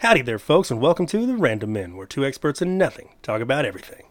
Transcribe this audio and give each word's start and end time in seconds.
Howdy 0.00 0.22
there, 0.22 0.38
folks, 0.38 0.70
and 0.70 0.80
welcome 0.80 1.06
to 1.06 1.26
The 1.26 1.34
Random 1.36 1.72
Men, 1.72 1.96
where 1.96 2.06
two 2.06 2.24
experts 2.24 2.62
in 2.62 2.78
nothing 2.78 3.08
talk 3.20 3.40
about 3.40 3.64
everything. 3.64 4.04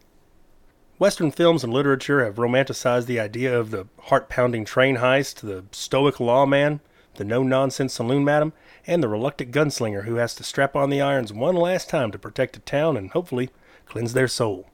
Western 1.00 1.32
films 1.32 1.64
and 1.64 1.72
literature 1.72 2.26
have 2.26 2.36
romanticized 2.36 3.06
the 3.06 3.22
idea 3.22 3.58
of 3.58 3.72
the 3.72 3.88
heart 4.02 4.28
pounding 4.28 4.66
train 4.66 4.98
heist, 4.98 5.36
the 5.36 5.64
stoic 5.72 6.20
lawman, 6.20 6.82
the 7.16 7.24
no 7.24 7.42
nonsense 7.42 7.94
saloon 7.94 8.26
madam, 8.26 8.52
and 8.86 9.02
the 9.02 9.08
reluctant 9.08 9.52
gunslinger 9.52 10.04
who 10.04 10.16
has 10.16 10.36
to 10.36 10.44
strap 10.44 10.76
on 10.76 10.90
the 10.90 11.00
irons 11.00 11.32
one 11.32 11.56
last 11.56 11.90
time 11.90 12.12
to 12.12 12.20
protect 12.20 12.58
a 12.58 12.60
town 12.60 12.98
and 12.98 13.12
hopefully 13.12 13.50
cleanse 13.86 14.12
their 14.12 14.28
soul. 14.28 14.70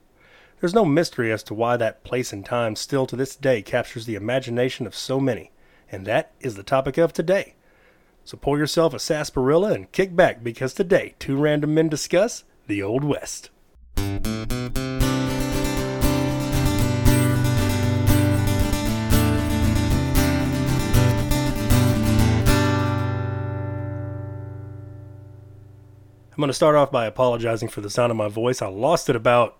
There's 0.62 0.74
no 0.74 0.84
mystery 0.84 1.32
as 1.32 1.44
to 1.44 1.54
why 1.54 1.78
that 1.78 2.04
place 2.04 2.34
and 2.34 2.44
time 2.44 2.76
still 2.76 3.06
to 3.06 3.16
this 3.16 3.36
day 3.36 3.62
captures 3.62 4.08
the 4.08 4.16
imagination 4.16 4.88
of 4.88 4.96
so 4.96 5.20
many, 5.20 5.52
and 5.92 6.08
that 6.08 6.32
is 6.40 6.56
the 6.56 6.64
topic 6.64 6.98
of 6.98 7.14
today. 7.14 7.54
So 8.26 8.38
pour 8.38 8.58
yourself 8.58 8.94
a 8.94 9.00
sarsaparilla 9.00 9.74
and 9.74 9.92
kick 9.92 10.16
back 10.16 10.44
because 10.44 10.74
today 10.74 11.16
two 11.20 11.36
random 11.36 11.74
men 11.74 11.90
discuss 11.90 12.46
the 12.68 12.82
Old 12.82 13.04
West. 13.04 13.50
I'm 26.36 26.38
going 26.38 26.48
to 26.48 26.54
start 26.54 26.76
off 26.76 26.92
by 26.92 27.06
apologizing 27.06 27.68
for 27.68 27.82
the 27.82 27.90
sound 27.90 28.10
of 28.10 28.18
my 28.18 28.28
voice. 28.28 28.62
I 28.62 28.68
lost 28.68 29.08
it 29.08 29.16
about 29.16 29.58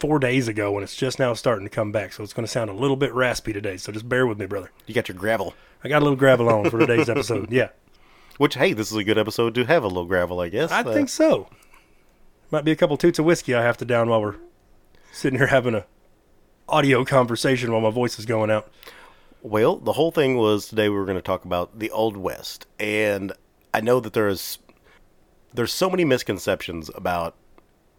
four 0.00 0.18
days 0.18 0.48
ago 0.48 0.74
and 0.74 0.82
it's 0.82 0.96
just 0.96 1.18
now 1.18 1.34
starting 1.34 1.64
to 1.66 1.70
come 1.70 1.92
back. 1.92 2.12
So 2.12 2.22
it's 2.22 2.32
going 2.32 2.44
to 2.46 2.50
sound 2.50 2.70
a 2.70 2.74
little 2.74 2.96
bit 2.96 3.12
raspy 3.14 3.52
today. 3.52 3.76
So 3.76 3.92
just 3.92 4.08
bear 4.08 4.26
with 4.26 4.38
me, 4.38 4.46
brother. 4.46 4.70
You 4.86 4.94
got 4.94 5.08
your 5.08 5.16
gravel. 5.16 5.54
I 5.84 5.88
got 5.88 5.98
a 6.00 6.04
little 6.04 6.16
gravel 6.16 6.48
on 6.48 6.68
for 6.70 6.78
today's 6.78 7.08
episode. 7.08 7.52
Yeah, 7.52 7.68
Which, 8.38 8.54
hey, 8.54 8.72
this 8.72 8.90
is 8.90 8.96
a 8.96 9.04
good 9.04 9.18
episode 9.18 9.54
to 9.54 9.64
have 9.66 9.84
a 9.84 9.88
little 9.88 10.06
gravel, 10.06 10.40
I 10.40 10.48
guess. 10.48 10.70
I 10.72 10.80
Uh, 10.80 10.92
think 10.92 11.08
so. 11.08 11.48
Might 12.50 12.64
be 12.64 12.72
a 12.72 12.76
couple 12.76 12.96
toots 12.96 13.18
of 13.18 13.24
whiskey 13.24 13.54
I 13.54 13.62
have 13.62 13.76
to 13.78 13.84
down 13.84 14.08
while 14.08 14.20
we're 14.20 14.36
sitting 15.12 15.38
here 15.38 15.46
having 15.48 15.74
a 15.74 15.84
audio 16.68 17.04
conversation 17.04 17.70
while 17.72 17.80
my 17.80 17.90
voice 17.90 18.18
is 18.18 18.26
going 18.26 18.50
out. 18.50 18.68
Well, 19.42 19.76
the 19.76 19.92
whole 19.92 20.10
thing 20.10 20.36
was 20.36 20.68
today 20.68 20.88
we 20.88 20.96
were 20.96 21.04
going 21.06 21.16
to 21.18 21.22
talk 21.22 21.44
about 21.44 21.78
the 21.78 21.90
Old 21.90 22.16
West, 22.16 22.66
and 22.78 23.32
I 23.72 23.80
know 23.80 24.00
that 24.00 24.12
there 24.12 24.28
is 24.28 24.58
there's 25.54 25.72
so 25.72 25.88
many 25.90 26.04
misconceptions 26.04 26.90
about 26.94 27.34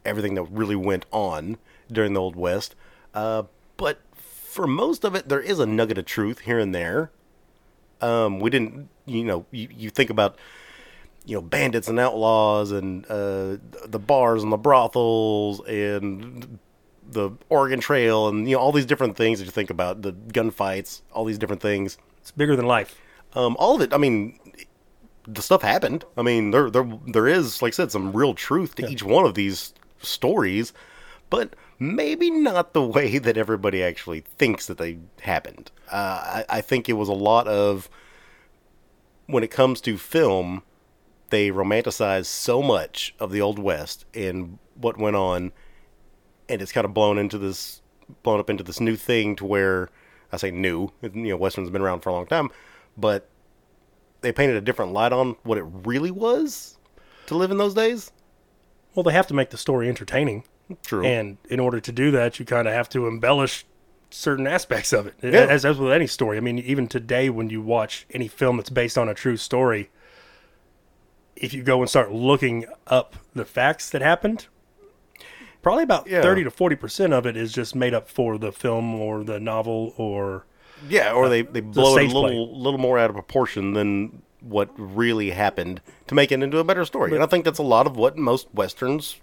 everything 0.06 0.36
that 0.36 0.44
really 0.44 0.76
went 0.76 1.06
on 1.12 1.58
during 1.92 2.14
the 2.14 2.22
Old 2.22 2.36
West, 2.36 2.76
uh, 3.14 3.44
but 3.78 4.00
for 4.16 4.68
most 4.68 5.04
of 5.04 5.16
it, 5.16 5.30
there 5.30 5.40
is 5.40 5.60
a 5.60 5.66
nugget 5.66 5.98
of 5.98 6.06
truth 6.06 6.40
here 6.40 6.60
and 6.60 6.74
there. 6.74 7.12
Um, 8.02 8.40
we 8.40 8.50
didn't, 8.50 8.90
you 9.06 9.24
know, 9.24 9.46
you, 9.52 9.70
you 9.72 9.90
think 9.90 10.10
about 10.10 10.38
you 11.26 11.36
know 11.36 11.42
bandits 11.42 11.88
and 11.88 12.00
outlaws 12.00 12.72
and 12.72 13.06
uh, 13.06 13.58
the 13.86 14.00
bars 14.00 14.44
and 14.44 14.52
the 14.52 14.58
brothels 14.58 15.62
and 15.68 16.60
the 17.08 17.32
Oregon 17.50 17.80
Trail 17.80 18.28
and 18.28 18.50
you 18.50 18.56
know 18.56 18.62
all 18.62 18.72
these 18.72 18.86
different 18.86 19.16
things 19.16 19.40
that 19.40 19.46
you 19.46 19.52
think 19.52 19.70
about 19.70 20.02
the 20.02 20.14
gunfights, 20.14 21.02
all 21.12 21.26
these 21.26 21.38
different 21.38 21.62
things. 21.62 21.98
It's 22.18 22.32
bigger 22.32 22.56
than 22.56 22.66
life. 22.66 23.00
Um, 23.34 23.56
all 23.60 23.76
of 23.76 23.82
it. 23.82 23.94
I 23.94 23.98
mean, 23.98 24.40
the 25.28 25.42
stuff 25.42 25.62
happened. 25.62 26.06
I 26.18 26.22
mean, 26.22 26.52
there 26.52 26.70
there 26.70 26.90
there 27.08 27.28
is, 27.28 27.62
like 27.62 27.74
I 27.74 27.76
said, 27.76 27.92
some 27.92 28.12
real 28.14 28.34
truth 28.34 28.76
to 28.76 28.88
each 28.88 29.04
one 29.04 29.26
of 29.26 29.36
these 29.36 29.74
stories, 30.00 30.74
but 31.30 31.56
maybe 31.82 32.30
not 32.30 32.74
the 32.74 32.84
way 32.84 33.18
that 33.18 33.36
everybody 33.36 33.84
actually 33.84 34.22
thinks 34.38 34.68
that 34.68 34.78
they 34.78 35.00
happened. 35.22 35.72
Uh, 35.92 36.44
I, 36.50 36.58
I 36.58 36.62
think 36.62 36.88
it 36.88 36.94
was 36.94 37.10
a 37.10 37.14
lot 37.14 37.48
of 37.48 37.90
when 39.26 39.44
it 39.44 39.50
comes 39.52 39.82
to 39.82 39.98
film, 39.98 40.62
they 41.30 41.50
romanticize 41.50 42.26
so 42.26 42.62
much 42.62 43.16
of 43.20 43.32
the 43.32 43.42
old 43.42 43.58
west 43.58 44.06
and 44.14 44.60
what 44.76 44.98
went 44.98 45.16
on, 45.16 45.52
and 46.48 46.62
it's 46.62 46.72
kind 46.72 46.86
of 46.86 46.94
blown 46.94 47.18
into 47.18 47.38
this, 47.38 47.82
blown 48.24 48.40
up 48.40 48.50
into 48.50 48.64
this 48.64 48.80
new 48.80 48.96
thing 48.96 49.36
to 49.38 49.46
where 49.46 49.90
I 50.32 50.38
say 50.38 50.52
new, 50.52 50.92
you 51.02 51.12
know, 51.12 51.38
western's 51.38 51.70
been 51.70 51.82
around 51.82 52.02
for 52.02 52.10
a 52.10 52.14
long 52.14 52.28
time, 52.28 52.50
but 52.96 53.28
they 54.22 54.32
painted 54.32 54.56
a 54.56 54.62
different 54.62 54.94
light 54.94 55.14
on 55.14 55.36
what 55.44 55.58
it 55.58 55.64
really 55.64 56.12
was 56.12 56.78
to 57.26 57.36
live 57.36 57.50
in 57.50 57.58
those 57.58 57.74
days. 57.74 58.12
Well, 58.94 59.04
they 59.04 59.14
have 59.14 59.28
to 59.28 59.34
make 59.34 59.50
the 59.50 59.58
story 59.58 59.88
entertaining. 59.90 60.44
True. 60.86 61.04
And 61.06 61.38
in 61.50 61.60
order 61.60 61.80
to 61.80 61.92
do 61.92 62.12
that, 62.12 62.40
you 62.40 62.46
kind 62.46 62.68
of 62.68 62.74
have 62.74 62.90
to 62.90 63.08
embellish 63.08 63.66
certain 64.10 64.46
aspects 64.48 64.92
of 64.94 65.08
it, 65.08 65.14
Yeah. 65.24 65.46
as, 65.50 65.64
as 65.66 65.78
with 65.78 65.92
any 65.94 66.08
story. 66.08 66.38
I 66.38 66.42
mean, 66.42 66.60
even 66.60 66.88
today, 66.88 67.30
when 67.30 67.50
you 67.50 67.62
watch 67.62 68.06
any 68.12 68.28
film 68.28 68.58
that's 68.58 68.70
based 68.70 68.98
on 68.98 69.08
a 69.08 69.14
true 69.14 69.38
story, 69.38 69.90
if 71.36 71.54
you 71.54 71.64
go 71.64 71.80
and 71.82 71.90
start 71.90 72.12
looking 72.12 72.66
up 72.88 73.16
the 73.34 73.46
facts 73.46 73.90
that 73.92 74.02
happened, 74.02 74.48
probably 75.62 75.84
about 75.84 76.08
Yeah. 76.08 76.22
30 76.22 76.44
to 76.44 76.52
40% 76.52 77.14
of 77.14 77.26
it 77.26 77.38
is 77.38 77.52
just 77.54 77.76
made 77.76 77.94
up 77.94 78.10
for 78.10 78.38
the 78.38 78.52
film 78.52 78.94
or 78.96 79.24
the 79.24 79.40
novel 79.40 79.94
or. 79.98 80.46
yeah, 80.90 81.14
or 81.14 81.30
they, 81.30 81.42
they 81.44 81.62
blow 81.62 81.98
it 81.98 82.12
a 82.12 82.20
little 82.20 82.58
little 82.60 82.80
more 82.80 82.98
out 83.00 83.10
of 83.10 83.16
proportion 83.16 83.74
than 83.74 84.22
what 84.42 84.70
really 84.76 85.30
happened 85.32 85.80
to 86.08 86.16
make 86.16 86.32
it 86.32 86.42
into 86.42 86.58
a 86.58 86.64
better 86.64 86.84
story. 86.84 87.14
and 87.14 87.22
I 87.24 87.28
think 87.28 87.46
that's 87.46 87.60
a 87.60 87.64
lot 87.64 87.86
of 87.86 87.96
what 87.96 88.18
most 88.18 88.48
westerns 88.54 89.18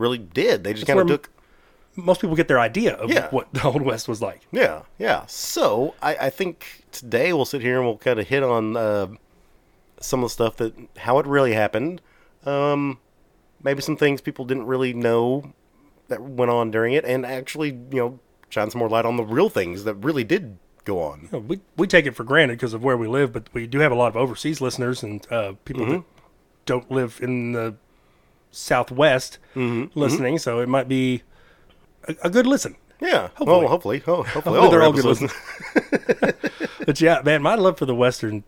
really 0.00 0.18
did. 0.18 0.64
They 0.64 0.72
just 0.74 0.86
kind 0.86 0.98
of 0.98 1.06
took 1.06 1.30
Most 1.96 2.20
people 2.20 2.34
get 2.36 2.48
their 2.48 2.58
idea 2.60 2.94
of 2.94 3.10
Yeah. 3.10 3.28
what 3.30 3.52
the 3.52 3.62
Old 3.64 3.82
West 3.82 4.08
was 4.08 4.20
like. 4.22 4.40
Yeah, 4.50 4.82
yeah. 4.98 5.24
So 5.26 5.94
I, 6.02 6.16
I 6.16 6.30
think 6.30 6.84
today 6.92 7.32
we'll 7.32 7.44
sit 7.44 7.60
here 7.62 7.76
and 7.76 7.86
we'll 7.86 7.98
kind 7.98 8.18
of 8.18 8.26
hit 8.28 8.42
on 8.42 8.76
uh, 8.76 9.06
some 10.00 10.20
of 10.20 10.26
the 10.30 10.32
stuff 10.32 10.56
that 10.56 10.72
how 10.98 11.18
it 11.18 11.26
really 11.26 11.52
happened. 11.52 12.00
Um, 12.46 12.98
maybe 13.62 13.82
some 13.82 13.96
things 13.96 14.20
people 14.20 14.44
didn't 14.44 14.66
really 14.66 14.94
know 14.94 15.52
that 16.08 16.22
went 16.22 16.50
on 16.50 16.70
during 16.70 16.94
it, 16.94 17.04
and 17.04 17.24
actually, 17.26 17.68
you 17.68 17.98
know, 18.00 18.18
shine 18.48 18.70
some 18.70 18.78
more 18.80 18.88
light 18.88 19.04
on 19.04 19.16
the 19.16 19.24
real 19.24 19.48
things 19.48 19.84
that 19.84 19.94
really 19.96 20.24
did 20.24 20.58
go 20.84 21.02
on. 21.02 21.20
You 21.24 21.28
know, 21.32 21.38
we 21.40 21.60
we 21.76 21.86
take 21.86 22.06
it 22.06 22.12
for 22.16 22.24
granted 22.24 22.54
because 22.56 22.72
of 22.72 22.82
where 22.82 22.96
we 22.96 23.06
live, 23.08 23.32
but 23.32 23.48
we 23.52 23.66
do 23.66 23.78
have 23.80 23.92
a 23.92 23.94
lot 23.94 24.08
of 24.08 24.16
overseas 24.16 24.60
listeners 24.60 25.02
and 25.02 25.26
uh, 25.30 25.52
people 25.64 25.84
that 25.86 26.02
don't 26.66 26.90
live 26.90 27.18
in 27.22 27.52
the 27.52 27.74
Southwest 28.50 29.38
mm-hmm, 29.54 29.82
mm-hmm. 29.84 29.98
listening. 29.98 30.38
So 30.38 30.60
it 30.60 30.68
might 30.68 30.88
be 30.88 31.22
a, 32.08 32.14
a 32.24 32.30
good 32.30 32.46
listen. 32.46 32.76
Yeah. 33.00 33.28
Hopefully. 33.36 33.46
Well, 33.46 33.68
hopefully, 33.68 34.02
oh, 34.06 34.22
hopefully, 34.24 34.32
Hopefully 34.32 34.58
all 34.58 34.70
they're 34.70 34.82
all 34.82 34.92
good 34.92 35.06
episodes- 35.06 36.70
But 36.86 37.00
yeah, 37.00 37.20
man, 37.24 37.42
my 37.42 37.54
love 37.54 37.78
for 37.78 37.86
the 37.86 37.94
Western, 37.94 38.44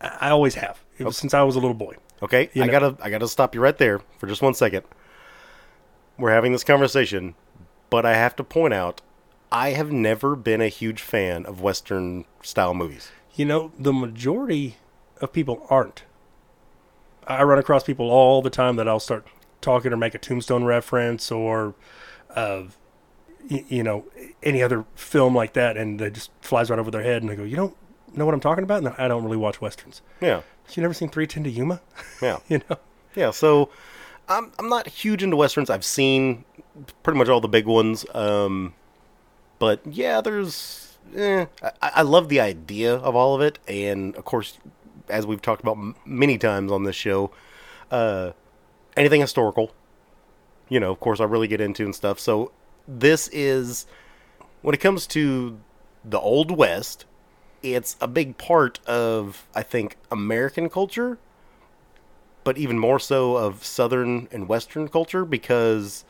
I, 0.00 0.30
always 0.30 0.54
have 0.54 0.80
It 0.98 1.04
was 1.04 1.16
since 1.16 1.34
I 1.34 1.42
was 1.42 1.56
a 1.56 1.58
little 1.60 1.74
boy. 1.74 1.96
Okay, 2.22 2.50
You 2.52 2.62
I 2.62 2.66
know- 2.66 2.72
gotta 2.72 2.96
I 3.02 3.10
gotta 3.10 3.28
stop 3.28 3.54
you 3.54 3.60
right 3.60 3.76
there 3.76 4.00
for 4.18 4.26
just 4.26 4.42
one 4.42 4.54
second. 4.54 4.84
We're 6.18 6.30
having 6.32 6.52
this 6.52 6.64
conversation, 6.64 7.34
but 7.88 8.04
I 8.06 8.14
have 8.14 8.36
to 8.36 8.44
point 8.44 8.74
out 8.74 9.00
I 9.50 9.70
have 9.70 9.90
never 9.90 10.36
been 10.36 10.60
a 10.60 10.68
huge 10.68 11.00
fan 11.02 11.44
of 11.46 11.60
Western 11.60 12.24
style 12.42 12.74
movies. 12.74 13.10
You 13.34 13.46
know, 13.46 13.72
the 13.78 13.92
majority 13.92 14.76
of 15.20 15.32
people 15.32 15.66
aren't. 15.70 16.04
I 17.26 17.42
run 17.42 17.58
across 17.58 17.82
people 17.84 18.10
all 18.10 18.42
the 18.42 18.50
time 18.50 18.76
that 18.76 18.86
I'll 18.88 19.00
start 19.00 19.26
talking 19.60 19.92
or 19.92 19.96
make 19.96 20.14
a 20.14 20.18
Tombstone 20.18 20.64
reference 20.64 21.30
or, 21.30 21.74
uh, 22.34 22.62
y- 23.50 23.64
you 23.68 23.82
know, 23.82 24.04
any 24.42 24.62
other 24.62 24.84
film 24.94 25.34
like 25.34 25.52
that, 25.54 25.76
and 25.76 26.00
it 26.00 26.12
just 26.14 26.30
flies 26.40 26.70
right 26.70 26.78
over 26.78 26.90
their 26.90 27.02
head, 27.02 27.22
and 27.22 27.30
they 27.30 27.36
go, 27.36 27.42
"You 27.44 27.56
don't 27.56 27.76
know 28.14 28.24
what 28.24 28.34
I'm 28.34 28.40
talking 28.40 28.64
about?" 28.64 28.78
And 28.78 28.88
I 28.98 29.08
don't 29.08 29.24
really 29.24 29.36
watch 29.36 29.60
westerns. 29.60 30.02
Yeah, 30.20 30.42
You 30.74 30.82
never 30.82 30.94
seen 30.94 31.08
Three 31.08 31.26
Ten 31.26 31.44
to 31.44 31.50
Yuma? 31.50 31.80
yeah, 32.22 32.38
you 32.48 32.60
know, 32.68 32.76
yeah. 33.14 33.30
So 33.30 33.70
I'm 34.28 34.52
I'm 34.58 34.68
not 34.68 34.86
huge 34.88 35.22
into 35.22 35.36
westerns. 35.36 35.68
I've 35.70 35.84
seen 35.84 36.44
pretty 37.02 37.18
much 37.18 37.28
all 37.28 37.40
the 37.40 37.48
big 37.48 37.66
ones, 37.66 38.06
um, 38.14 38.74
but 39.58 39.80
yeah, 39.86 40.20
there's. 40.20 40.86
Eh, 41.16 41.46
I, 41.62 41.72
I 41.96 42.02
love 42.02 42.28
the 42.28 42.38
idea 42.40 42.94
of 42.94 43.16
all 43.16 43.34
of 43.34 43.40
it, 43.40 43.58
and 43.66 44.14
of 44.16 44.24
course, 44.24 44.58
as 45.08 45.26
we've 45.26 45.42
talked 45.42 45.60
about 45.60 45.76
m- 45.76 45.96
many 46.04 46.38
times 46.38 46.70
on 46.70 46.84
this 46.84 46.94
show, 46.94 47.32
uh, 47.90 48.30
anything 49.00 49.20
historical. 49.22 49.72
You 50.68 50.78
know, 50.78 50.92
of 50.92 51.00
course, 51.00 51.20
I 51.20 51.24
really 51.24 51.48
get 51.48 51.60
into 51.60 51.84
and 51.84 51.94
stuff. 51.94 52.20
So 52.20 52.52
this 52.86 53.28
is 53.32 53.86
when 54.62 54.74
it 54.74 54.78
comes 54.78 55.06
to 55.08 55.58
the 56.04 56.20
old 56.20 56.50
west. 56.50 57.06
It's 57.62 57.96
a 58.00 58.06
big 58.06 58.38
part 58.38 58.78
of 58.86 59.46
I 59.54 59.62
think 59.62 59.96
American 60.10 60.70
culture, 60.70 61.18
but 62.44 62.56
even 62.56 62.78
more 62.78 62.98
so 62.98 63.36
of 63.36 63.64
Southern 63.64 64.28
and 64.30 64.48
Western 64.48 64.88
culture 64.88 65.24
because 65.24 66.04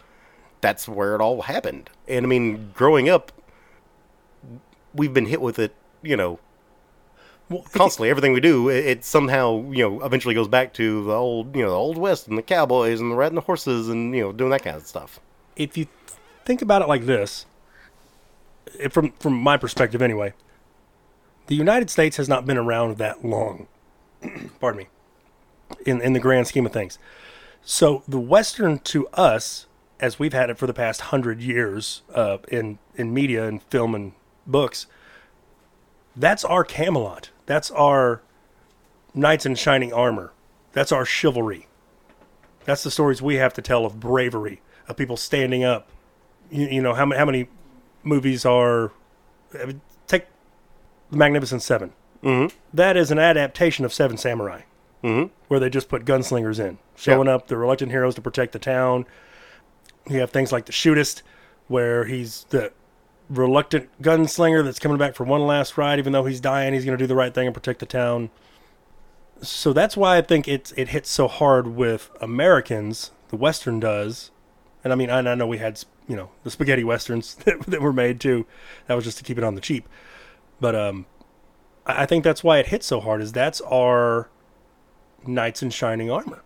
that's 0.60 0.88
where 0.88 1.14
it 1.14 1.20
all 1.20 1.42
happened. 1.42 1.90
And 2.06 2.26
I 2.26 2.28
mean, 2.28 2.70
growing 2.74 3.08
up, 3.08 3.32
we've 4.94 5.14
been 5.14 5.26
hit 5.26 5.40
with 5.40 5.58
it, 5.58 5.74
you 6.02 6.16
know, 6.16 6.38
well, 7.50 7.66
constantly. 7.72 8.08
Everything 8.08 8.32
we 8.32 8.40
do, 8.40 8.68
it, 8.68 8.86
it 8.86 9.04
somehow, 9.04 9.70
you 9.70 9.82
know, 9.82 10.02
eventually 10.04 10.34
goes 10.34 10.48
back 10.48 10.72
to 10.74 11.04
the 11.04 11.12
old, 11.12 11.54
you 11.54 11.62
know, 11.62 11.70
the 11.70 11.76
old 11.76 11.98
West 11.98 12.28
and 12.28 12.38
the 12.38 12.42
cowboys 12.42 13.00
and 13.00 13.10
the 13.10 13.16
riding 13.16 13.34
the 13.34 13.42
horses 13.42 13.88
and 13.88 14.14
you 14.14 14.22
know, 14.22 14.32
doing 14.32 14.50
that 14.50 14.62
kind 14.62 14.76
of 14.76 14.86
stuff. 14.86 15.20
if 15.56 15.76
you 15.76 15.86
think 16.44 16.62
about 16.62 16.80
it 16.80 16.88
like 16.88 17.04
this, 17.06 17.44
from 18.90 19.12
from 19.18 19.34
my 19.34 19.56
perspective 19.56 20.00
anyway, 20.00 20.32
the 21.48 21.56
United 21.56 21.90
States 21.90 22.16
has 22.16 22.28
not 22.28 22.46
been 22.46 22.56
around 22.56 22.98
that 22.98 23.24
long. 23.24 23.66
Pardon 24.60 24.78
me. 24.78 24.88
In 25.84 26.00
in 26.00 26.12
the 26.12 26.20
grand 26.20 26.46
scheme 26.46 26.66
of 26.66 26.72
things, 26.72 26.98
So 27.62 28.02
the 28.06 28.20
Western 28.20 28.78
to 28.80 29.08
us, 29.08 29.66
as 29.98 30.18
we've 30.18 30.32
had 30.32 30.50
it 30.50 30.58
for 30.58 30.66
the 30.66 30.74
past 30.74 31.00
hundred 31.02 31.40
years 31.40 32.02
uh, 32.14 32.38
in 32.48 32.78
in 32.94 33.12
media 33.12 33.46
and 33.46 33.62
film 33.64 33.94
and 33.94 34.12
books, 34.46 34.86
that's 36.16 36.44
our 36.44 36.64
Camelot. 36.64 37.30
That's 37.50 37.72
our 37.72 38.22
knights 39.12 39.44
in 39.44 39.56
shining 39.56 39.92
armor. 39.92 40.32
That's 40.72 40.92
our 40.92 41.04
chivalry. 41.04 41.66
That's 42.64 42.84
the 42.84 42.92
stories 42.92 43.20
we 43.20 43.34
have 43.36 43.52
to 43.54 43.60
tell 43.60 43.84
of 43.84 43.98
bravery, 43.98 44.62
of 44.86 44.96
people 44.96 45.16
standing 45.16 45.64
up. 45.64 45.88
You, 46.48 46.68
you 46.68 46.80
know 46.80 46.94
how 46.94 47.04
many 47.04 47.18
how 47.18 47.24
many 47.24 47.48
movies 48.04 48.46
are? 48.46 48.92
I 49.60 49.64
mean, 49.64 49.80
take 50.06 50.26
the 51.10 51.16
Magnificent 51.16 51.60
7 51.62 51.92
Mm-hmm. 52.22 52.78
is 52.96 53.10
an 53.10 53.18
adaptation 53.18 53.84
of 53.84 53.92
Seven 53.92 54.16
Samurai 54.16 54.60
where 55.48 55.58
they 55.58 55.70
just 55.70 55.88
put 55.88 56.04
gunslingers 56.04 56.60
in, 56.64 56.78
showing 56.94 57.26
Yeah. 57.26 57.34
up 57.34 57.48
the 57.48 57.56
reluctant 57.56 57.90
heroes 57.90 58.14
to 58.14 58.20
protect 58.20 58.52
the 58.52 58.60
town. 58.60 59.06
You 60.08 60.20
have 60.20 60.30
things 60.30 60.52
like 60.52 60.66
the 60.66 60.72
shootist, 60.72 61.22
where 61.66 62.04
he's 62.04 62.44
the 62.50 62.72
reluctant 63.30 63.88
gunslinger 64.02 64.64
that's 64.64 64.78
coming 64.78 64.98
back 64.98 65.14
for 65.14 65.24
one 65.24 65.46
last 65.46 65.78
ride, 65.78 65.98
even 65.98 66.12
though 66.12 66.24
he's 66.24 66.40
dying, 66.40 66.74
he's 66.74 66.84
going 66.84 66.98
to 66.98 67.02
do 67.02 67.06
the 67.06 67.14
right 67.14 67.32
thing 67.32 67.46
and 67.46 67.54
protect 67.54 67.78
the 67.78 67.86
town. 67.86 68.30
So 69.40 69.72
that's 69.72 69.96
why 69.96 70.18
I 70.18 70.20
think 70.20 70.46
it 70.48 70.72
it 70.76 70.88
hits 70.88 71.08
so 71.08 71.26
hard 71.28 71.68
with 71.68 72.10
Americans. 72.20 73.12
The 73.28 73.36
Western 73.36 73.80
does, 73.80 74.30
and 74.84 74.92
I 74.92 74.96
mean 74.96 75.08
I, 75.08 75.18
I 75.18 75.34
know 75.34 75.46
we 75.46 75.58
had 75.58 75.82
you 76.06 76.16
know 76.16 76.30
the 76.42 76.50
spaghetti 76.50 76.84
westerns 76.84 77.34
that, 77.44 77.60
that 77.62 77.80
were 77.80 77.92
made 77.92 78.20
too. 78.20 78.46
That 78.86 78.94
was 78.94 79.04
just 79.04 79.16
to 79.18 79.24
keep 79.24 79.38
it 79.38 79.44
on 79.44 79.54
the 79.54 79.60
cheap, 79.62 79.88
but 80.60 80.74
um, 80.74 81.06
I 81.86 82.02
I 82.02 82.06
think 82.06 82.22
that's 82.22 82.44
why 82.44 82.58
it 82.58 82.66
hits 82.66 82.86
so 82.86 83.00
hard. 83.00 83.22
Is 83.22 83.32
that's 83.32 83.62
our 83.62 84.28
knights 85.26 85.62
in 85.62 85.70
shining 85.70 86.10
armor. 86.10 86.42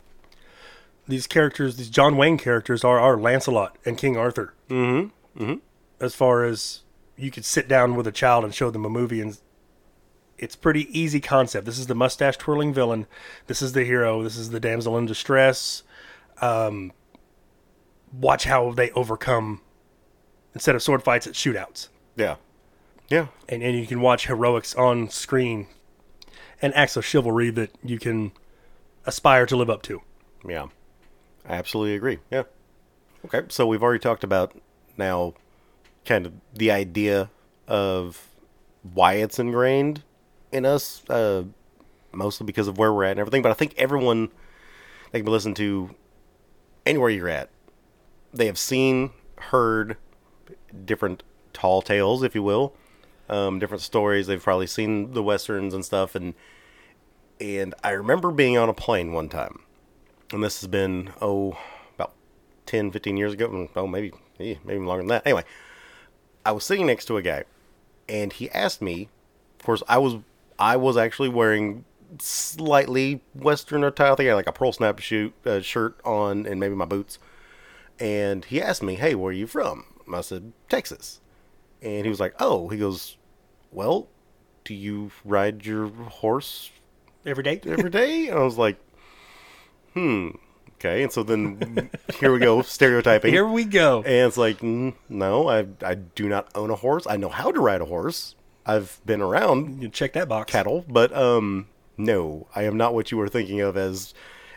These 1.08 1.26
characters, 1.26 1.76
these 1.76 1.90
John 1.90 2.16
Wayne 2.16 2.38
characters, 2.38 2.84
are 2.84 2.98
our 2.98 3.18
Lancelot 3.18 3.76
and 3.84 3.98
King 3.98 4.16
Arthur. 4.16 4.54
Mm-hmm. 4.70 5.42
Mm-hmm. 5.42 5.54
As 6.00 6.14
far 6.14 6.44
as 6.44 6.80
you 7.16 7.30
could 7.30 7.44
sit 7.44 7.68
down 7.68 7.94
with 7.94 8.06
a 8.06 8.12
child 8.12 8.44
and 8.44 8.54
show 8.54 8.70
them 8.70 8.84
a 8.84 8.90
movie, 8.90 9.20
and 9.20 9.38
it's 10.36 10.56
pretty 10.56 10.88
easy 10.98 11.20
concept. 11.20 11.64
This 11.66 11.78
is 11.78 11.86
the 11.86 11.94
mustache 11.94 12.36
twirling 12.36 12.74
villain. 12.74 13.06
This 13.46 13.62
is 13.62 13.72
the 13.72 13.84
hero. 13.84 14.22
This 14.22 14.36
is 14.36 14.50
the 14.50 14.60
damsel 14.60 14.98
in 14.98 15.06
distress. 15.06 15.82
Um, 16.40 16.92
watch 18.12 18.44
how 18.44 18.72
they 18.72 18.90
overcome 18.92 19.60
instead 20.52 20.74
of 20.74 20.82
sword 20.82 21.02
fights 21.02 21.26
at 21.26 21.34
shootouts 21.34 21.88
Yeah. 22.16 22.36
Yeah. 23.08 23.26
and, 23.48 23.62
and 23.62 23.78
you 23.78 23.86
can 23.86 24.00
watch 24.00 24.26
heroics 24.26 24.74
on 24.74 25.08
screen 25.10 25.66
and 26.62 26.74
acts 26.74 26.96
of 26.96 27.04
chivalry 27.04 27.50
that 27.50 27.70
you 27.82 27.98
can 27.98 28.32
aspire 29.06 29.46
to 29.46 29.56
live 29.56 29.70
up 29.70 29.82
to. 29.82 30.02
Yeah. 30.46 30.66
I 31.48 31.54
absolutely 31.54 31.94
agree. 31.94 32.18
Yeah. 32.30 32.44
Okay. 33.24 33.42
So 33.48 33.66
we've 33.66 33.82
already 33.82 33.98
talked 34.00 34.24
about 34.24 34.56
now 34.96 35.34
kind 36.04 36.26
of 36.26 36.32
the 36.52 36.70
idea 36.70 37.30
of 37.66 38.28
why 38.82 39.14
it's 39.14 39.38
ingrained 39.38 40.02
in 40.52 40.64
us, 40.66 41.02
uh, 41.08 41.44
mostly 42.12 42.44
because 42.44 42.68
of 42.68 42.78
where 42.78 42.92
we're 42.92 43.04
at 43.04 43.12
and 43.12 43.20
everything. 43.20 43.42
But 43.42 43.50
I 43.50 43.54
think 43.54 43.74
everyone 43.76 44.28
that 45.10 45.18
can 45.18 45.24
be 45.24 45.30
listened 45.30 45.56
to 45.56 45.94
anywhere 46.84 47.10
you're 47.10 47.28
at, 47.28 47.48
they 48.32 48.46
have 48.46 48.58
seen, 48.58 49.10
heard 49.38 49.96
different 50.84 51.22
tall 51.52 51.82
tales, 51.82 52.22
if 52.22 52.34
you 52.34 52.42
will, 52.42 52.74
um, 53.28 53.58
different 53.58 53.82
stories. 53.82 54.26
They've 54.26 54.42
probably 54.42 54.66
seen 54.66 55.12
the 55.12 55.22
westerns 55.22 55.72
and 55.72 55.84
stuff, 55.84 56.14
and 56.14 56.34
and 57.40 57.74
I 57.82 57.90
remember 57.90 58.30
being 58.30 58.56
on 58.58 58.68
a 58.68 58.74
plane 58.74 59.12
one 59.12 59.28
time, 59.28 59.60
and 60.32 60.42
this 60.42 60.60
has 60.60 60.68
been 60.68 61.12
oh 61.20 61.56
about 61.94 62.14
10, 62.66 62.90
15 62.90 63.16
years 63.16 63.32
ago. 63.32 63.48
mm, 63.48 63.68
Oh, 63.76 63.86
maybe 63.86 64.12
maybe 64.38 64.78
longer 64.78 65.02
than 65.02 65.08
that. 65.08 65.26
Anyway, 65.26 65.44
I 66.46 66.52
was 66.52 66.64
sitting 66.64 66.86
next 66.86 67.06
to 67.06 67.16
a 67.16 67.22
guy, 67.22 67.44
and 68.08 68.32
he 68.32 68.50
asked 68.50 68.82
me. 68.82 69.08
Of 69.58 69.66
course, 69.66 69.82
I 69.88 69.98
was 69.98 70.16
I 70.58 70.76
was 70.76 70.96
actually 70.96 71.30
wearing 71.30 71.84
slightly 72.18 73.22
western 73.34 73.82
attire. 73.82 74.12
I 74.12 74.14
think 74.16 74.26
I 74.26 74.30
had 74.30 74.34
like 74.36 74.46
a 74.46 74.52
pearl 74.52 74.72
snap 74.72 74.98
shoot 74.98 75.32
uh, 75.46 75.60
shirt 75.60 75.98
on, 76.04 76.46
and 76.46 76.60
maybe 76.60 76.74
my 76.74 76.84
boots. 76.84 77.18
And 77.98 78.44
he 78.44 78.60
asked 78.60 78.82
me, 78.82 78.96
"Hey, 78.96 79.14
where 79.14 79.30
are 79.30 79.32
you 79.32 79.46
from?" 79.46 79.84
I 80.12 80.20
said, 80.20 80.52
"Texas." 80.68 81.20
And 81.82 82.04
he 82.04 82.10
was 82.10 82.20
like, 82.20 82.34
"Oh," 82.40 82.68
he 82.68 82.78
goes, 82.78 83.16
"Well, 83.72 84.08
do 84.64 84.74
you 84.74 85.10
ride 85.24 85.64
your 85.64 85.88
horse 85.88 86.70
Every 87.24 87.42
day? 87.42 87.60
every 87.66 87.90
day?" 87.90 88.28
And 88.28 88.38
I 88.38 88.42
was 88.42 88.58
like, 88.58 88.78
"Hmm, 89.94 90.30
okay." 90.84 91.02
And 91.02 91.12
so 91.12 91.22
then 91.22 91.90
here 92.20 92.32
we 92.32 92.38
go, 92.38 92.62
stereotyping. 92.62 93.32
Here 93.32 93.46
we 93.46 93.64
go. 93.64 93.98
And 93.98 94.28
it's 94.28 94.36
like, 94.36 94.58
mm, 94.58 94.94
no, 95.08 95.48
I 95.48 95.66
I 95.82 95.94
do 95.94 96.28
not 96.28 96.48
own 96.54 96.70
a 96.70 96.76
horse. 96.76 97.06
I 97.08 97.16
know 97.16 97.28
how 97.28 97.50
to 97.52 97.60
ride 97.60 97.80
a 97.80 97.86
horse. 97.86 98.34
I've 98.66 99.00
been 99.04 99.20
around 99.20 99.82
You 99.82 99.88
check 99.88 100.14
that 100.14 100.28
box. 100.28 100.50
cattle, 100.50 100.84
but 100.88 101.14
um, 101.14 101.68
no, 101.96 102.46
I 102.54 102.62
am 102.64 102.76
not 102.76 102.94
what 102.94 103.10
you 103.10 103.18
were 103.18 103.28
thinking 103.28 103.60
of 103.60 103.76
as 103.76 104.14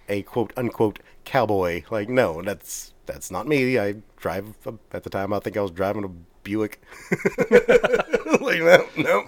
a 0.08 0.22
quote 0.24 0.54
unquote 0.56 1.00
cowboy. 1.26 1.84
Like, 1.90 2.10
no, 2.10 2.42
that's 2.42 2.94
that's 3.06 3.32
not 3.32 3.48
me. 3.48 3.78
I 3.78 3.96
drive 4.16 4.54
at 4.92 5.04
the 5.04 5.10
time. 5.10 5.34
I 5.34 5.40
think 5.40 5.58
I 5.58 5.62
was 5.62 5.72
driving 5.72 6.04
a 6.04 6.10
Buick. 6.44 6.82
like, 7.52 8.62
no, 8.62 8.86
no. 8.96 9.26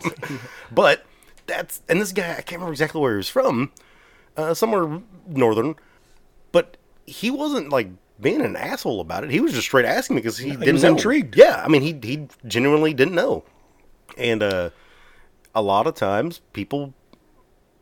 But 0.71 1.05
that's 1.47 1.81
and 1.89 1.99
this 1.99 2.13
guy, 2.13 2.31
I 2.31 2.35
can't 2.35 2.53
remember 2.53 2.71
exactly 2.71 3.01
where 3.01 3.11
he 3.13 3.17
was 3.17 3.27
from, 3.29 3.71
uh, 4.37 4.53
somewhere 4.53 5.01
northern, 5.27 5.75
but 6.53 6.77
he 7.09 7.31
wasn't 7.31 7.69
like 7.69 7.89
being 8.21 8.41
an 8.41 8.55
asshole 8.55 8.99
about 9.01 9.23
it. 9.23 9.31
He 9.31 9.39
was 9.39 9.53
just 9.53 9.65
straight 9.65 9.85
asking 9.85 10.15
me 10.17 10.21
because 10.21 10.37
he 10.37 10.51
didn't 10.51 10.73
was 10.73 10.83
know. 10.83 10.89
intrigued. 10.91 11.35
Yeah, 11.37 11.61
I 11.63 11.67
mean, 11.67 11.81
he 11.81 11.97
he 12.01 12.27
genuinely 12.45 12.93
didn't 12.93 13.15
know, 13.15 13.43
and 14.17 14.43
uh, 14.43 14.69
a 15.55 15.61
lot 15.61 15.87
of 15.87 15.95
times 15.95 16.41
people 16.53 16.93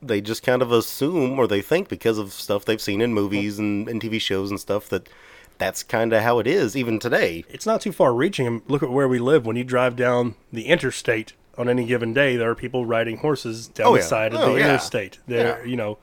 they 0.02 0.22
just 0.22 0.44
kind 0.44 0.62
of 0.62 0.72
assume 0.72 1.40
or 1.40 1.48
they 1.48 1.62
think 1.62 1.90
because 1.90 2.20
of 2.20 2.32
stuff 2.32 2.66
they've 2.66 2.80
seen 2.82 3.02
in 3.02 3.14
movies 3.16 3.58
and, 3.58 3.90
and 3.90 4.00
TV 4.00 4.22
shows 4.22 4.52
and 4.52 4.60
stuff 4.60 4.88
that 4.90 5.10
that's 5.58 5.82
kind 5.82 6.14
of 6.14 6.22
how 6.22 6.38
it 6.38 6.46
is 6.46 6.76
even 6.78 7.00
today. 7.00 7.44
It's 7.50 7.66
not 7.66 7.82
too 7.82 7.92
far 7.92 8.14
reaching. 8.14 8.62
Look 8.68 8.84
at 8.84 8.92
where 8.92 9.08
we 9.08 9.18
live. 9.18 9.48
When 9.48 9.56
you 9.56 9.64
drive 9.64 9.96
down 9.96 10.36
the 10.54 10.68
interstate 10.68 11.34
on 11.58 11.68
any 11.68 11.84
given 11.84 12.14
day, 12.14 12.36
there 12.36 12.48
are 12.52 12.54
people 12.54 12.86
riding 12.86 13.18
horses 13.18 13.68
down 13.70 13.88
Oh, 13.88 13.96
the 13.96 14.04
side 14.04 14.36
of 14.36 14.40
Oh, 14.42 14.54
the 14.54 14.60
yeah. 14.60 14.66
interstate. 14.70 15.18
There, 15.26 15.58
Yeah. 15.62 15.66
you 15.66 15.76
know, 15.76 15.98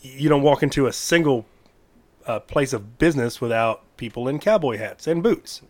you 0.00 0.30
don't 0.30 0.40
walk 0.42 0.62
into 0.62 0.86
a 0.86 0.92
single 0.94 1.44
uh, 2.26 2.40
place 2.40 2.72
of 2.72 2.98
business 2.98 3.40
without 3.40 3.82
people 3.96 4.28
in 4.28 4.38
cowboy 4.38 4.76
hats 4.78 5.06
and 5.06 5.22
boots. 5.22 5.62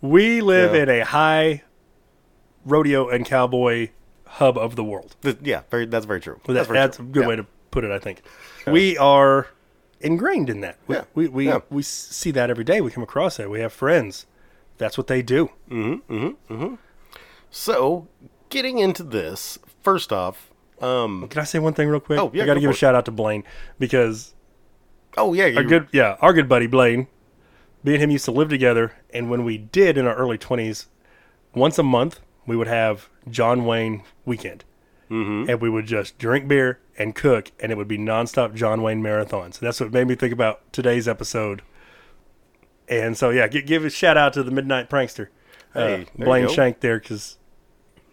We 0.00 0.40
live 0.40 0.74
Yeah. 0.74 0.82
in 0.82 0.88
a 0.88 1.00
high 1.04 1.62
rodeo 2.64 3.08
and 3.08 3.24
cowboy 3.24 3.90
hub 4.26 4.56
of 4.58 4.76
the 4.76 4.84
world. 4.84 5.14
Yeah, 5.42 5.62
very, 5.70 5.86
that's 5.86 6.06
very 6.06 6.20
true. 6.20 6.40
Well, 6.46 6.54
that's 6.54 6.66
very 6.68 6.78
that's 6.78 6.96
true. 6.96 7.06
a 7.06 7.08
good 7.08 7.22
Yeah. 7.22 7.28
way 7.28 7.36
to 7.36 7.46
put 7.70 7.84
it, 7.84 7.90
I 7.90 7.98
think. 7.98 8.22
We 8.66 8.96
are 8.98 9.48
ingrained 10.00 10.50
in 10.50 10.60
that. 10.62 10.78
We, 10.86 10.94
Yeah. 10.96 11.04
we, 11.14 11.28
we, 11.28 11.46
Yeah. 11.46 11.60
we 11.70 11.82
see 11.82 12.30
that 12.32 12.50
every 12.50 12.64
day. 12.64 12.80
We 12.80 12.90
come 12.90 13.02
across 13.02 13.36
that. 13.36 13.48
We 13.50 13.60
have 13.60 13.72
friends. 13.72 14.26
That's 14.78 14.98
what 14.98 15.06
they 15.06 15.22
do. 15.22 15.50
So, 17.50 18.08
getting 18.48 18.78
into 18.78 19.02
this, 19.02 19.58
first 19.82 20.12
off, 20.12 20.50
um, 20.80 21.28
Can 21.28 21.40
I 21.40 21.44
say 21.44 21.58
one 21.58 21.74
thing 21.74 21.88
real 21.88 22.00
quick? 22.00 22.18
Oh, 22.18 22.30
yeah, 22.34 22.42
I 22.42 22.46
got 22.46 22.54
to 22.54 22.60
go 22.60 22.62
give 22.62 22.70
a 22.70 22.74
shout 22.74 22.94
out 22.94 23.04
to 23.04 23.10
Blaine 23.12 23.44
because 23.78 24.34
oh 25.16 25.32
yeah, 25.32 25.56
our 25.56 25.64
good, 25.64 25.88
yeah, 25.92 26.16
our 26.20 26.32
good 26.32 26.48
buddy 26.48 26.66
Blaine, 26.66 27.08
me 27.82 27.94
and 27.94 28.02
him 28.02 28.10
used 28.10 28.24
to 28.26 28.32
live 28.32 28.48
together. 28.48 28.92
And 29.10 29.30
when 29.30 29.44
we 29.44 29.58
did 29.58 29.98
in 29.98 30.06
our 30.06 30.14
early 30.14 30.38
20s, 30.38 30.86
once 31.54 31.78
a 31.78 31.82
month, 31.82 32.20
we 32.46 32.56
would 32.56 32.66
have 32.66 33.08
John 33.28 33.64
Wayne 33.64 34.02
weekend. 34.24 34.64
Mm-hmm. 35.10 35.50
And 35.50 35.60
we 35.60 35.68
would 35.68 35.86
just 35.86 36.18
drink 36.18 36.48
beer 36.48 36.80
and 36.96 37.14
cook, 37.14 37.52
and 37.60 37.70
it 37.70 37.76
would 37.76 37.88
be 37.88 37.98
nonstop 37.98 38.54
John 38.54 38.80
Wayne 38.80 39.02
marathons. 39.02 39.58
And 39.58 39.66
that's 39.66 39.78
what 39.78 39.92
made 39.92 40.08
me 40.08 40.14
think 40.14 40.32
about 40.32 40.60
today's 40.72 41.06
episode. 41.06 41.60
And 42.88 43.16
so, 43.16 43.28
yeah, 43.28 43.46
give, 43.46 43.66
give 43.66 43.84
a 43.84 43.90
shout 43.90 44.16
out 44.16 44.32
to 44.34 44.42
the 44.42 44.50
Midnight 44.50 44.88
Prankster, 44.88 45.28
Hey, 45.74 46.06
uh, 46.18 46.24
Blaine. 46.24 46.48
Shank 46.48 46.80
there, 46.80 46.98
because 46.98 47.36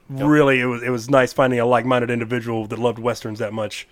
really 0.10 0.60
it 0.60 0.66
was 0.66 0.82
it 0.82 0.90
was 0.90 1.10
nice 1.10 1.32
finding 1.32 1.60
a 1.60 1.66
like 1.66 1.86
minded 1.86 2.10
individual 2.10 2.66
that 2.68 2.80
loved 2.80 3.00
westerns 3.00 3.40
that 3.40 3.54
much, 3.54 3.88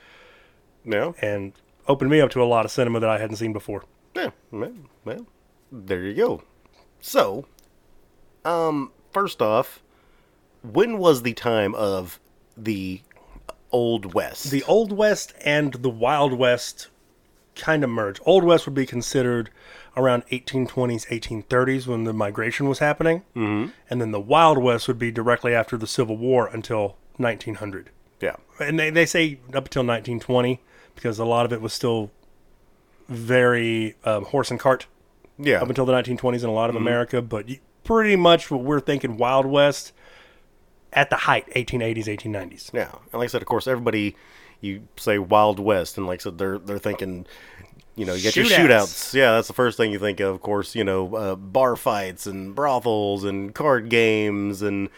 no, 0.83 1.15
and 1.21 1.53
opened 1.88 2.10
me 2.10 2.22
up 2.22 2.32
to 2.32 2.41
a 2.41 2.46
lot 2.46 2.65
of 2.65 2.72
cinema 2.72 3.00
that 3.00 3.10
I 3.10 3.20
hadn't 3.20 3.38
seen 3.38 3.53
before. 3.53 3.84
yeah, 4.15 4.32
well, 4.51 4.74
well, 5.06 5.25
there 5.72 6.01
you 6.03 6.13
go. 6.13 6.44
So, 7.00 7.46
um, 8.46 8.91
first 9.12 9.41
off, 9.41 9.82
when 10.63 10.98
was 10.98 11.22
the 11.22 11.34
time 11.34 11.75
of 11.75 12.20
the 12.56 13.01
Old 13.72 14.13
West? 14.13 14.51
The 14.51 14.63
Old 14.63 14.91
West 14.91 15.34
and 15.44 15.74
the 15.74 15.89
Wild 15.89 16.34
West 16.34 16.88
kind 17.56 17.84
of 17.84 17.89
merge. 17.89 18.20
Old 18.25 18.44
West 18.44 18.65
would 18.65 18.75
be 18.75 18.86
considered 18.86 19.50
around 19.96 20.25
1820s, 20.27 21.08
1830s 21.08 21.88
when 21.88 22.03
the 22.03 22.13
migration 22.13 22.70
was 22.70 22.79
happening, 22.79 23.24
mm-hmm. 23.36 23.72
and 23.89 24.01
then 24.01 24.12
the 24.12 24.20
Wild 24.20 24.58
West 24.58 24.88
would 24.88 25.00
be 25.00 25.12
directly 25.12 25.53
after 25.53 25.75
the 25.75 25.88
Civil 25.88 26.17
War 26.17 26.48
until 26.48 26.98
1900. 27.17 27.89
yeah, 28.22 28.36
And 28.60 28.79
they, 28.79 28.91
they 28.91 29.06
say 29.06 29.39
up 29.50 29.65
until 29.65 29.84
1920 29.84 30.60
because 30.97 31.17
a 31.19 31.25
lot 31.25 31.45
of 31.45 31.53
it 31.53 31.61
was 31.61 31.71
still 31.73 32.11
very 33.07 33.95
um, 34.03 34.25
horse 34.25 34.51
and 34.51 34.59
cart 34.59 34.87
Yeah. 35.39 35.61
up 35.61 35.69
until 35.69 35.85
the 35.85 35.93
1920s 35.93 36.43
in 36.43 36.49
a 36.49 36.53
lot 36.53 36.69
of 36.69 36.75
America, 36.75 37.21
but 37.21 37.47
you- 37.47 37.59
pretty 37.83 38.15
much 38.17 38.51
what 38.51 38.61
we're 38.61 38.81
thinking 38.81 39.15
Wild 39.17 39.45
West 39.45 39.93
at 40.91 41.09
the 41.09 41.15
height, 41.17 41.45
1880s, 41.55 42.07
1890s. 42.07 42.69
Yeah, 42.73 42.91
and 43.11 43.13
like 43.13 43.25
I 43.25 43.27
said, 43.27 43.41
of 43.41 43.47
course, 43.47 43.67
everybody 43.67 44.15
you 44.59 44.87
say 44.97 45.19
Wild 45.19 45.59
West, 45.59 45.97
and 45.97 46.07
like 46.07 46.19
I 46.21 46.23
said, 46.23 46.37
they're 46.37 46.57
they're 46.57 46.79
thinking, 46.79 47.25
you 47.95 48.05
know, 48.05 48.13
you 48.13 48.23
get 48.23 48.35
your 48.35 48.45
Shootouts. 48.45 48.57
shootouts. 48.67 49.13
Yeah, 49.13 49.33
that's 49.33 49.47
the 49.47 49.53
first 49.53 49.77
thing 49.77 49.91
you 49.91 49.99
think 49.99 50.19
of. 50.19 50.33
Of 50.35 50.41
course, 50.41 50.75
you 50.75 50.83
know, 50.83 51.15
uh, 51.15 51.35
bar 51.35 51.75
fights 51.75 52.25
and 52.25 52.53
brothels 52.55 53.23
and 53.23 53.53
card 53.53 53.87
games 53.89 54.61
and 54.63 54.89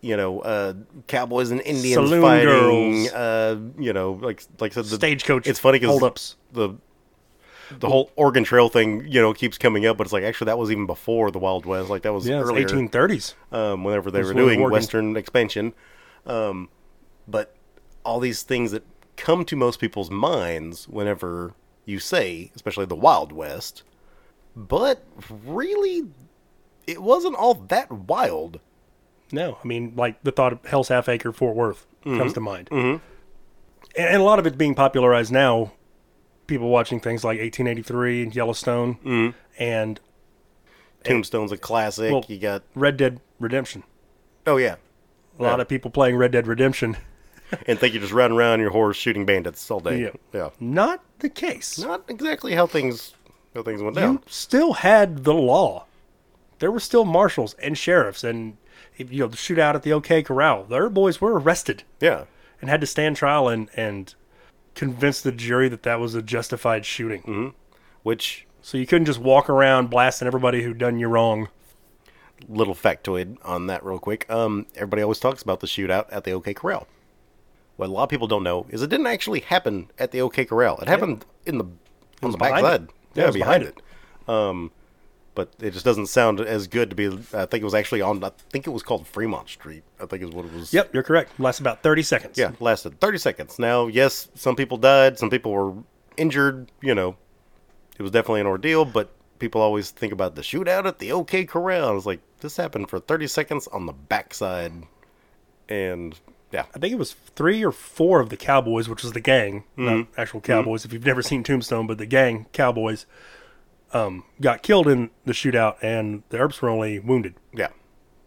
you 0.00 0.16
know, 0.16 0.40
uh, 0.40 0.74
cowboys 1.06 1.50
and 1.50 1.60
Indians 1.62 1.94
Saloon 1.94 2.22
fighting. 2.22 2.46
girls. 2.46 3.12
Uh, 3.12 3.58
you 3.78 3.92
know, 3.92 4.12
like 4.12 4.42
like 4.60 4.72
I 4.72 4.74
said, 4.74 4.84
the, 4.86 4.96
Stagecoach 4.96 5.46
It's 5.46 5.58
funny 5.58 5.78
because 5.78 5.90
holdups. 5.98 6.36
the 6.52 6.74
the 7.70 7.88
whole 7.88 8.10
Oregon 8.16 8.44
Trail 8.44 8.68
thing, 8.70 9.06
you 9.06 9.20
know, 9.20 9.34
keeps 9.34 9.58
coming 9.58 9.84
up, 9.86 9.98
but 9.98 10.06
it's 10.06 10.12
like 10.12 10.24
actually 10.24 10.46
that 10.46 10.56
was 10.58 10.70
even 10.70 10.86
before 10.86 11.30
the 11.30 11.38
Wild 11.38 11.66
West. 11.66 11.90
Like 11.90 12.02
that 12.02 12.12
was 12.14 12.26
Yeah, 12.26 12.40
earlier 12.40 12.66
1830s. 12.66 13.34
um, 13.52 13.84
whenever 13.84 14.10
they 14.10 14.22
were 14.22 14.32
doing 14.32 14.60
Oregon- 14.60 14.70
Western 14.72 15.16
expansion. 15.16 15.74
Um, 16.26 16.68
but 17.26 17.54
all 18.04 18.20
these 18.20 18.42
things 18.42 18.70
that 18.70 18.84
come 19.16 19.44
to 19.44 19.56
most 19.56 19.80
people's 19.80 20.10
minds 20.10 20.88
whenever 20.88 21.52
you 21.84 21.98
say, 21.98 22.50
especially 22.54 22.86
the 22.86 22.96
Wild 22.96 23.32
West, 23.32 23.82
but 24.56 25.04
really, 25.44 26.04
it 26.86 27.02
wasn't 27.02 27.34
all 27.36 27.54
that 27.54 27.90
wild. 27.92 28.60
No, 29.32 29.58
I 29.62 29.66
mean, 29.66 29.92
like 29.96 30.22
the 30.22 30.32
thought 30.32 30.52
of 30.54 30.64
Hell's 30.64 30.88
Half 30.88 31.08
Acre, 31.08 31.32
Fort 31.32 31.54
Worth 31.56 31.86
Mm-hmm. 32.04 32.18
comes 32.18 32.32
to 32.34 32.40
mind. 32.40 32.70
Mm-hmm. 32.70 33.04
And, 33.96 34.08
and 34.08 34.16
a 34.22 34.24
lot 34.24 34.38
of 34.38 34.46
it's 34.46 34.56
being 34.56 34.74
popularized 34.76 35.32
now. 35.32 35.72
People 36.46 36.68
watching 36.70 37.00
things 37.00 37.24
like 37.24 37.38
1883 37.40 38.22
and 38.22 38.34
Yellowstone 38.34 38.94
Mm-hmm. 39.04 39.36
and 39.58 40.00
Tombstone's 41.04 41.52
a 41.52 41.56
classic. 41.58 42.10
Well- 42.12 42.24
you 42.28 42.38
got 42.38 42.62
Red 42.74 42.96
Dead 42.96 43.20
Redemption. 43.38 43.82
oh 44.46 44.56
yeah, 44.56 44.76
A 45.38 45.42
lot 45.42 45.56
Yeah. 45.56 45.62
of 45.62 45.68
people 45.68 45.90
playing 45.90 46.16
Red 46.16 46.32
Dead 46.32 46.46
Redemption. 46.46 46.96
and 47.66 47.78
think 47.78 47.94
you're 47.94 48.00
just 48.02 48.12
riding 48.12 48.36
around 48.36 48.52
on 48.54 48.60
your 48.60 48.70
horse 48.70 48.96
shooting 48.96 49.24
bandits 49.26 49.70
all 49.70 49.80
day. 49.80 50.02
Yeah. 50.02 50.10
yeah. 50.32 50.50
Not 50.60 51.02
the 51.20 51.28
case. 51.30 51.78
Not 51.78 52.04
exactly 52.08 52.54
how 52.54 52.66
things 52.66 53.14
how 53.54 53.62
things 53.62 53.82
went 53.82 53.96
down. 53.96 54.14
You 54.14 54.22
still 54.26 54.72
had 54.74 55.24
the 55.24 55.34
law. 55.34 55.86
There 56.58 56.70
were 56.70 56.80
still 56.80 57.04
marshals 57.04 57.54
and 57.54 57.76
sheriffs, 57.78 58.22
and 58.24 58.56
you 58.98 59.20
know 59.20 59.26
the 59.28 59.36
shootout 59.36 59.74
at 59.74 59.82
the 59.82 59.92
OK 59.92 60.22
Corral. 60.22 60.64
Their 60.64 60.88
boys 60.90 61.20
were 61.20 61.38
arrested 61.38 61.84
Yeah, 62.00 62.24
and 62.60 62.68
had 62.68 62.80
to 62.80 62.86
stand 62.86 63.16
trial 63.16 63.48
and 63.48 63.68
and 63.76 64.14
convince 64.74 65.20
the 65.20 65.32
jury 65.32 65.68
that 65.68 65.82
that 65.84 65.98
was 66.00 66.14
a 66.14 66.22
justified 66.22 66.84
shooting. 66.86 67.20
Mm-hmm. 67.22 67.48
which 68.02 68.46
So 68.62 68.78
you 68.78 68.86
couldn't 68.86 69.06
just 69.06 69.18
walk 69.20 69.48
around 69.50 69.90
blasting 69.90 70.26
everybody 70.26 70.62
who 70.62 70.74
done 70.74 70.98
you 70.98 71.08
wrong. 71.08 71.48
little 72.48 72.74
factoid 72.74 73.36
on 73.44 73.66
that 73.66 73.84
real 73.84 73.98
quick. 73.98 74.28
Um, 74.30 74.66
everybody 74.76 75.02
always 75.02 75.18
talks 75.18 75.42
about 75.42 75.60
the 75.60 75.66
shootout 75.66 76.06
at 76.10 76.24
the 76.24 76.32
OK 76.32 76.54
Corral. 76.54 76.86
What 77.76 77.88
a 77.88 77.92
lot 77.92 78.04
of 78.04 78.08
people 78.10 78.26
don't 78.26 78.42
know 78.42 78.66
is 78.70 78.82
it 78.82 78.90
didn't 78.90 79.06
actually 79.06 79.40
happen 79.40 79.90
at 79.98 80.10
the 80.12 80.20
OK 80.20 80.44
Corral. 80.44 80.78
It 80.78 80.88
happened 80.88 81.24
in 81.46 81.58
the 81.58 81.64
on 82.22 82.30
the 82.32 82.38
behind 82.38 82.62
backside. 82.64 82.82
it. 82.82 82.90
Yeah, 83.14 83.22
Yeah, 83.24 83.28
it 83.30 83.32
behind, 83.34 83.62
behind 83.64 83.78
it. 84.28 84.28
Um, 84.32 84.70
but 85.38 85.52
it 85.60 85.70
just 85.70 85.84
doesn't 85.84 86.08
sound 86.08 86.40
as 86.40 86.66
good 86.66 86.90
to 86.90 86.96
be. 86.96 87.06
I 87.06 87.46
think 87.46 87.62
it 87.62 87.64
was 87.64 87.74
actually 87.74 88.02
on. 88.02 88.22
I 88.24 88.32
think 88.50 88.66
it 88.66 88.70
was 88.70 88.82
called 88.82 89.06
Fremont 89.06 89.48
Street. 89.48 89.84
I 90.00 90.06
think 90.06 90.22
is 90.24 90.30
what 90.30 90.44
it 90.44 90.52
was. 90.52 90.74
Yep, 90.74 90.92
you're 90.92 91.02
correct. 91.04 91.38
Lasts 91.38 91.60
about 91.60 91.82
thirty 91.82 92.02
seconds. 92.02 92.36
Yeah, 92.36 92.50
lasted 92.60 93.00
30 93.00 93.18
seconds. 93.18 93.58
Now, 93.58 93.86
yes, 93.86 94.28
some 94.34 94.56
people 94.56 94.76
died, 94.76 95.18
some 95.18 95.30
people 95.30 95.52
were 95.52 95.72
injured, 96.16 96.70
you 96.82 96.94
know. 96.94 97.16
It 97.98 98.02
was 98.02 98.10
definitely 98.10 98.40
an 98.42 98.46
ordeal, 98.48 98.84
but 98.84 99.10
people 99.38 99.60
always 99.60 99.90
think 99.92 100.12
about 100.12 100.34
the 100.34 100.42
shootout 100.42 100.84
at 100.86 100.98
the 100.98 101.12
OK 101.12 101.44
Corral. 101.44 101.88
I 101.88 101.92
was 101.92 102.06
like, 102.06 102.20
this 102.40 102.56
happened 102.56 102.90
for 102.90 102.98
30 102.98 103.26
seconds 103.28 103.66
on 103.68 103.86
the 103.86 103.92
backside. 103.92 104.72
And 105.68 106.18
yeah, 106.52 106.64
I 106.74 106.78
think 106.78 106.92
it 106.92 106.98
was 106.98 107.12
three 107.36 107.64
or 107.64 107.72
four 107.72 108.20
of 108.20 108.30
the 108.30 108.36
Cowboys, 108.36 108.88
which 108.88 109.02
was 109.02 109.12
the 109.12 109.20
gang, 109.20 109.64
Mm-hmm. 109.76 110.10
actual 110.20 110.40
Cowboys. 110.40 110.84
If 110.84 110.92
you've 110.92 111.04
never 111.06 111.22
seen 111.22 111.42
Tombstone, 111.42 111.86
but 111.86 111.98
the 111.98 112.06
gang 112.06 112.46
Cowboys 112.52 113.06
um, 113.92 114.24
got 114.40 114.62
killed 114.62 114.88
in 114.88 115.10
the 115.24 115.32
shootout, 115.32 115.76
and 115.82 116.22
the 116.28 116.38
Earps 116.38 116.60
were 116.60 116.68
only 116.68 116.98
wounded. 116.98 117.34
yeah. 117.52 117.68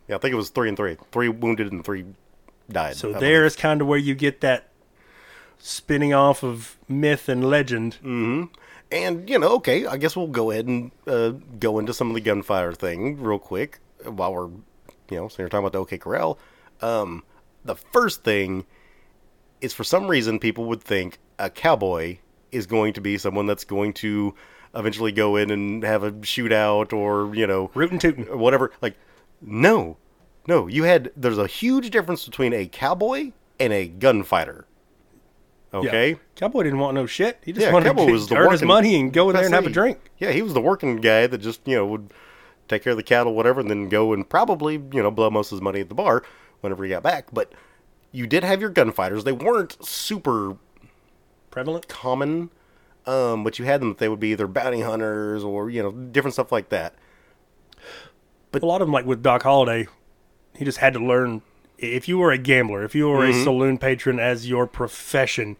Yeah, 0.08 0.18
I 0.18 0.20
think 0.20 0.34
it 0.34 0.36
was 0.36 0.50
three 0.50 0.68
and 0.68 0.76
three. 0.76 0.98
Three 1.14 1.30
wounded 1.30 1.72
and 1.72 1.86
three 1.86 2.04
died. 2.70 2.98
So 2.98 3.16
I 3.16 3.20
there 3.20 3.46
is 3.46 3.56
kind 3.56 3.80
of 3.80 3.88
where 3.88 4.00
you 4.00 4.14
get 4.14 4.42
that 4.42 4.68
spinning 5.58 6.14
off 6.14 6.44
of 6.44 6.78
myth 6.90 7.30
and 7.30 7.50
legend. 7.50 7.94
Mm-hmm. 8.04 8.44
And, 8.92 9.30
you 9.30 9.40
know, 9.40 9.54
okay, 9.56 9.86
I 9.86 9.96
guess 9.96 10.18
we'll 10.18 10.28
go 10.28 10.52
ahead 10.52 10.68
and 10.68 10.92
uh, 11.08 11.30
go 11.60 11.80
into 11.80 11.94
some 11.94 12.10
of 12.10 12.16
the 12.16 12.20
gunfire 12.20 12.74
thing 12.74 13.22
real 13.22 13.40
quick 13.40 13.80
while 14.04 14.34
we're, 14.34 14.48
you 14.48 15.18
know, 15.18 15.30
so 15.30 15.42
you're 15.42 15.50
talking 15.50 15.66
about 15.66 15.72
the 15.72 15.80
OK 15.80 15.98
Corral. 15.98 16.38
Um, 16.82 17.24
the 17.64 17.76
first 17.76 18.24
thing 18.24 18.66
is 19.62 19.74
for 19.74 19.86
some 19.86 20.08
reason 20.08 20.40
people 20.40 20.66
would 20.66 20.84
think 20.84 21.20
a 21.40 21.50
cowboy 21.50 22.18
is 22.52 22.66
going 22.66 22.92
to 22.94 23.02
be 23.02 23.18
someone 23.18 23.46
that's 23.46 23.64
going 23.64 23.94
to 23.94 24.36
eventually 24.76 25.12
go 25.12 25.36
in 25.36 25.50
and 25.52 25.84
have 25.84 26.04
a 26.04 26.12
shootout 26.12 26.94
or, 26.94 27.34
you 27.36 27.46
know, 27.48 27.72
Rootin' 27.74 28.00
tootin'. 28.00 28.28
or 28.28 28.38
whatever. 28.38 28.72
Like, 28.82 28.96
no, 29.42 29.98
no, 30.48 30.68
you 30.68 30.84
had, 30.84 31.12
there's 31.16 31.38
a 31.38 31.48
huge 31.48 31.90
difference 31.92 32.26
between 32.26 32.54
a 32.54 32.66
cowboy 32.68 33.32
and 33.60 33.74
a 33.74 33.88
gunfighter. 33.88 34.66
Okay? 35.74 36.10
Yeah. 36.12 36.16
Cowboy 36.36 36.64
didn't 36.64 36.80
want 36.80 36.96
no 36.96 37.06
shit. 37.06 37.40
He 37.46 37.54
just 37.54 37.66
Yeah, 37.66 37.72
wanted 37.72 37.86
Cowboy 37.88 38.08
to 38.08 38.12
was 38.12 38.28
the 38.28 38.36
earn 38.36 38.52
his 38.52 38.62
money 38.62 39.00
and 39.00 39.14
go 39.14 39.30
in 39.30 39.36
there 39.36 39.46
and 39.46 39.54
have 39.54 39.66
a 39.66 39.70
drink. 39.70 40.00
Yeah, 40.18 40.32
he 40.32 40.42
was 40.42 40.54
the 40.54 40.62
working 40.62 40.98
guy 40.98 41.28
that 41.28 41.38
just 41.38 41.62
you 41.66 41.76
know 41.76 41.86
would 41.86 42.14
take 42.68 42.84
care 42.84 42.92
of 42.92 42.98
the 42.98 43.04
cattle, 43.04 43.34
whatever, 43.34 43.62
and 43.62 43.70
then 43.70 43.88
go 43.88 44.12
and 44.12 44.28
probably 44.28 44.74
you 44.74 45.02
know 45.02 45.10
blow 45.12 45.30
most 45.30 45.52
of 45.52 45.58
his 45.58 45.62
money 45.62 45.80
at 45.80 45.88
the 45.90 45.96
bar 45.96 46.24
whenever 46.60 46.84
he 46.84 46.90
got 46.90 47.04
back. 47.04 47.28
But 47.32 47.54
you 48.12 48.28
did 48.28 48.44
have 48.44 48.60
your 48.60 48.70
gunfighters; 48.70 49.24
they 49.24 49.32
weren't 49.32 49.78
super 49.86 50.58
Prevalent. 51.52 51.88
common, 51.88 52.50
um, 53.06 53.44
but 53.44 53.60
you 53.60 53.66
had 53.66 53.82
them. 53.82 53.96
They 53.98 54.10
would 54.10 54.20
be 54.20 54.30
either 54.32 54.48
bounty 54.48 54.82
hunters 54.82 55.44
or 55.44 55.70
you 55.70 55.82
know 55.84 55.92
different 55.92 56.34
stuff 56.34 56.52
like 56.52 56.70
that. 56.70 56.94
But 58.52 58.64
a 58.64 58.66
lot 58.66 58.82
of 58.82 58.88
them, 58.88 58.94
like 58.94 59.06
with 59.06 59.24
Doc 59.24 59.44
Holliday, 59.44 59.88
he 60.56 60.66
just 60.66 60.80
had 60.80 60.94
to 60.94 61.00
learn. 61.00 61.42
If 61.78 62.08
you 62.08 62.18
were 62.20 62.32
a 62.32 62.38
gambler, 62.38 62.84
if 62.84 62.94
you 62.94 63.08
were 63.08 63.26
Mm-hmm. 63.26 63.40
a 63.40 63.44
saloon 63.44 63.78
patron 63.80 64.20
as 64.20 64.48
your 64.48 64.68
profession, 64.68 65.58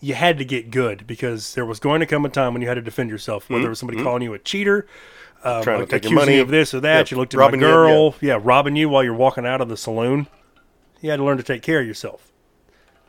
you 0.00 0.14
had 0.14 0.38
to 0.38 0.44
get 0.44 0.70
good 0.70 1.04
because 1.06 1.54
there 1.54 1.66
was 1.66 1.80
going 1.80 1.98
to 2.00 2.06
come 2.06 2.24
a 2.24 2.28
time 2.28 2.52
when 2.52 2.62
you 2.62 2.68
had 2.68 2.74
to 2.74 2.82
defend 2.82 3.10
yourself. 3.10 3.50
Whether 3.50 3.66
it 3.66 3.70
was 3.70 3.78
somebody 3.80 4.00
calling 4.02 4.22
you 4.22 4.34
a 4.34 4.38
cheater, 4.38 4.86
um, 5.42 5.52
Mm-hmm. 5.54 5.62
Trying 5.62 5.80
to 5.80 5.86
take 5.86 5.90
your 5.90 5.96
accusing 5.98 6.14
money. 6.14 6.36
you 6.36 6.42
of 6.42 6.48
this 6.48 6.74
or 6.74 6.80
that, 6.80 7.10
Yeah, 7.10 7.14
you 7.16 7.20
looked 7.20 7.34
at 7.34 7.38
my 7.38 7.44
robbing 7.44 7.60
you, 7.60 7.66
girl, 7.66 8.14
yeah. 8.20 8.38
robbing 8.40 8.76
you 8.76 8.88
while 8.88 9.02
you're 9.02 9.14
walking 9.14 9.44
out 9.46 9.60
of 9.60 9.68
the 9.68 9.76
saloon. 9.76 10.28
You 11.00 11.10
had 11.10 11.16
to 11.16 11.24
learn 11.24 11.36
to 11.38 11.42
take 11.42 11.62
care 11.62 11.80
of 11.80 11.86
yourself. 11.86 12.30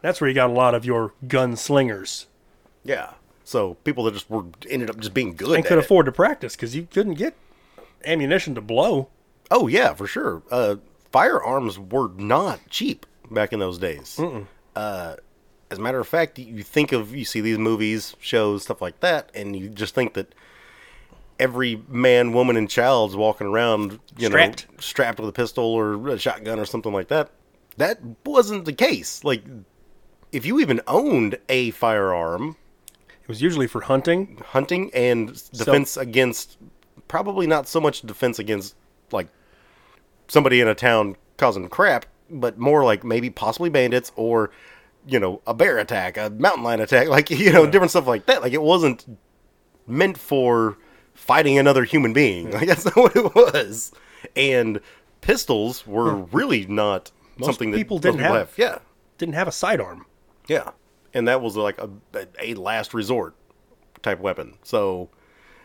That's 0.02 0.20
where 0.20 0.28
you 0.30 0.34
got 0.34 0.50
a 0.50 0.54
lot 0.54 0.74
of 0.76 0.86
your 0.86 1.14
gunslingers 1.28 2.26
Yeah. 2.84 3.12
So 3.46 3.76
people 3.86 4.04
that 4.06 4.14
just 4.16 4.30
were 4.30 4.44
ended 4.70 4.90
up 4.90 5.00
just 5.00 5.14
being 5.14 5.36
good 5.36 5.56
and 5.56 5.64
could 5.66 5.78
it. 5.78 5.86
afford 5.86 6.08
to 6.08 6.12
practice 6.12 6.56
because 6.56 6.76
you 6.76 6.88
couldn't 6.92 7.14
get 7.14 7.36
ammunition 8.04 8.56
to 8.56 8.62
blow. 8.62 9.08
Oh 9.50 9.68
yeah, 9.68 9.94
for 9.94 10.08
sure. 10.08 10.42
Uh, 10.52 10.78
firearms 11.12 11.78
were 11.80 12.10
not 12.18 12.60
cheap 12.70 13.06
back 13.32 13.54
in 13.54 13.60
those 13.60 13.78
days. 13.78 14.20
Uh, 14.76 15.16
as 15.72 15.78
a 15.78 15.82
matter 15.82 16.00
of 16.00 16.08
fact, 16.08 16.38
you 16.40 16.64
think 16.64 16.92
of 16.92 17.16
you 17.16 17.24
see 17.24 17.40
these 17.40 17.58
movies, 17.60 18.16
shows, 18.20 18.64
stuff 18.64 18.82
like 18.82 19.00
that, 19.02 19.30
and 19.36 19.56
you 19.56 19.70
just 19.70 19.94
think 19.96 20.16
that 20.16 20.34
every 21.40 21.82
man, 21.88 22.34
woman, 22.34 22.56
and 22.58 22.70
child's 22.70 23.16
walking 23.16 23.48
around, 23.48 24.00
you 24.18 24.28
Strapped. 24.28 24.68
know, 24.72 24.76
strapped 24.80 25.20
with 25.20 25.30
a 25.30 25.34
pistol 25.34 25.66
or 25.66 26.10
a 26.10 26.18
shotgun 26.18 26.60
or 26.60 26.66
something 26.66 26.94
like 26.94 27.10
that. 27.10 27.30
That 27.78 28.00
wasn't 28.26 28.66
the 28.66 28.74
case. 28.74 29.24
Like, 29.24 29.44
if 30.32 30.46
you 30.46 30.60
even 30.60 30.82
owned 30.88 31.38
a 31.50 31.72
firearm, 31.72 32.56
It 33.26 33.30
was 33.30 33.42
usually 33.42 33.66
for 33.66 33.82
hunting. 33.82 34.40
hunting 34.46 34.92
and 34.94 35.30
defense 35.52 35.98
against 35.98 36.60
probably 37.08 37.48
not 37.48 37.68
so 37.68 37.82
much 37.82 38.02
defense 38.02 38.38
against 38.38 38.76
like 39.12 39.28
somebody 40.28 40.62
in 40.62 40.68
a 40.68 40.76
town 40.76 41.16
causing 41.38 41.68
crap, 41.68 42.06
but 42.30 42.60
more 42.60 42.84
like 42.84 43.04
maybe 43.04 43.32
possibly 43.32 43.70
bandits 43.72 44.12
or 44.16 44.52
you 45.08 45.20
know 45.20 45.42
a 45.48 45.56
bear 45.56 45.80
attack, 45.80 46.18
a 46.18 46.30
mountain 46.30 46.64
lion 46.64 46.80
attack, 46.82 47.08
like 47.18 47.32
you 47.32 47.52
know 47.52 47.66
different 47.66 47.90
stuff 47.90 48.06
like 48.06 48.28
that. 48.28 48.44
Like 48.44 48.54
it 48.54 48.62
wasn't 48.62 49.18
meant 49.88 50.20
for 50.20 50.78
fighting 51.16 51.58
another 51.58 51.84
human 51.84 52.14
being. 52.14 52.52
Like 52.52 52.68
that's 52.68 52.86
not 52.86 52.96
what 52.96 53.16
it 53.16 53.34
was. 53.34 53.92
And 54.36 54.80
pistols 55.22 55.88
were 55.88 56.14
really 56.14 56.68
not 56.68 57.12
something 57.42 57.72
that 57.72 57.78
people 57.78 57.98
most 57.98 58.04
didn't 58.04 58.20
have. 58.20 58.54
Yeah, 58.56 58.78
Didn't 59.18 59.34
have 59.34 59.48
a 59.48 59.52
sidearm. 59.52 60.06
yeah, 60.48 60.72
and 61.16 61.28
that 61.28 61.42
was 61.42 61.56
like 61.56 61.80
a, 61.80 61.90
a 62.40 62.54
last 62.54 62.94
resort 62.94 63.34
type 64.04 64.20
weapon. 64.20 64.56
So 64.62 65.10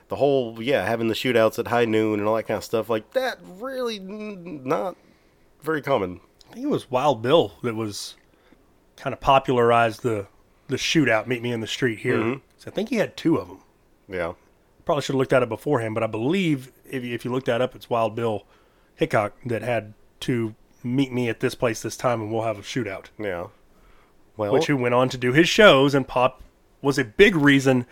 the 0.08 0.16
whole 0.16 0.62
yeah, 0.62 0.86
having 0.86 1.08
the 1.08 1.14
shootouts 1.14 1.58
at 1.58 1.66
high 1.66 1.84
noon 1.84 2.20
and 2.20 2.28
all 2.28 2.36
that 2.36 2.44
kind 2.44 2.56
of 2.56 2.64
stuff 2.64 2.88
like 2.88 3.12
that 3.12 3.38
really 3.42 3.98
not 3.98 4.96
very 5.60 5.82
common. 5.82 6.20
I 6.48 6.54
think 6.54 6.64
it 6.64 6.70
was 6.70 6.90
Wild 6.90 7.20
Bill 7.20 7.52
that 7.62 7.74
was 7.74 8.14
kind 8.96 9.12
of 9.12 9.20
popularized 9.20 10.02
the 10.02 10.28
the 10.68 10.76
shootout. 10.76 11.26
Meet 11.26 11.42
me 11.42 11.52
in 11.52 11.60
the 11.60 11.66
street 11.66 11.98
here. 11.98 12.16
Mm-hmm. 12.16 12.38
So 12.56 12.70
I 12.70 12.74
think 12.74 12.88
he 12.88 12.96
had 12.96 13.16
two 13.16 13.36
of 13.36 13.48
them. 13.48 13.58
Yeah, 14.08 14.34
probably 14.84 15.02
should 15.02 15.14
have 15.14 15.18
looked 15.18 15.32
at 15.32 15.42
it 15.42 15.48
beforehand, 15.48 15.94
but 15.94 16.02
I 16.02 16.06
believe 16.06 16.72
if 16.84 17.04
you, 17.04 17.14
if 17.14 17.24
you 17.24 17.32
look 17.32 17.44
that 17.46 17.60
up, 17.60 17.74
it's 17.74 17.90
Wild 17.90 18.14
Bill 18.14 18.46
Hickok 18.94 19.34
that 19.46 19.62
had 19.62 19.94
to 20.20 20.54
meet 20.82 21.12
me 21.12 21.28
at 21.28 21.40
this 21.40 21.54
place 21.54 21.82
this 21.82 21.96
time, 21.96 22.20
and 22.20 22.32
we'll 22.32 22.42
have 22.42 22.58
a 22.58 22.62
shootout. 22.62 23.06
Yeah. 23.18 23.48
Well, 24.36 24.52
Which 24.52 24.66
who 24.66 24.76
went 24.76 24.94
on 24.94 25.08
to 25.10 25.18
do 25.18 25.32
his 25.32 25.48
shows, 25.48 25.94
and 25.94 26.06
Pop 26.06 26.42
was 26.82 26.98
a 26.98 27.04
big 27.04 27.36
reason 27.36 27.86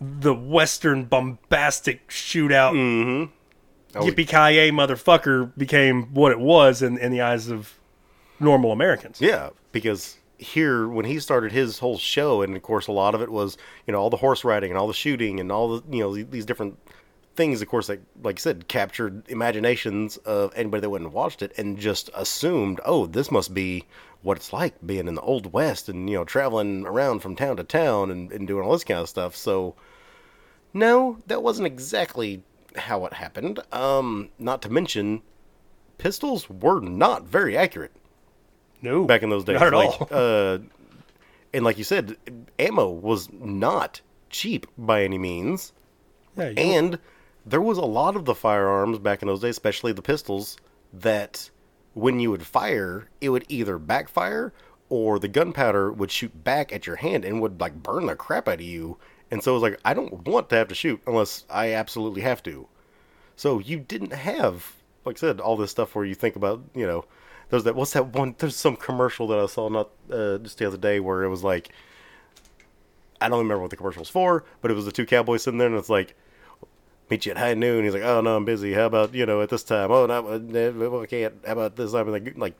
the 0.00 0.34
Western 0.34 1.04
bombastic 1.04 2.08
shootout 2.08 2.72
mm-hmm. 2.72 3.32
Oh, 3.94 4.02
yippee 4.02 4.28
ki 4.28 4.70
motherfucker 4.70 5.52
became 5.56 6.14
what 6.14 6.30
it 6.30 6.38
was 6.38 6.80
in, 6.80 6.96
in 6.98 7.10
the 7.10 7.20
eyes 7.20 7.48
of 7.48 7.76
normal 8.38 8.70
Americans. 8.70 9.20
Yeah, 9.20 9.50
because 9.72 10.16
here 10.38 10.86
when 10.86 11.04
he 11.04 11.18
started 11.18 11.50
his 11.50 11.80
whole 11.80 11.98
show, 11.98 12.40
and 12.40 12.56
of 12.56 12.62
course 12.62 12.86
a 12.86 12.92
lot 12.92 13.16
of 13.16 13.22
it 13.22 13.30
was 13.30 13.56
you 13.86 13.92
know 13.92 13.98
all 13.98 14.08
the 14.08 14.16
horse 14.16 14.44
riding 14.44 14.70
and 14.70 14.78
all 14.78 14.86
the 14.86 14.94
shooting 14.94 15.40
and 15.40 15.50
all 15.50 15.80
the 15.80 15.96
you 15.96 16.04
know 16.04 16.14
these 16.14 16.46
different 16.46 16.78
things. 17.34 17.62
Of 17.62 17.68
course, 17.68 17.88
that 17.88 18.00
like 18.22 18.38
I 18.38 18.40
said, 18.40 18.68
captured 18.68 19.28
imaginations 19.28 20.18
of 20.18 20.52
anybody 20.54 20.82
that 20.82 20.90
went 20.90 21.04
and 21.04 21.12
watched 21.12 21.42
it, 21.42 21.52
and 21.58 21.76
just 21.76 22.10
assumed, 22.14 22.80
oh, 22.84 23.06
this 23.06 23.32
must 23.32 23.52
be 23.52 23.86
what 24.22 24.36
it's 24.36 24.52
like 24.52 24.74
being 24.84 25.08
in 25.08 25.14
the 25.14 25.22
old 25.22 25.52
west 25.52 25.88
and 25.88 26.08
you 26.08 26.16
know 26.16 26.24
traveling 26.24 26.86
around 26.86 27.20
from 27.20 27.36
town 27.36 27.56
to 27.56 27.64
town 27.64 28.10
and, 28.10 28.30
and 28.32 28.46
doing 28.46 28.64
all 28.64 28.72
this 28.72 28.84
kind 28.84 29.00
of 29.00 29.08
stuff. 29.08 29.36
So. 29.36 29.74
No, 30.72 31.18
that 31.26 31.42
wasn't 31.42 31.66
exactly 31.66 32.44
how 32.76 33.04
it 33.06 33.14
happened. 33.14 33.60
Um, 33.72 34.30
not 34.38 34.62
to 34.62 34.70
mention, 34.70 35.22
pistols 35.98 36.48
were 36.48 36.80
not 36.80 37.24
very 37.24 37.56
accurate 37.56 37.92
No, 38.82 39.04
back 39.04 39.22
in 39.22 39.30
those 39.30 39.44
days. 39.44 39.60
Not 39.60 39.68
at 39.68 39.74
like, 39.74 40.00
all. 40.00 40.08
Uh, 40.16 40.58
and 41.52 41.64
like 41.64 41.78
you 41.78 41.84
said, 41.84 42.16
ammo 42.58 42.88
was 42.88 43.28
not 43.32 44.00
cheap 44.30 44.66
by 44.78 45.02
any 45.02 45.18
means. 45.18 45.72
Yeah, 46.36 46.52
And 46.56 46.98
there 47.44 47.60
was 47.60 47.76
a 47.76 47.84
lot 47.84 48.14
of 48.14 48.24
the 48.24 48.34
firearms 48.34 48.98
back 48.98 49.22
in 49.22 49.28
those 49.28 49.40
days, 49.40 49.50
especially 49.50 49.92
the 49.92 50.02
pistols, 50.02 50.56
that 50.92 51.50
when 51.94 52.20
you 52.20 52.30
would 52.30 52.46
fire, 52.46 53.08
it 53.20 53.30
would 53.30 53.44
either 53.48 53.78
backfire 53.78 54.52
or 54.88 55.18
the 55.18 55.28
gunpowder 55.28 55.92
would 55.92 56.10
shoot 56.10 56.44
back 56.44 56.72
at 56.72 56.86
your 56.86 56.96
hand 56.96 57.24
and 57.24 57.40
would 57.40 57.60
like 57.60 57.82
burn 57.82 58.06
the 58.06 58.16
crap 58.16 58.48
out 58.48 58.54
of 58.54 58.60
you. 58.60 58.98
And 59.30 59.42
so 59.42 59.52
it 59.52 59.54
was 59.54 59.62
like, 59.62 59.80
I 59.84 59.94
don't 59.94 60.26
want 60.26 60.48
to 60.50 60.56
have 60.56 60.68
to 60.68 60.74
shoot 60.74 61.00
unless 61.06 61.44
I 61.48 61.72
absolutely 61.72 62.22
have 62.22 62.42
to. 62.44 62.66
So 63.36 63.58
you 63.58 63.78
didn't 63.78 64.12
have, 64.12 64.74
like 65.04 65.16
I 65.18 65.20
said, 65.20 65.40
all 65.40 65.56
this 65.56 65.70
stuff 65.70 65.94
where 65.94 66.04
you 66.04 66.14
think 66.14 66.36
about, 66.36 66.62
you 66.74 66.86
know, 66.86 67.04
there's 67.48 67.64
that, 67.64 67.74
what's 67.74 67.92
that 67.92 68.08
one, 68.08 68.34
there's 68.38 68.56
some 68.56 68.76
commercial 68.76 69.26
that 69.28 69.38
I 69.38 69.46
saw 69.46 69.68
not 69.68 69.90
uh, 70.10 70.38
just 70.38 70.58
the 70.58 70.66
other 70.66 70.76
day 70.76 71.00
where 71.00 71.22
it 71.22 71.28
was 71.28 71.44
like, 71.44 71.70
I 73.20 73.28
don't 73.28 73.38
remember 73.38 73.62
what 73.62 73.70
the 73.70 73.76
commercial 73.76 74.00
was 74.00 74.08
for, 74.08 74.44
but 74.60 74.70
it 74.70 74.74
was 74.74 74.84
the 74.84 74.92
two 74.92 75.06
cowboys 75.06 75.42
sitting 75.42 75.58
there 75.58 75.68
and 75.68 75.76
it's 75.76 75.88
like, 75.88 76.16
meet 77.10 77.26
you 77.26 77.32
at 77.32 77.38
high 77.38 77.54
noon. 77.54 77.84
He's 77.84 77.92
like, 77.92 78.02
oh 78.02 78.20
no, 78.20 78.36
I'm 78.36 78.44
busy. 78.44 78.72
How 78.72 78.86
about, 78.86 79.14
you 79.14 79.26
know, 79.26 79.42
at 79.42 79.48
this 79.48 79.62
time? 79.62 79.90
Oh, 79.90 80.06
no, 80.06 80.28
uh, 80.28 81.00
I 81.02 81.06
can't. 81.06 81.34
How 81.44 81.52
about 81.52 81.76
this 81.76 81.92
time? 81.92 82.08
Like, 82.08 82.38
like, 82.38 82.54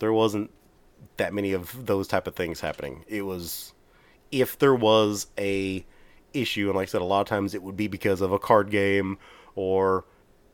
there 0.00 0.12
wasn't 0.12 0.50
that 1.16 1.34
many 1.34 1.52
of 1.52 1.86
those 1.86 2.08
type 2.08 2.26
of 2.26 2.34
things 2.34 2.60
happening. 2.60 3.04
It 3.08 3.22
was, 3.22 3.72
if 4.30 4.58
there 4.58 4.74
was 4.74 5.26
a 5.38 5.84
issue, 6.32 6.68
and 6.68 6.76
like 6.76 6.88
I 6.88 6.90
said, 6.90 7.02
a 7.02 7.04
lot 7.04 7.20
of 7.20 7.26
times 7.26 7.54
it 7.54 7.62
would 7.62 7.76
be 7.76 7.88
because 7.88 8.20
of 8.20 8.32
a 8.32 8.38
card 8.38 8.70
game 8.70 9.18
or 9.54 10.04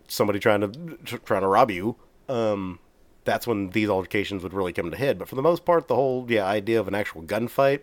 somebody 0.09 0.39
trying 0.39 0.61
to 0.61 1.19
trying 1.25 1.43
to 1.43 1.49
rob 1.49 1.71
you. 1.71 1.97
Um, 2.29 2.79
that's 3.25 3.47
when 3.47 3.71
these 3.71 3.89
altercations 3.89 4.43
would 4.43 4.53
really 4.53 4.73
come 4.73 4.91
to 4.91 4.97
head. 4.97 5.19
But 5.19 5.29
for 5.29 5.35
the 5.35 5.43
most 5.43 5.65
part, 5.65 5.89
the 5.89 5.95
whole 5.95 6.27
yeah 6.29 6.47
idea 6.47 6.81
of 6.81 6.89
an 6.89 6.95
actual 6.95 7.23
gunfight 7.23 7.81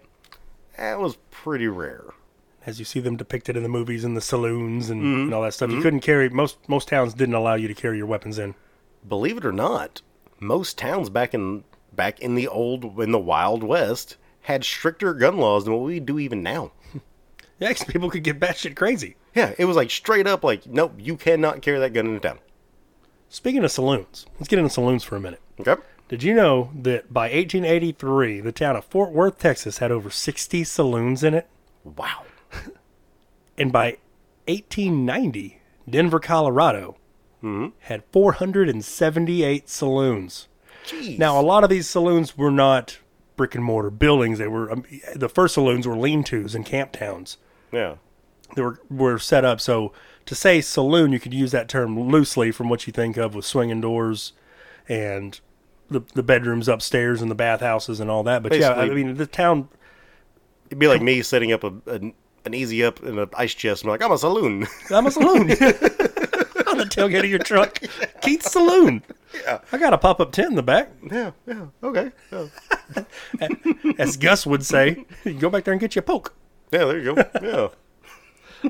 that 0.78 1.00
was 1.00 1.18
pretty 1.32 1.68
rare. 1.68 2.14
As 2.68 2.78
you 2.78 2.86
see 2.86 3.00
them 3.00 3.16
depicted 3.16 3.56
in 3.58 3.64
the 3.64 3.70
movies 3.70 4.04
and 4.04 4.16
the 4.16 4.22
saloons 4.22 4.90
and, 4.92 5.02
Mm-hmm. 5.02 5.22
and 5.24 5.34
all 5.34 5.42
that 5.42 5.54
stuff, 5.56 5.72
you 5.72 5.82
couldn't 5.82 6.02
carry 6.02 6.30
most 6.30 6.58
most 6.68 6.88
towns 6.90 7.14
didn't 7.16 7.34
allow 7.34 7.56
you 7.56 7.68
to 7.68 7.74
carry 7.74 7.98
your 7.98 8.06
weapons 8.06 8.38
in. 8.38 8.54
Believe 9.08 9.38
it 9.38 9.46
or 9.46 9.52
not, 9.54 10.02
most 10.40 10.78
towns 10.78 11.10
back 11.10 11.34
in 11.34 11.64
back 11.94 12.20
in 12.20 12.36
the 12.36 12.48
old 12.48 13.00
in 13.00 13.12
the 13.12 13.18
Wild 13.20 13.64
West 13.64 14.18
had 14.42 14.64
stricter 14.64 15.14
gun 15.14 15.38
laws 15.38 15.64
than 15.66 15.74
what 15.74 15.82
we 15.84 16.00
do 16.00 16.20
even 16.20 16.44
now. 16.44 16.72
Yeah, 17.60 17.74
'cause 17.74 17.86
people 17.86 18.12
could 18.12 18.24
get 18.24 18.40
batshit 18.40 18.76
crazy. 18.76 19.16
Yeah, 19.34 19.56
it 19.58 19.66
was 19.66 19.76
like 19.76 19.90
straight 19.90 20.28
up 20.28 20.44
like, 20.44 20.68
nope, 20.68 20.94
you 21.00 21.18
cannot 21.18 21.64
carry 21.64 21.80
that 21.80 21.92
gun 21.92 22.06
into 22.06 22.20
town. 22.20 22.38
Speaking 23.30 23.64
of 23.64 23.72
saloons, 23.72 24.28
let's 24.36 24.48
get 24.48 24.60
into 24.60 24.70
saloons 24.70 25.04
for 25.04 25.16
a 25.16 25.20
minute. 25.20 25.42
Okay. 25.60 25.76
Did 26.08 26.22
you 26.22 26.36
know 26.36 26.70
that 26.76 27.12
by 27.12 27.24
1883, 27.32 28.42
the 28.42 28.52
town 28.52 28.76
of 28.76 28.86
Fort 28.86 29.12
Worth, 29.12 29.40
Texas, 29.40 29.80
had 29.80 29.92
over 29.92 30.12
60 30.12 30.64
saloons 30.66 31.24
in 31.24 31.34
it, 31.34 31.48
Wow. 31.84 32.26
and 33.58 33.72
by 33.72 33.98
1890, 34.48 35.60
Denver, 35.90 36.20
Colorado, 36.20 36.98
Mm-hmm. 37.44 37.68
had 37.82 38.04
478 38.12 39.70
saloons. 39.70 40.48
Jeez. 40.88 41.20
Now, 41.20 41.40
a 41.40 41.42
lot 41.44 41.64
of 41.64 41.70
these 41.70 41.88
saloons 41.88 42.36
were 42.36 42.50
not 42.50 42.98
brick 43.36 43.54
and 43.54 43.64
mortar 43.64 43.92
buildings. 43.92 44.40
They 44.40 44.48
were 44.48 44.72
um, 44.72 44.84
the 45.16 45.30
first 45.30 45.54
saloons 45.54 45.88
were 45.88 45.96
lean-tos 45.96 46.56
and 46.56 46.66
camp 46.66 46.94
towns. 46.94 47.38
yeah. 47.72 47.96
They 48.56 48.64
were 48.64 48.80
were 48.90 49.20
set 49.20 49.46
up 49.46 49.62
so 49.62 49.94
to 50.26 50.34
say 50.34 50.62
saloon, 50.62 51.12
you 51.12 51.20
could 51.20 51.34
use 51.34 51.52
that 51.52 51.70
term 51.70 52.00
loosely 52.10 52.50
from 52.52 52.70
what 52.70 52.88
you 52.88 52.92
think 52.94 53.18
of 53.18 53.36
with 53.36 53.46
swinging 53.46 53.82
doors 53.82 54.34
and 54.90 55.40
the 55.90 56.02
the 56.16 56.24
bedrooms 56.24 56.68
upstairs 56.68 57.22
and 57.22 57.30
the 57.30 57.36
bathhouses 57.36 58.00
and 58.00 58.10
all 58.10 58.24
that. 58.24 58.42
But 58.42 58.58
yeah, 58.58 58.72
I 58.72 58.90
mean 58.90 59.14
the 59.14 59.28
town. 59.28 59.70
It'd 60.68 60.80
be 60.80 60.88
like 60.88 61.04
me 61.04 61.22
setting 61.22 61.52
up 61.52 61.64
a, 61.64 61.74
an 61.86 62.14
an 62.48 62.54
easy 62.54 62.84
up 62.84 63.02
in 63.04 63.20
an 63.20 63.30
ice 63.36 63.54
chest 63.54 63.84
and 63.84 63.88
be 63.88 63.92
like, 63.92 64.02
I'm 64.02 64.12
a 64.12 64.18
saloon. 64.18 64.68
I'm 64.90 65.06
a 65.06 65.12
saloon. 65.12 65.52
On 66.68 66.78
the 66.78 66.86
tailgate 66.86 67.20
of 67.20 67.30
your 67.30 67.40
truck, 67.40 67.80
Keith's 68.22 68.52
Saloon. 68.52 69.02
Yeah. 69.34 69.60
I 69.72 69.78
got 69.78 69.94
a 69.94 69.98
pop 69.98 70.20
up 70.20 70.32
tent 70.32 70.50
in 70.50 70.56
the 70.56 70.64
back, 70.64 70.92
yeah, 71.10 71.32
yeah, 71.46 71.68
okay. 71.82 72.12
Yeah. 72.32 72.48
as 73.98 74.18
Gus 74.18 74.46
would 74.46 74.66
say. 74.66 75.06
You 75.24 75.34
go 75.34 75.50
back 75.50 75.64
there 75.64 75.72
and 75.72 75.80
get 75.80 75.96
you 75.96 76.00
a 76.00 76.04
poke. 76.04 76.34
yeah, 76.72 76.86
there 76.86 77.00
you 77.00 77.16
go. 77.16 77.24
Yeah. 77.42 78.70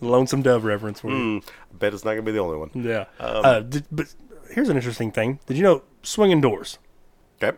Lonesome 0.00 0.42
Dove 0.42 0.64
reference 0.64 1.00
for 1.00 1.10
you. 1.10 1.38
I 1.38 1.76
bet 1.78 1.94
it's 1.94 2.04
not 2.04 2.10
gonna 2.10 2.22
be 2.22 2.32
the 2.32 2.40
only 2.40 2.58
one. 2.58 2.70
Yeah. 2.74 3.06
Um, 3.18 3.44
uh, 3.44 3.60
did, 3.60 3.86
but 3.90 4.14
here's 4.50 4.68
an 4.68 4.76
interesting 4.76 5.10
thing. 5.10 5.38
Did 5.46 5.56
you 5.56 5.62
know 5.62 5.82
swinging 6.02 6.40
doors? 6.40 6.78
Okay. 7.42 7.56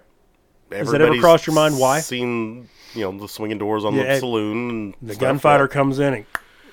that 0.71 0.77
ever 0.77 0.95
Everybody's 0.95 1.21
crossed 1.21 1.47
your 1.47 1.55
mind 1.55 1.79
why? 1.79 2.01
Seen 2.01 2.69
you 2.95 3.03
know 3.03 3.19
the 3.19 3.29
swinging 3.29 3.59
doors 3.59 3.85
on 3.85 3.95
Yeah, 3.95 4.15
the 4.15 4.21
saloon. 4.21 4.71
And 4.71 4.95
The 5.03 5.17
gunfighter 5.17 5.65
yeah. 5.65 5.69
comes 5.69 5.99
in 5.99 6.15
and 6.15 6.27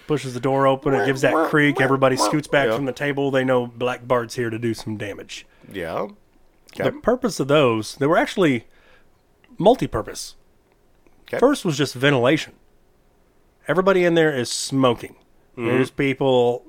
pushes 0.08 0.34
the 0.34 0.40
door 0.40 0.68
open. 0.68 0.94
It 0.94 1.06
gives 1.06 1.22
that 1.22 1.50
creak. 1.50 1.80
Everybody 1.82 2.16
scoots 2.18 2.48
back 2.48 2.68
Yeah. 2.68 2.76
from 2.76 2.86
the 2.86 2.92
table. 2.92 3.32
They 3.32 3.44
know 3.44 3.68
Black 3.68 4.08
Bart's 4.08 4.36
here 4.36 4.50
to 4.50 4.60
do 4.60 4.74
some 4.74 4.98
damage. 4.98 5.46
Yeah. 5.72 6.08
The 6.76 6.92
purpose 6.92 7.40
of 7.40 7.48
those, 7.48 7.96
they 7.96 8.08
were 8.08 8.18
actually 8.18 8.68
multi-purpose. 9.58 10.36
Okay. 11.24 11.40
First 11.40 11.66
was 11.66 11.78
just 11.78 11.94
ventilation. 11.94 12.54
Everybody 13.68 14.04
in 14.04 14.16
there 14.16 14.36
is 14.36 14.52
smoking. 14.52 15.16
Mm-hmm. 15.58 15.68
There's 15.68 15.92
people 15.92 16.66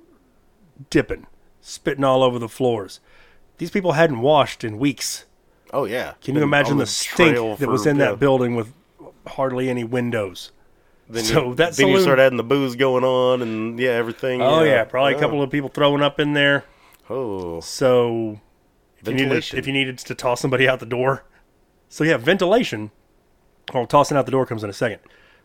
dipping, 0.90 1.26
spitting 1.60 2.04
all 2.04 2.22
over 2.22 2.38
the 2.38 2.48
floors. 2.48 3.00
These 3.58 3.70
people 3.70 3.92
hadn't 3.92 4.20
washed 4.20 4.64
in 4.64 4.78
weeks. 4.78 5.24
Oh 5.72 5.84
yeah. 5.84 6.14
Can 6.20 6.34
you 6.34 6.42
imagine 6.42 6.78
the 6.78 6.86
stink 6.86 7.58
that 7.58 7.68
was 7.68 7.86
in 7.86 7.96
yeah. 7.96 8.10
that 8.10 8.18
building 8.20 8.54
with 8.54 8.72
hardly 9.26 9.68
any 9.68 9.85
windows? 9.85 10.52
Then 11.08 11.24
So 11.24 11.48
you, 11.50 11.54
that 11.56 11.74
then 11.74 11.88
you 11.88 11.94
saloon- 11.94 12.02
start 12.02 12.18
adding 12.18 12.37
the 12.37 12.44
booze 12.44 12.76
going 12.76 13.04
on 13.04 13.42
and 13.42 13.78
yeah 13.78 13.90
everything. 13.90 14.40
Oh 14.40 14.62
yeah, 14.62 14.85
probably 14.85 15.12
yeah. 15.12 15.18
a 15.18 15.20
couple 15.20 15.42
of 15.42 15.50
people 15.50 15.68
throwing 15.68 16.02
up 16.02 16.18
in 16.20 16.32
there. 16.32 16.64
Oh, 17.11 17.61
So 17.61 18.40
if 19.00 19.08
you, 19.08 19.14
needed, 19.14 19.44
if 19.54 19.66
you 19.66 19.72
needed 19.72 19.98
to 19.98 20.14
toss 20.14 20.40
somebody 20.40 20.68
out 20.68 20.80
the 20.80 20.87
door, 20.87 21.24
so 21.88 22.04
yeah, 22.04 22.16
ventilation. 22.16 22.90
Well, 23.74 23.87
tossing 23.87 24.16
out 24.16 24.24
the 24.26 24.32
door 24.32 24.46
comes 24.46 24.62
in 24.64 24.70
a 24.70 24.72
second, 24.72 25.00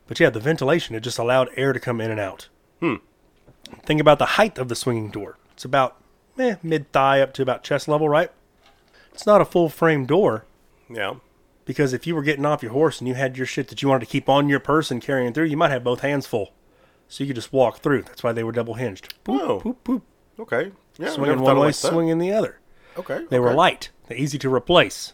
but 0.08 0.20
yeah, 0.20 0.30
the 0.30 0.40
ventilation 0.40 0.96
it 0.96 1.02
just 1.02 1.18
allowed 1.20 1.50
air 1.56 1.74
to 1.74 1.80
come 1.80 2.00
in 2.00 2.12
and 2.12 2.20
out. 2.20 2.48
Hmm. 2.80 2.96
Think 3.84 4.00
about 4.00 4.20
the 4.20 4.26
height 4.26 4.58
of 4.58 4.70
the 4.70 4.76
swinging 4.76 5.10
door. 5.12 5.38
It's 5.54 5.66
about 5.66 5.98
eh, 6.40 6.56
mid 6.64 6.92
thigh 6.92 7.20
up 7.22 7.34
to 7.34 7.42
about 7.42 7.64
chest 7.64 7.88
level, 7.88 8.08
right? 8.08 8.32
It's 9.14 9.26
not 9.26 9.42
a 9.42 9.46
full 9.46 9.68
frame 9.70 10.06
door 10.06 10.46
yeah. 10.90 11.16
Because 11.68 11.94
if 11.94 12.08
you 12.08 12.16
were 12.16 12.24
getting 12.24 12.46
off 12.46 12.64
your 12.64 12.72
horse 12.72 13.00
and 13.00 13.08
you 13.08 13.14
had 13.14 13.38
your 13.38 13.46
shit 13.46 13.68
that 13.68 13.84
you 13.84 13.90
wanted 13.90 14.06
to 14.06 14.12
keep 14.12 14.28
on 14.28 14.50
your 14.50 14.60
person 14.60 15.00
carrying 15.00 15.34
through, 15.34 15.46
you 15.46 15.58
might 15.58 15.70
have 15.70 15.84
both 15.84 16.00
hands 16.00 16.26
full, 16.26 16.54
so 17.08 17.24
you 17.24 17.28
could 17.28 17.36
just 17.36 17.54
walk 17.54 17.80
through. 17.80 18.02
That's 18.04 18.24
why 18.24 18.32
they 18.32 18.44
were 18.44 18.52
double 18.52 18.74
hinged. 18.74 19.14
Boop, 19.24 19.40
Oh. 19.40 19.60
poop, 19.60 19.84
poop. 19.84 20.04
Okay. 20.40 20.72
Yeah. 20.98 21.10
Swinging 21.12 21.42
one 21.42 21.60
way, 21.60 21.68
like 21.68 21.76
swinging 21.76 22.18
the 22.18 22.32
other. 22.32 22.60
Okay. 22.98 23.26
They 23.30 23.40
were 23.40 23.54
light, 23.54 23.92
they're 24.08 24.18
easy 24.18 24.40
to 24.40 24.52
replace. 24.52 25.14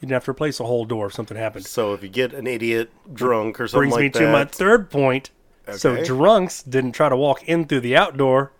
You 0.00 0.06
didn't 0.06 0.14
have 0.14 0.24
to 0.26 0.30
replace 0.30 0.60
a 0.60 0.64
whole 0.64 0.84
door 0.84 1.06
if 1.06 1.12
something 1.14 1.36
happened. 1.36 1.66
So 1.66 1.92
if 1.92 2.02
you 2.04 2.08
get 2.08 2.32
an 2.32 2.46
idiot 2.46 2.90
drunk 3.12 3.60
or 3.60 3.66
something 3.66 3.90
Brings 3.90 3.94
like 3.94 4.00
me 4.02 4.08
that, 4.10 4.18
to 4.20 4.32
my 4.32 4.44
third 4.44 4.90
point. 4.90 5.30
So 5.76 6.02
drunks 6.02 6.62
didn't 6.62 6.92
try 6.92 7.10
to 7.10 7.16
walk 7.16 7.42
in 7.46 7.66
through 7.66 7.80
the 7.80 7.94
outdoor 7.96 8.52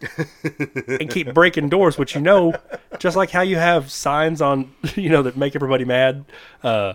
and 0.86 1.08
keep 1.08 1.32
breaking 1.32 1.70
doors, 1.70 1.96
which 1.96 2.14
you 2.14 2.20
know, 2.20 2.54
just 2.98 3.16
like 3.16 3.30
how 3.30 3.40
you 3.40 3.56
have 3.56 3.90
signs 3.90 4.42
on, 4.42 4.72
you 4.94 5.08
know, 5.08 5.22
that 5.22 5.36
make 5.36 5.56
everybody 5.56 5.86
mad 5.86 6.26
uh, 6.62 6.94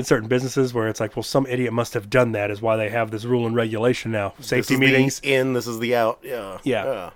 in 0.00 0.04
certain 0.04 0.28
businesses 0.28 0.74
where 0.74 0.88
it's 0.88 0.98
like, 0.98 1.14
well, 1.14 1.22
some 1.22 1.46
idiot 1.46 1.72
must 1.72 1.94
have 1.94 2.10
done 2.10 2.32
that. 2.32 2.50
Is 2.50 2.60
why 2.60 2.76
they 2.76 2.88
have 2.88 3.10
this 3.10 3.24
rule 3.24 3.46
and 3.46 3.54
regulation 3.54 4.10
now. 4.10 4.34
Safety 4.40 4.76
meetings. 4.76 5.20
the 5.20 5.34
in, 5.34 5.52
this 5.52 5.66
is 5.66 5.78
the 5.78 5.94
out. 5.94 6.18
Yeah. 6.22 6.58
Yeah. 6.64 7.10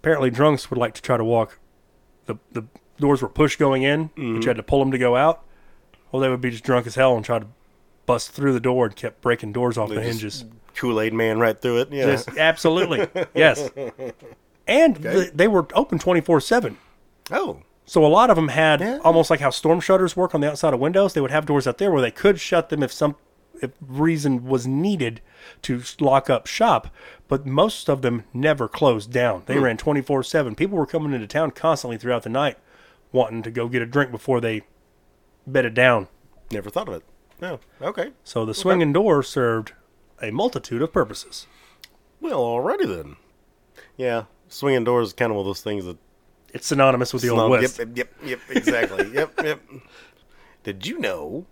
Apparently, 0.00 0.30
drunks 0.30 0.70
would 0.70 0.78
like 0.78 0.94
to 0.94 1.02
try 1.02 1.16
to 1.16 1.24
walk. 1.24 1.58
The 2.26 2.36
the 2.52 2.64
doors 2.98 3.22
were 3.22 3.28
pushed 3.28 3.58
going 3.58 3.82
in, 3.82 4.08
but 4.08 4.18
you 4.22 4.34
mm-hmm. 4.34 4.46
had 4.46 4.56
to 4.56 4.62
pull 4.62 4.78
them 4.78 4.92
to 4.92 4.98
go 4.98 5.16
out. 5.16 5.42
Well, 6.12 6.20
they 6.20 6.28
would 6.28 6.40
be 6.40 6.50
just 6.50 6.64
drunk 6.64 6.86
as 6.86 6.94
hell 6.94 7.16
and 7.16 7.24
try 7.24 7.38
to 7.38 7.46
bust 8.06 8.30
through 8.30 8.52
the 8.52 8.60
door 8.60 8.86
and 8.86 8.94
kept 8.94 9.20
breaking 9.20 9.52
doors 9.52 9.76
off 9.76 9.88
the 9.88 9.96
just- 9.96 10.06
hinges. 10.06 10.44
Kool 10.74 11.00
Aid 11.00 11.12
Man 11.12 11.40
right 11.40 11.60
through 11.60 11.78
it. 11.78 11.92
Yeah. 11.92 12.06
Just 12.06 12.36
absolutely, 12.36 13.08
yes. 13.34 13.68
And 14.68 15.02
th- 15.02 15.32
they 15.34 15.48
were 15.48 15.66
open 15.74 15.98
twenty 15.98 16.20
four 16.20 16.40
seven. 16.40 16.78
oh. 17.32 17.62
So 17.88 18.04
a 18.04 18.06
lot 18.06 18.28
of 18.28 18.36
them 18.36 18.48
had 18.48 18.80
Yeah. 18.80 18.98
almost 19.02 19.30
like 19.30 19.40
how 19.40 19.48
storm 19.48 19.80
shutters 19.80 20.14
work 20.14 20.34
on 20.34 20.42
the 20.42 20.50
outside 20.50 20.74
of 20.74 20.80
windows. 20.80 21.14
They 21.14 21.22
would 21.22 21.30
have 21.30 21.46
doors 21.46 21.66
out 21.66 21.78
there 21.78 21.90
where 21.90 22.02
they 22.02 22.10
could 22.10 22.38
shut 22.38 22.68
them 22.68 22.82
if 22.82 22.92
some 22.92 23.16
if 23.62 23.70
reason 23.80 24.44
was 24.44 24.66
needed 24.66 25.22
to 25.62 25.82
lock 25.98 26.28
up 26.28 26.46
shop. 26.46 26.88
But 27.28 27.46
most 27.46 27.88
of 27.88 28.02
them 28.02 28.24
never 28.34 28.68
closed 28.68 29.10
down. 29.10 29.44
They 29.46 29.56
hmm. 29.56 29.64
ran 29.64 29.76
twenty 29.78 30.02
four 30.02 30.22
seven. 30.22 30.54
People 30.54 30.76
were 30.76 30.84
coming 30.86 31.14
into 31.14 31.26
town 31.26 31.52
constantly 31.52 31.96
throughout 31.96 32.24
the 32.24 32.28
night, 32.28 32.58
wanting 33.10 33.42
to 33.42 33.50
go 33.50 33.68
get 33.68 33.80
a 33.80 33.86
drink 33.86 34.10
before 34.10 34.40
they 34.42 34.62
bedded 35.46 35.72
down. 35.72 36.08
Never 36.52 36.68
thought 36.68 36.88
of 36.88 36.94
it. 36.94 37.04
No. 37.40 37.58
Okay. 37.80 38.12
So 38.22 38.44
the 38.44 38.54
swinging 38.54 38.92
door 38.92 39.22
served 39.22 39.72
a 40.20 40.30
multitude 40.30 40.82
of 40.82 40.92
purposes. 40.92 41.46
Well, 42.20 42.42
alrighty 42.42 42.86
then. 42.86 43.16
Yeah. 43.96 44.24
Swinging 44.48 44.84
doors 44.84 45.08
is 45.08 45.12
kind 45.14 45.30
of 45.30 45.36
one 45.36 45.42
of 45.42 45.46
those 45.46 45.62
things 45.62 45.86
that. 45.86 45.96
It's 46.54 46.66
synonymous 46.66 47.12
with 47.12 47.22
the 47.22 47.30
old 47.30 47.50
west. 47.50 47.78
Yep, 47.78 47.96
yep, 47.96 48.12
yep, 48.24 48.40
exactly. 48.48 49.10
yep, 49.12 49.32
yep. 49.42 49.60
Did 50.62 50.86
you 50.86 50.98
know? 50.98 51.46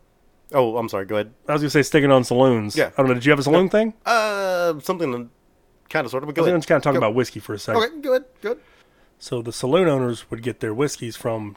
Oh, 0.52 0.76
I'm 0.76 0.88
sorry. 0.88 1.04
Go 1.06 1.16
ahead. 1.16 1.32
I 1.48 1.52
was 1.52 1.62
gonna 1.62 1.70
say 1.70 1.82
sticking 1.82 2.10
on 2.10 2.24
saloons. 2.24 2.76
Yeah. 2.76 2.90
I 2.96 3.02
don't 3.02 3.08
know. 3.08 3.14
Did 3.14 3.24
you 3.26 3.30
have 3.32 3.38
a 3.38 3.42
saloon 3.42 3.68
thing? 3.68 3.94
Uh, 4.06 4.78
something 4.80 5.30
kind 5.90 6.04
of 6.04 6.10
sort 6.10 6.22
of. 6.22 6.28
But 6.28 6.32
I 6.32 6.36
go 6.36 6.42
was 6.42 6.48
ahead. 6.48 6.58
just 6.60 6.68
kind 6.68 6.76
of 6.76 6.82
talking 6.82 7.00
Go- 7.00 7.06
about 7.06 7.14
whiskey 7.14 7.40
for 7.40 7.54
a 7.54 7.58
second. 7.58 7.82
Okay, 7.82 8.00
go 8.00 8.10
ahead. 8.12 8.24
Go 8.40 8.50
ahead. 8.52 8.62
So 9.18 9.42
the 9.42 9.52
saloon 9.52 9.88
owners 9.88 10.30
would 10.30 10.42
get 10.42 10.60
their 10.60 10.74
whiskeys 10.74 11.16
from 11.16 11.56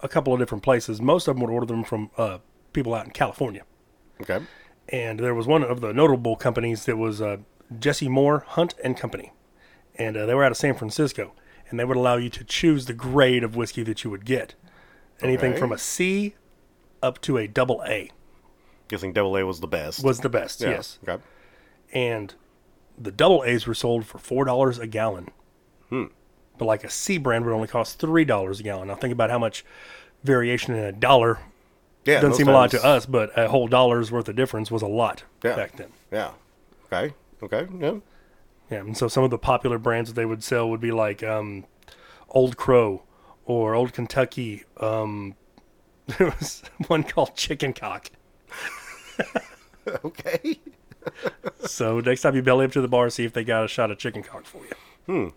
a 0.00 0.08
couple 0.08 0.32
of 0.32 0.38
different 0.38 0.62
places. 0.62 1.00
Most 1.00 1.26
of 1.28 1.36
them 1.36 1.42
would 1.44 1.52
order 1.52 1.66
them 1.66 1.84
from 1.84 2.10
uh, 2.16 2.38
people 2.72 2.94
out 2.94 3.06
in 3.06 3.12
California. 3.12 3.62
Okay. 4.20 4.40
And 4.88 5.18
there 5.18 5.34
was 5.34 5.46
one 5.46 5.62
of 5.62 5.80
the 5.80 5.92
notable 5.92 6.36
companies 6.36 6.84
that 6.84 6.96
was 6.96 7.20
uh, 7.20 7.38
Jesse 7.78 8.08
Moore 8.08 8.44
Hunt 8.48 8.74
and 8.84 8.96
Company, 8.96 9.32
and 9.96 10.16
uh, 10.16 10.26
they 10.26 10.34
were 10.34 10.44
out 10.44 10.52
of 10.52 10.56
San 10.58 10.74
Francisco. 10.74 11.32
And 11.68 11.78
they 11.80 11.84
would 11.84 11.96
allow 11.96 12.16
you 12.16 12.30
to 12.30 12.44
choose 12.44 12.86
the 12.86 12.92
grade 12.92 13.42
of 13.42 13.56
whiskey 13.56 13.82
that 13.84 14.04
you 14.04 14.10
would 14.10 14.24
get, 14.24 14.54
anything 15.20 15.52
Okay. 15.52 15.58
from 15.60 15.72
a 15.72 15.78
C 15.78 16.34
up 17.02 17.20
to 17.22 17.36
a 17.38 17.46
double 17.46 17.82
A 17.86 18.10
Guessing 18.88 19.12
double 19.12 19.36
A 19.36 19.44
was 19.44 19.60
the 19.60 19.66
best. 19.66 20.04
was 20.04 20.20
the 20.20 20.28
best. 20.28 20.60
Yeah. 20.60 20.70
Yes, 20.70 20.98
Okay. 21.06 21.22
and 21.92 22.34
the 22.96 23.10
double 23.10 23.42
A's 23.44 23.66
were 23.66 23.74
sold 23.74 24.06
for 24.06 24.18
four 24.18 24.44
dollars 24.44 24.78
a 24.78 24.86
gallon. 24.86 25.28
Hmm. 25.90 26.04
But 26.58 26.64
like 26.66 26.84
a 26.84 26.90
C 26.90 27.18
brand 27.18 27.44
would 27.44 27.52
only 27.52 27.68
cost 27.68 27.98
three 27.98 28.24
dollars 28.24 28.60
a 28.60 28.62
gallon. 28.62 28.88
Now 28.88 28.94
think 28.94 29.12
about 29.12 29.30
how 29.30 29.38
much 29.38 29.64
variation 30.24 30.74
in 30.74 30.84
a 30.84 30.92
dollar 30.92 31.40
Yeah. 32.04 32.20
doesn't 32.20 32.34
seem 32.36 32.48
a 32.48 32.52
lot 32.52 32.70
to 32.70 32.84
us, 32.84 33.04
but 33.06 33.36
a 33.36 33.48
whole 33.48 33.66
dollar's 33.68 34.10
worth 34.12 34.28
of 34.28 34.36
difference 34.36 34.70
was 34.70 34.82
a 34.82 34.86
lot 34.86 35.24
Yeah. 35.42 35.56
back 35.56 35.76
then. 35.76 35.88
Yeah. 36.12 36.30
Okay. 36.92 37.14
Okay. 37.42 37.66
Yeah. 37.78 37.96
Yeah, 38.70 38.78
and 38.78 38.96
so 38.96 39.06
some 39.08 39.22
of 39.24 39.30
the 39.30 39.38
popular 39.38 39.78
brands 39.78 40.10
that 40.10 40.14
they 40.14 40.26
would 40.26 40.42
sell 40.42 40.68
would 40.70 40.80
be 40.80 40.90
like 40.92 41.22
um, 41.22 41.64
Old 42.30 42.56
Crow 42.56 43.02
or 43.44 43.74
Old 43.74 43.92
Kentucky. 43.92 44.64
Um, 44.78 45.34
there 46.18 46.28
was 46.38 46.62
one 46.88 47.04
called 47.04 47.36
Chicken 47.36 47.72
Cock. 47.72 48.10
Okay. 50.04 50.58
So 51.60 52.00
next 52.00 52.22
time 52.22 52.34
you 52.34 52.42
belly 52.42 52.64
up 52.66 52.72
to 52.72 52.80
the 52.80 52.88
bar, 52.88 53.08
see 53.08 53.24
if 53.24 53.32
they 53.32 53.44
got 53.44 53.64
a 53.64 53.68
shot 53.68 53.92
of 53.92 53.98
chicken 53.98 54.24
cock 54.24 54.44
for 54.44 54.60
you. 54.64 55.32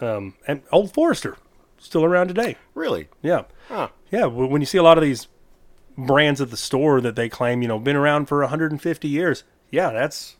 Hmm. 0.00 0.04
Um, 0.04 0.34
and 0.46 0.62
Old 0.72 0.94
Forester, 0.94 1.36
still 1.76 2.02
around 2.02 2.28
today. 2.28 2.56
Really? 2.74 3.08
Yeah, 3.22 3.42
Huh. 3.68 3.88
yeah. 4.10 4.24
When 4.24 4.62
you 4.62 4.66
see 4.66 4.78
a 4.78 4.82
lot 4.82 4.96
of 4.96 5.04
these 5.04 5.28
brands 5.98 6.40
at 6.40 6.50
the 6.50 6.56
store 6.56 7.02
that 7.02 7.16
they 7.16 7.28
claim, 7.28 7.60
you 7.60 7.68
know, 7.68 7.78
been 7.78 7.96
around 7.96 8.26
for 8.26 8.40
150 8.40 9.06
years, 9.08 9.44
yeah, 9.70 9.90
that's 9.92 10.36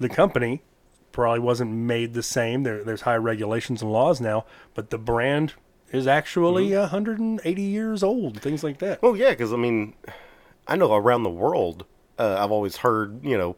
the 0.00 0.08
company. 0.08 0.62
Probably 1.14 1.38
wasn't 1.38 1.70
made 1.70 2.12
the 2.12 2.24
same. 2.24 2.64
There, 2.64 2.82
there's 2.82 3.02
high 3.02 3.14
regulations 3.16 3.82
and 3.82 3.92
laws 3.92 4.20
now, 4.20 4.46
but 4.74 4.90
the 4.90 4.98
brand 4.98 5.54
is 5.92 6.08
actually 6.08 6.76
180 6.76 7.62
years 7.62 8.02
old. 8.02 8.42
Things 8.42 8.64
like 8.64 8.78
that. 8.78 9.00
Well, 9.00 9.16
yeah, 9.16 9.30
because 9.30 9.52
I 9.52 9.56
mean, 9.56 9.94
I 10.66 10.74
know 10.74 10.92
around 10.92 11.22
the 11.22 11.30
world, 11.30 11.84
uh, 12.18 12.36
I've 12.40 12.50
always 12.50 12.78
heard, 12.78 13.24
you 13.24 13.38
know, 13.38 13.54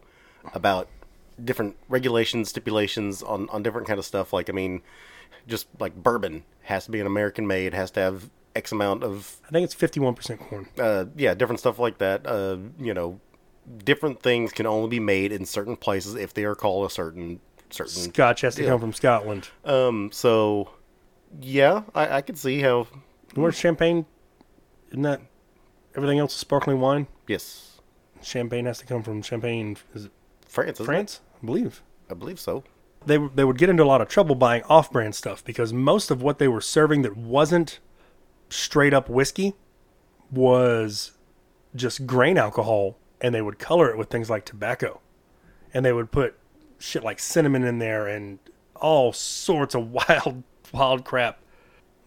about 0.53 0.87
different 1.43 1.77
regulations, 1.89 2.49
stipulations 2.49 3.23
on 3.23 3.49
on 3.49 3.63
different 3.63 3.87
kind 3.87 3.97
of 3.97 4.05
stuff. 4.05 4.33
Like, 4.33 4.51
I 4.51 4.53
mean, 4.53 4.83
just 5.47 5.65
like 5.79 5.95
bourbon 5.95 6.43
has 6.65 6.85
to 6.85 6.91
be 6.91 6.99
an 6.99 7.07
American 7.07 7.47
made, 7.47 7.73
has 7.73 7.89
to 7.91 7.99
have 8.01 8.29
X 8.55 8.71
amount 8.71 9.03
of, 9.03 9.37
I 9.47 9.49
think 9.49 9.63
it's 9.63 9.73
51% 9.75 10.39
corn. 10.39 10.67
uh, 10.77 11.05
yeah, 11.15 11.33
different 11.33 11.59
stuff 11.59 11.79
like 11.79 11.97
that. 11.97 12.27
Uh, 12.27 12.57
you 12.79 12.93
know, 12.93 13.19
different 13.83 14.21
things 14.21 14.51
can 14.51 14.65
only 14.65 14.89
be 14.89 14.99
made 14.99 15.31
in 15.31 15.45
certain 15.45 15.75
places 15.75 16.15
if 16.15 16.33
they 16.33 16.43
are 16.43 16.55
called 16.55 16.85
a 16.85 16.93
certain 16.93 17.39
certain. 17.69 17.93
Scotch 18.13 18.41
has 18.41 18.55
to 18.55 18.63
Yeah. 18.63 18.69
come 18.69 18.79
from 18.79 18.93
Scotland. 18.93 19.49
Um, 19.65 20.09
so 20.11 20.71
yeah, 21.41 21.83
I, 21.95 22.17
I 22.17 22.21
could 22.21 22.37
see 22.37 22.61
how. 22.61 22.87
Where's 23.35 23.55
champagne? 23.55 24.05
Isn't 24.89 25.01
that 25.03 25.21
everything 25.95 26.19
else 26.19 26.33
is 26.33 26.39
sparkling 26.39 26.79
wine? 26.79 27.07
Yes, 27.27 27.81
Champagne 28.21 28.65
has 28.65 28.79
to 28.79 28.85
come 28.85 29.03
from 29.03 29.21
Champagne. 29.21 29.77
Is 29.93 30.05
it 30.05 30.11
France, 30.47 30.79
isn't 30.79 30.85
it? 30.85 30.87
France? 30.87 31.21
I 31.41 31.45
believe. 31.45 31.81
I 32.09 32.13
believe 32.13 32.39
so. 32.39 32.63
They 33.05 33.17
they 33.35 33.43
would 33.43 33.57
get 33.57 33.69
into 33.69 33.83
a 33.83 33.85
lot 33.85 34.01
of 34.01 34.07
trouble 34.07 34.33
buying 34.35 34.63
off-brand 34.63 35.13
stuff 35.15 35.43
because 35.43 35.71
most 35.73 36.09
of 36.09 36.21
what 36.21 36.39
they 36.39 36.47
were 36.47 36.61
serving 36.61 37.01
that 37.03 37.15
wasn't 37.17 37.79
straight 38.49 38.93
up 38.93 39.09
whiskey 39.09 39.53
was 40.31 41.11
just 41.75 42.05
grain 42.07 42.37
alcohol, 42.37 42.97
and 43.21 43.35
they 43.35 43.41
would 43.41 43.59
color 43.59 43.89
it 43.89 43.97
with 43.97 44.09
things 44.09 44.29
like 44.29 44.45
tobacco, 44.45 44.99
and 45.73 45.85
they 45.85 45.93
would 45.93 46.11
put 46.11 46.35
shit 46.79 47.03
like 47.03 47.19
cinnamon 47.19 47.63
in 47.63 47.79
there 47.79 48.07
and 48.07 48.39
all 48.75 49.11
sorts 49.13 49.75
of 49.75 49.91
wild 49.91 50.43
wild 50.71 51.05
crap. 51.05 51.39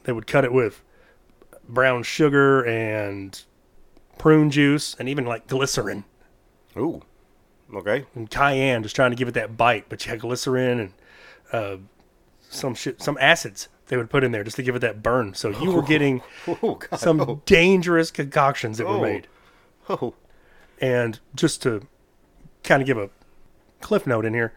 They 0.04 0.12
would 0.12 0.26
cut 0.26 0.44
it 0.44 0.52
with 0.52 0.82
brown 1.68 2.02
sugar 2.02 2.62
and 2.64 3.40
prune 4.18 4.50
juice 4.50 4.96
and 4.98 5.08
even 5.08 5.24
like 5.24 5.46
glycerin 5.46 6.04
Ooh, 6.76 7.02
okay. 7.74 8.04
and 8.14 8.28
cayenne, 8.30 8.82
just 8.82 8.94
trying 8.96 9.10
to 9.10 9.16
give 9.16 9.28
it 9.28 9.34
that 9.34 9.56
bite. 9.56 9.86
But 9.88 10.04
you 10.04 10.10
had 10.10 10.20
glycerin 10.20 10.80
and 10.80 10.92
uh, 11.52 11.76
some 12.48 12.74
shit, 12.74 13.00
some 13.02 13.16
acids 13.20 13.68
they 13.86 13.96
would 13.96 14.08
put 14.10 14.22
in 14.24 14.30
there 14.32 14.44
just 14.44 14.56
to 14.56 14.62
give 14.62 14.76
it 14.76 14.80
that 14.80 15.02
burn. 15.02 15.34
So 15.34 15.48
you 15.50 15.72
were 15.72 15.82
getting 15.94 16.22
Oh 16.62 16.76
God. 16.76 16.98
some 17.00 17.42
dangerous 17.46 18.10
concoctions 18.10 18.78
that 18.78 18.86
Oh. 18.86 18.98
were 19.00 19.06
made. 19.06 19.26
Oh, 19.88 20.14
And 20.80 21.18
just 21.34 21.62
to 21.62 21.86
kind 22.62 22.80
of 22.82 22.86
give 22.86 22.98
a 22.98 23.10
cliff 23.80 24.06
note 24.06 24.24
in 24.24 24.34
here, 24.34 24.52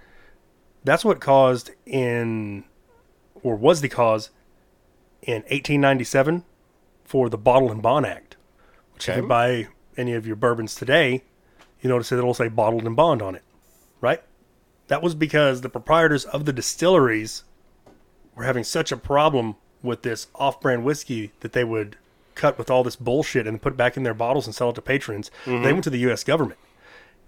that's 0.83 1.05
what 1.05 1.19
caused 1.19 1.71
in, 1.85 2.65
or 3.41 3.55
was 3.55 3.81
the 3.81 3.89
cause 3.89 4.29
in 5.21 5.41
1897 5.43 6.43
for 7.03 7.29
the 7.29 7.37
Bottle 7.37 7.71
and 7.71 7.81
Bond 7.81 8.05
Act, 8.05 8.35
which 8.93 9.07
if 9.07 9.13
Okay. 9.13 9.21
you 9.21 9.27
buy 9.27 9.67
any 9.97 10.13
of 10.13 10.27
your 10.27 10.35
bourbons 10.35 10.75
today, 10.75 11.23
you 11.81 11.89
notice 11.89 12.09
that 12.09 12.17
it'll 12.17 12.33
say 12.33 12.47
bottled 12.47 12.85
and 12.85 12.95
bond 12.95 13.21
on 13.21 13.35
it, 13.35 13.43
right? 14.01 14.21
That 14.87 15.01
was 15.01 15.15
because 15.15 15.61
the 15.61 15.69
proprietors 15.69 16.25
of 16.25 16.45
the 16.45 16.53
distilleries 16.53 17.43
were 18.35 18.43
having 18.43 18.63
such 18.63 18.91
a 18.91 18.97
problem 18.97 19.55
with 19.81 20.01
this 20.01 20.27
off-brand 20.35 20.83
whiskey 20.83 21.31
that 21.41 21.53
they 21.53 21.63
would 21.63 21.97
cut 22.35 22.57
with 22.57 22.69
all 22.69 22.83
this 22.83 22.95
bullshit 22.95 23.45
and 23.45 23.61
put 23.61 23.73
it 23.73 23.77
back 23.77 23.95
in 23.95 24.03
their 24.03 24.13
bottles 24.13 24.47
and 24.47 24.55
sell 24.55 24.69
it 24.71 24.73
to 24.73 24.81
patrons. 24.81 25.29
They 25.45 25.51
mm-hmm. 25.51 25.63
went 25.65 25.83
to 25.83 25.89
the 25.89 25.99
U.S. 25.99 26.23
government 26.23 26.59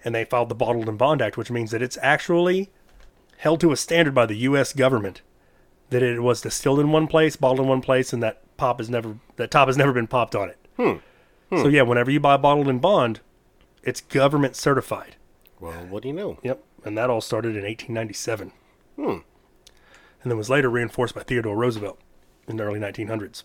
and 0.06 0.16
they 0.16 0.24
filed 0.24 0.48
the 0.50 0.56
Bottled 0.56 0.88
and 0.88 0.98
Bond 0.98 1.22
Act, 1.22 1.36
which 1.36 1.52
means 1.52 1.72
that 1.72 1.82
it's 1.82 1.98
actually 2.02 2.70
held 3.40 3.60
to 3.60 3.72
a 3.74 3.76
standard 3.78 4.14
by 4.14 4.26
the 4.26 4.38
U.S. 4.38 4.72
government 4.72 5.22
that 5.90 6.02
it 6.02 6.22
was 6.22 6.42
distilled 6.42 6.80
in 6.80 6.92
one 6.92 7.08
place, 7.08 7.36
bottled 7.36 7.60
in 7.62 7.68
one 7.68 7.82
place, 7.82 8.14
and 8.14 8.24
that 8.24 8.42
pop 8.58 8.80
has 8.80 8.90
never 8.90 9.18
that 9.36 9.52
top 9.52 9.68
has 9.68 9.76
never 9.78 9.92
been 9.92 10.08
popped 10.08 10.36
on 10.36 10.50
it. 10.50 11.02
So 11.52 11.68
yeah, 11.68 11.84
whenever 11.84 12.10
you 12.12 12.20
buy 12.20 12.38
bottled 12.38 12.68
and 12.68 12.82
bond, 12.82 13.20
it's 13.84 14.02
government 14.02 14.56
certified. 14.56 15.16
well, 15.60 15.86
what 15.88 16.02
do 16.04 16.08
you 16.10 16.14
know? 16.14 16.38
Yep, 16.44 16.64
and 16.84 16.98
that 16.98 17.10
all 17.10 17.22
started 17.22 17.56
in 17.56 17.64
1897, 17.64 18.52
Hmm. 18.98 19.10
and 19.10 19.22
then 20.32 20.38
was 20.38 20.50
later 20.50 20.70
reinforced 20.70 21.16
by 21.16 21.22
Theodore 21.24 21.56
Roosevelt 21.56 22.00
in 22.48 22.58
the 22.58 22.64
early 22.64 22.80
1900s. 22.80 23.44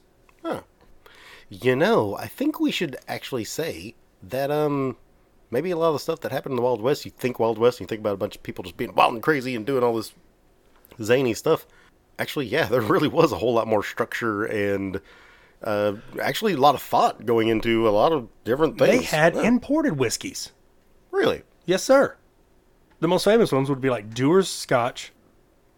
You 1.52 1.74
know, 1.74 2.16
I 2.16 2.26
think 2.26 2.60
we 2.60 2.70
should 2.70 2.96
actually 3.08 3.44
say 3.44 3.94
that 4.22 4.50
um 4.52 4.96
maybe 5.50 5.70
a 5.70 5.76
lot 5.76 5.88
of 5.88 5.94
the 5.94 5.98
stuff 6.00 6.20
that 6.20 6.32
happened 6.32 6.52
in 6.52 6.56
the 6.56 6.62
Wild 6.62 6.80
West, 6.80 7.04
you 7.04 7.10
think 7.10 7.38
Wild 7.38 7.58
West, 7.58 7.78
and 7.80 7.84
you 7.84 7.88
think 7.88 8.00
about 8.00 8.14
a 8.14 8.18
bunch 8.18 8.36
of 8.36 8.42
people 8.42 8.62
just 8.64 8.76
being 8.76 8.94
wild 8.94 9.14
and 9.14 9.22
crazy 9.22 9.54
and 9.54 9.64
doing 9.66 9.82
all 9.82 9.94
this 9.96 10.12
zany 11.02 11.34
stuff. 11.34 11.66
Actually, 12.18 12.46
yeah, 12.46 12.64
there 12.70 12.80
really 12.80 13.08
was 13.08 13.32
a 13.32 13.36
whole 13.38 13.54
lot 13.54 13.66
more 13.68 13.82
structure 13.82 14.44
and 14.44 15.00
Uh, 15.62 15.92
actually, 16.22 16.54
a 16.54 16.56
lot 16.56 16.74
of 16.74 16.80
thought 16.80 17.26
going 17.26 17.48
into 17.48 17.86
a 17.86 17.90
lot 17.90 18.12
of 18.12 18.26
different 18.44 18.78
things. 18.78 18.90
They 19.00 19.02
had 19.04 19.34
Yeah. 19.34 19.42
imported 19.42 19.98
whiskeys. 19.98 20.52
really. 21.10 21.42
Yes, 21.66 21.82
sir. 21.82 22.16
The 23.00 23.08
most 23.08 23.24
famous 23.24 23.52
ones 23.52 23.68
would 23.68 23.80
be 23.80 23.90
like 23.90 24.14
Dewar's 24.14 24.48
Scotch, 24.48 25.12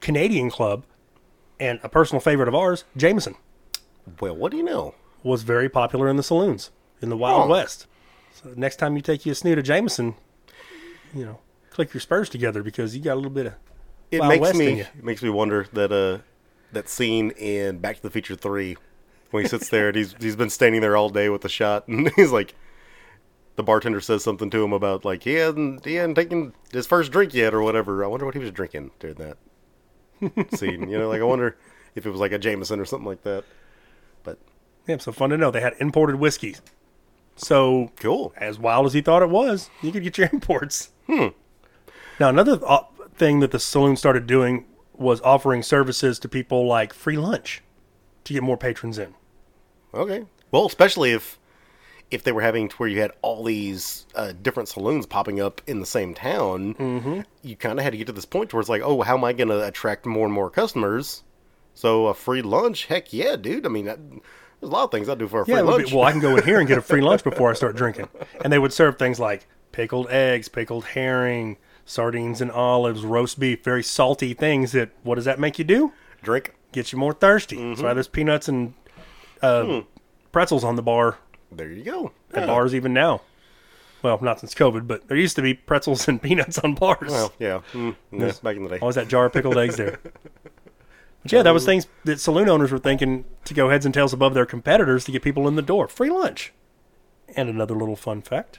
Canadian 0.01 0.51
Club, 0.51 0.85
and 1.59 1.81
a 1.83 1.89
personal 1.89 2.21
favorite 2.21 2.47
of 2.49 2.55
ours, 2.55 2.85
Jameson, 2.97 3.35
Well, 4.21 4.37
what 4.37 4.53
do 4.53 4.57
you 4.59 4.63
know? 4.63 4.95
was 5.25 5.43
very 5.43 5.69
popular 5.69 6.09
in 6.09 6.17
the 6.17 6.23
saloons 6.23 6.71
in 7.01 7.09
the 7.09 7.17
Wild. 7.17 7.49
West. 7.51 7.87
So 8.43 8.53
next 8.57 8.77
time 8.77 8.97
you 8.97 9.03
take 9.03 9.25
you 9.25 9.33
a 9.33 9.35
snoot 9.35 9.59
of 9.59 9.65
Jameson, 9.65 10.15
you 11.15 11.25
know, 11.25 11.39
click 11.71 11.95
your 11.95 12.01
spurs 12.01 12.29
together 12.29 12.63
because 12.63 12.97
you 12.97 13.03
got 13.03 13.15
a 13.15 13.17
little 13.17 13.31
bit 13.31 13.47
of 13.47 13.55
It 14.11 14.21
Wild 14.21 14.31
makes 14.31 14.41
West 14.41 14.59
me 14.59 14.81
it 14.81 15.05
makes 15.05 15.23
me 15.23 15.31
wonder 15.31 15.67
that 15.73 15.93
uh 15.93 16.23
that 16.73 16.89
scene 16.89 17.31
in 17.33 17.79
Back 17.79 17.97
to 17.97 18.03
the 18.03 18.11
Future 18.11 18.35
Three 18.35 18.77
when 19.31 19.45
he 19.45 19.49
sits 19.49 19.69
there 19.69 19.89
and 19.89 19.97
he's 19.97 20.15
he's 20.21 20.37
been 20.37 20.51
standing 20.51 20.81
there 20.81 20.97
all 20.97 21.09
day 21.09 21.29
with 21.29 21.43
the 21.43 21.49
shot 21.49 21.87
and 21.89 22.11
he's 22.17 22.33
like 22.33 22.55
the 23.57 23.63
bartender 23.63 24.01
says 24.01 24.25
something 24.25 24.51
to 24.51 24.65
him 24.65 24.73
about 24.73 25.05
like 25.05 25.23
he 25.23 25.35
hadn't 25.35 25.85
he 25.85 25.95
hadn't 25.95 26.15
taken 26.15 26.53
his 26.73 26.87
first 26.87 27.13
drink 27.13 27.35
yet 27.35 27.55
or 27.55 27.63
whatever. 27.63 28.05
I 28.05 28.09
wonder 28.09 28.25
what 28.25 28.35
he 28.35 28.41
was 28.41 28.51
drinking 28.51 28.91
during 28.99 29.17
that 29.17 29.37
scene. 30.59 30.89
You 30.89 30.99
know, 30.99 31.09
like 31.09 31.21
I 31.21 31.25
wonder 31.25 31.57
if 31.95 32.07
it 32.07 32.11
was 32.11 32.21
like 32.21 32.33
a 32.33 32.39
Jameson 32.39 32.81
or 32.81 32.85
something 32.85 33.07
like 33.07 33.23
that. 33.23 33.45
But 34.25 34.39
yeah. 34.87 34.99
So 34.99 35.13
fun 35.13 35.31
to 35.31 35.37
know 35.37 35.51
they 35.51 35.61
had 35.61 35.75
imported 35.79 36.17
whiskeys. 36.17 36.63
So 37.37 37.91
cool. 37.99 38.33
as 38.37 38.59
wild 38.59 38.87
as 38.87 38.93
he 38.93 39.01
thought 39.01 39.23
it 39.23 39.31
was, 39.31 39.71
you 39.83 39.91
could 39.93 40.03
get 40.03 40.19
your 40.19 40.29
imports. 40.33 40.91
Hmm. 41.07 41.29
Now, 42.21 42.29
another 42.29 42.59
uh, 42.67 42.85
thing 43.15 43.41
that 43.41 43.51
the 43.51 43.59
saloon 43.59 43.97
started 43.97 44.27
doing 44.27 44.67
was 44.95 45.21
offering 45.23 45.63
services 45.63 46.19
to 46.21 46.29
people 46.29 46.67
like 46.67 46.93
free 46.93 47.17
lunch 47.17 47.63
to 48.25 48.33
get 48.33 48.43
more 48.43 48.57
patrons 48.57 48.99
in. 48.99 49.15
Okay. 49.95 50.25
Well, 50.51 50.67
especially 50.67 51.13
if 51.13 51.39
if 52.11 52.23
they 52.23 52.31
were 52.33 52.43
having 52.43 52.69
to 52.69 52.77
where 52.77 52.89
you 52.91 53.01
had 53.01 53.11
all 53.23 53.43
these 53.43 54.07
uh, 54.15 54.33
different 54.43 54.69
saloons 54.69 55.07
popping 55.07 55.41
up 55.41 55.63
in 55.67 55.81
the 55.81 55.87
same 55.87 56.13
town, 56.13 56.75
Mm-hmm. 56.75 57.21
you 57.43 57.57
kind 57.57 57.79
of 57.79 57.83
had 57.85 57.93
to 57.93 57.97
get 57.97 58.07
to 58.09 58.13
this 58.13 58.27
point 58.27 58.53
where 58.53 58.61
it's 58.61 58.69
like, 58.69 58.83
oh, 58.83 59.01
how 59.01 59.17
am 59.17 59.25
I 59.25 59.33
going 59.33 59.49
to 59.49 59.67
attract 59.67 60.05
more 60.05 60.27
and 60.27 60.35
more 60.35 60.51
customers? 60.51 61.23
So 61.73 62.09
a 62.09 62.15
free 62.15 62.43
lunch, 62.43 62.85
heck 62.85 63.15
yeah, 63.15 63.37
dude. 63.37 63.65
I 63.65 63.71
mean, 63.71 63.87
that, 63.87 63.99
there's 64.63 64.71
a 64.71 64.73
lot 64.73 64.85
of 64.85 64.91
things 64.93 65.09
I 65.09 65.15
do 65.17 65.27
for 65.29 65.41
a 65.43 65.45
free 65.45 65.55
Yeah, 65.55 65.63
would 65.63 65.85
be- 65.87 65.93
well, 65.95 66.05
I 66.05 66.13
can 66.13 66.21
go 66.21 66.37
in 66.37 66.45
here 66.45 66.59
and 66.61 66.69
get 66.69 66.79
a 66.79 66.83
free 66.83 67.01
lunch 67.03 67.25
before 67.25 67.51
I 67.51 67.55
start 67.55 67.77
drinking. 67.77 68.09
And 68.43 68.53
they 68.53 68.59
would 68.59 68.73
serve 68.73 68.97
things 68.99 69.19
like 69.21 69.47
pickled 69.73 70.09
eggs, 70.09 70.49
pickled 70.49 70.85
herring, 70.85 71.59
sardines 71.85 72.41
and 72.41 72.51
olives, 72.51 73.05
roast 73.05 73.41
beef, 73.41 73.65
very 73.65 73.83
salty 73.83 74.35
things 74.35 74.71
that, 74.73 74.91
what 75.03 75.17
does 75.17 75.25
that 75.25 75.39
make 75.41 75.59
you 75.59 75.65
do? 75.65 75.93
Drink. 76.23 76.55
Get 76.71 76.93
you 76.93 76.99
more 76.99 77.13
thirsty. 77.13 77.57
Mm-hmm. 77.57 77.83
Why 77.83 77.93
there's 77.93 78.09
peanuts 78.09 78.49
and 78.49 78.75
uh, 79.43 79.65
Hmm. 79.65 79.79
pretzels 80.31 80.63
on 80.65 80.77
the 80.77 80.83
bar 80.83 81.19
There 81.51 81.69
you 81.69 81.83
go. 81.83 82.13
at 82.33 82.43
Yeah. 82.43 82.47
bars 82.47 82.75
even 82.75 82.95
now. 82.95 83.23
Well, 84.03 84.19
not 84.23 84.41
since 84.41 84.55
COVID, 84.55 84.87
but 84.87 85.09
there 85.09 85.17
used 85.17 85.37
to 85.37 85.43
be 85.43 85.55
pretzels 85.55 86.07
and 86.09 86.23
peanuts 86.29 86.59
on 86.61 86.75
bars. 86.75 87.11
Well, 87.11 87.33
yeah. 87.41 87.61
Mm, 87.73 87.97
yeah, 88.13 88.33
Back 88.43 88.57
in 88.57 88.63
the 88.65 88.69
day. 88.71 88.79
Always 88.79 88.95
that 88.97 89.09
jar 89.09 89.27
of 89.27 89.33
pickled 89.33 89.59
eggs 89.59 89.77
there. 89.77 89.99
But 91.23 91.33
yeah, 91.33 91.43
that 91.43 91.55
was 91.55 91.65
things 91.65 91.87
that 92.05 92.21
saloon 92.21 92.49
owners 92.49 92.73
were 92.73 92.79
thinking 92.79 93.25
to 93.45 93.55
go 93.55 93.69
heads 93.69 93.85
and 93.87 93.95
tails 93.95 94.13
above 94.13 94.35
their 94.35 94.47
competitors 94.47 95.05
to 95.05 95.13
get 95.13 95.23
people 95.23 95.47
in 95.47 95.55
the 95.55 95.63
door. 95.63 95.89
Free 95.89 96.11
lunch. 96.11 96.53
And 97.37 97.49
another 97.49 97.75
little 97.75 97.97
fun 97.97 98.23
fact 98.23 98.59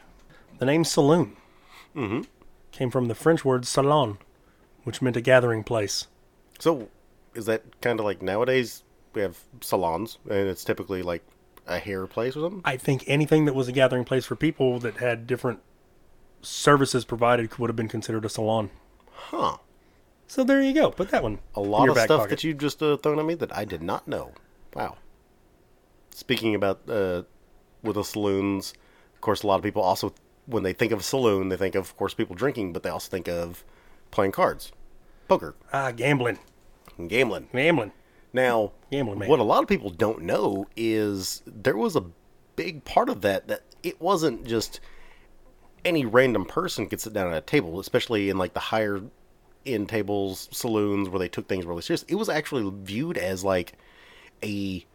the 0.60 0.66
name 0.66 0.84
saloon 0.84 1.36
mm-hmm. 1.96 2.22
came 2.72 2.90
from 2.90 3.08
the 3.08 3.16
French 3.16 3.44
word 3.44 3.66
salon, 3.66 4.18
which 4.84 5.02
meant 5.02 5.18
a 5.18 5.22
gathering 5.22 5.64
place. 5.64 6.08
So, 6.60 6.90
is 7.34 7.46
that 7.48 7.82
kind 7.82 8.00
of 8.00 8.06
like 8.06 8.22
nowadays 8.22 8.84
we 9.14 9.22
have 9.22 9.38
salons 9.62 10.18
and 10.30 10.48
it's 10.48 10.64
typically 10.64 11.02
like 11.02 11.24
a 11.68 11.80
hair 11.80 12.08
place 12.08 12.36
or 12.38 12.42
something? 12.42 12.62
I 12.64 12.78
think 12.78 13.04
anything 13.08 13.46
that 13.46 13.56
was 13.56 13.68
a 13.68 13.72
gathering 13.72 14.06
place 14.06 14.26
for 14.26 14.36
people 14.36 14.80
that 14.80 14.98
had 14.98 15.28
different 15.28 15.60
services 16.42 17.06
provided 17.06 17.58
would 17.58 17.70
have 17.70 17.76
been 17.76 17.88
considered 17.88 18.26
a 18.26 18.30
salon. 18.30 18.70
Huh. 19.12 19.58
So 20.28 20.44
there 20.44 20.62
you 20.62 20.74
go. 20.74 20.90
Put 20.92 21.10
that 21.10 21.22
one. 21.24 21.40
a 21.56 21.62
lot 21.62 21.90
of 21.90 21.98
stuff 21.98 22.22
pocket. 22.22 22.30
that 22.32 22.44
you've 22.44 22.58
just 22.58 22.82
uh, 22.82 22.98
thrown 22.98 23.20
at 23.20 23.26
me 23.26 23.36
that 23.36 23.56
I 23.56 23.66
did 23.66 23.84
not 23.84 24.08
know. 24.08 24.32
Wow. 24.74 24.98
Speaking 26.12 26.56
about 26.56 26.82
uh, 26.90 27.24
with 27.84 27.96
the 27.96 28.04
saloons, 28.04 28.74
of 29.14 29.22
course, 29.22 29.44
a 29.44 29.48
lot 29.48 29.56
of 29.58 29.64
people 29.64 29.82
also, 29.82 30.14
when 30.46 30.64
they 30.64 30.74
think 30.74 30.92
of 30.92 31.00
a 31.00 31.04
saloon, 31.04 31.50
they 31.50 31.58
think 31.58 31.76
of, 31.76 31.84
of 31.86 31.98
course, 31.98 32.14
people 32.14 32.36
drinking, 32.36 32.74
but 32.74 32.84
they 32.84 32.90
also 32.90 33.10
think 33.10 33.28
of 33.28 33.64
playing 34.12 34.32
cards, 34.32 34.72
poker, 35.28 35.56
Ah, 35.72 35.92
gambling. 35.92 36.40
gambling. 37.08 37.48
Gambling. 37.52 37.92
Now, 38.32 38.72
Gambling 38.92 39.20
man. 39.20 39.30
what 39.30 39.40
a 39.40 39.44
lot 39.44 39.62
of 39.62 39.70
people 39.70 39.90
don't 39.92 40.22
know 40.24 40.68
is 40.76 41.44
there 41.46 41.78
was 41.78 41.96
a 41.96 42.06
big 42.56 42.84
part 42.86 43.10
of 43.10 43.22
that 43.22 43.48
that 43.48 43.62
it 43.84 44.00
wasn't 44.02 44.46
just 44.46 44.80
any 45.86 46.06
random 46.06 46.46
person 46.46 46.88
could 46.88 47.02
sit 47.02 47.14
down 47.14 47.32
at 47.32 47.38
a 47.38 47.42
table, 47.42 47.80
especially 47.80 48.30
in 48.30 48.38
like 48.38 48.54
the 48.54 48.60
higher 48.60 49.02
end 49.66 49.90
tables, 49.90 50.50
saloons 50.52 51.10
where 51.10 51.20
they 51.20 51.30
took 51.30 51.48
things 51.48 51.66
really 51.66 51.82
serious. 51.82 52.04
It 52.04 52.16
was 52.16 52.30
actually 52.30 52.72
viewed 52.84 53.18
as 53.18 53.44
like 53.44 53.74
a 54.44 54.86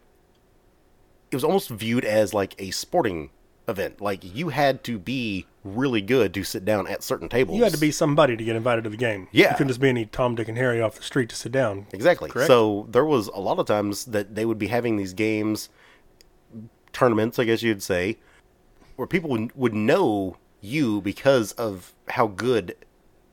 it 1.31 1.37
was 1.37 1.45
almost 1.45 1.69
viewed 1.69 2.05
as 2.05 2.33
like 2.33 2.55
a 2.59 2.71
sporting 2.71 3.31
event. 3.69 4.01
Like 4.01 4.21
you 4.23 4.49
had 4.49 4.83
to 4.85 4.99
be 4.99 5.47
really 5.63 6.01
good 6.01 6.33
to 6.35 6.45
sit 6.45 6.65
down 6.65 6.87
at 6.87 7.03
certain 7.03 7.29
tables. 7.29 7.59
You 7.59 7.65
had 7.65 7.75
to 7.75 7.79
be 7.79 7.91
somebody 7.91 8.37
to 8.37 8.45
get 8.45 8.57
invited 8.57 8.85
to 8.85 8.91
the 8.91 8.97
game. 8.97 9.29
Yeah. 9.31 9.51
You 9.51 9.57
couldn't 9.57 9.69
just 9.69 9.81
be 9.81 9.89
any 9.89 10.07
Tom, 10.07 10.35
Dick, 10.35 10.49
and 10.49 10.57
Harry 10.57 10.81
off 10.81 10.97
the 10.97 11.03
street 11.03 11.29
to 11.29 11.37
sit 11.37 11.53
down. 11.53 11.87
Exactly. 11.93 12.31
Correct? 12.31 12.47
So 12.47 12.87
there 12.91 13.05
was 13.05 13.29
a 13.29 13.41
lot 13.41 13.59
of 13.59 13.67
times 13.67 14.07
that 14.07 14.35
they 14.35 14.47
would 14.47 14.59
be 14.59 14.69
having 14.69 14.97
these 14.97 15.13
games, 15.13 15.69
tournaments, 16.93 17.39
I 17.39 17.45
guess 17.45 17.63
you'd 17.63 17.83
say, 17.83 18.19
where 18.97 19.07
people 19.07 19.31
would, 19.31 19.55
would 19.55 19.75
know 19.75 20.39
you 20.61 21.01
because 21.03 21.53
of 21.53 21.93
how 22.09 22.27
good 22.27 22.75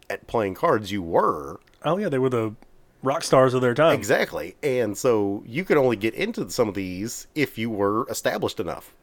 at 0.10 0.28
playing 0.28 0.56
cards 0.56 0.92
you 0.92 1.02
were. 1.02 1.60
Oh, 1.84 1.98
yeah, 1.98 2.10
they 2.10 2.20
were 2.20 2.30
the 2.30 2.56
rock 3.04 3.24
stars 3.24 3.54
of 3.54 3.62
their 3.62 3.74
time. 3.74 3.96
Exactly. 3.96 4.56
And 4.64 4.98
so 4.98 5.44
you 5.46 5.64
could 5.64 5.78
only 5.78 5.96
get 5.96 6.14
into 6.14 6.50
some 6.50 6.68
of 6.68 6.76
these 6.76 7.28
if 7.36 7.58
you 7.58 7.70
were 7.70 8.08
established 8.10 8.60
enough. 8.60 8.94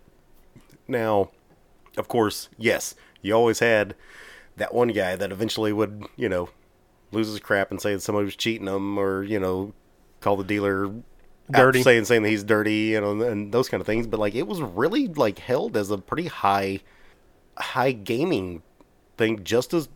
Now, 0.88 1.30
of 1.96 2.08
course, 2.08 2.48
yes, 2.58 2.94
you 3.20 3.34
always 3.34 3.60
had 3.60 3.94
that 4.56 4.74
one 4.74 4.88
guy 4.88 5.16
that 5.16 5.32
eventually 5.32 5.72
would, 5.72 6.04
you 6.16 6.28
know, 6.28 6.48
lose 7.12 7.28
his 7.28 7.40
crap 7.40 7.70
and 7.70 7.80
say 7.80 7.94
that 7.94 8.00
somebody 8.00 8.24
was 8.24 8.36
cheating 8.36 8.66
him 8.66 8.98
or, 8.98 9.22
you 9.22 9.38
know, 9.38 9.72
call 10.20 10.36
the 10.36 10.44
dealer 10.44 10.92
Dirty. 11.50 11.82
saying 11.82 12.04
saying 12.04 12.22
that 12.22 12.30
he's 12.30 12.44
dirty, 12.44 12.92
you 12.92 13.00
know, 13.00 13.20
and 13.20 13.52
those 13.52 13.68
kind 13.68 13.80
of 13.80 13.86
things. 13.86 14.06
But 14.06 14.20
like 14.20 14.34
it 14.34 14.46
was 14.46 14.60
really 14.60 15.08
like 15.08 15.38
held 15.38 15.76
as 15.76 15.90
a 15.90 15.98
pretty 15.98 16.26
high 16.26 16.80
high 17.58 17.92
gaming 17.92 18.62
thing 19.18 19.44
just 19.44 19.74
as 19.74 19.88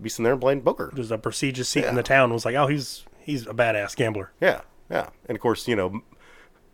be 0.00 0.08
sitting 0.08 0.24
there 0.24 0.32
and 0.32 0.40
playing 0.42 0.62
poker. 0.62 0.92
Just 0.94 1.10
a 1.10 1.18
prestigious 1.18 1.68
seat 1.68 1.82
Yeah. 1.84 1.90
in 1.90 1.94
the 1.94 2.02
town 2.02 2.32
was 2.32 2.44
like, 2.44 2.54
oh, 2.54 2.66
he's 2.66 3.04
he's 3.20 3.46
a 3.46 3.52
badass 3.54 3.96
gambler. 3.96 4.30
Yeah, 4.40 4.60
yeah, 4.90 5.08
and 5.28 5.36
of 5.36 5.42
course, 5.42 5.66
you 5.68 5.76
know, 5.76 6.00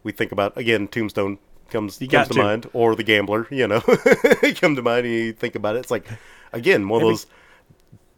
we 0.02 0.12
think 0.12 0.32
about 0.32 0.56
again, 0.56 0.88
Tombstone 0.88 1.38
comes 1.70 2.00
You 2.00 2.08
comes 2.08 2.28
to, 2.28 2.34
to. 2.34 2.42
mind, 2.42 2.70
or 2.72 2.94
the 2.94 3.02
Gambler. 3.02 3.46
You 3.50 3.66
know, 3.66 3.80
come 4.60 4.76
to 4.76 4.82
mind, 4.82 5.06
and 5.06 5.14
you 5.14 5.32
think 5.32 5.54
about 5.54 5.76
it. 5.76 5.80
It's 5.80 5.90
like 5.90 6.06
again, 6.52 6.88
one 6.88 7.02
of 7.02 7.08
those. 7.08 7.26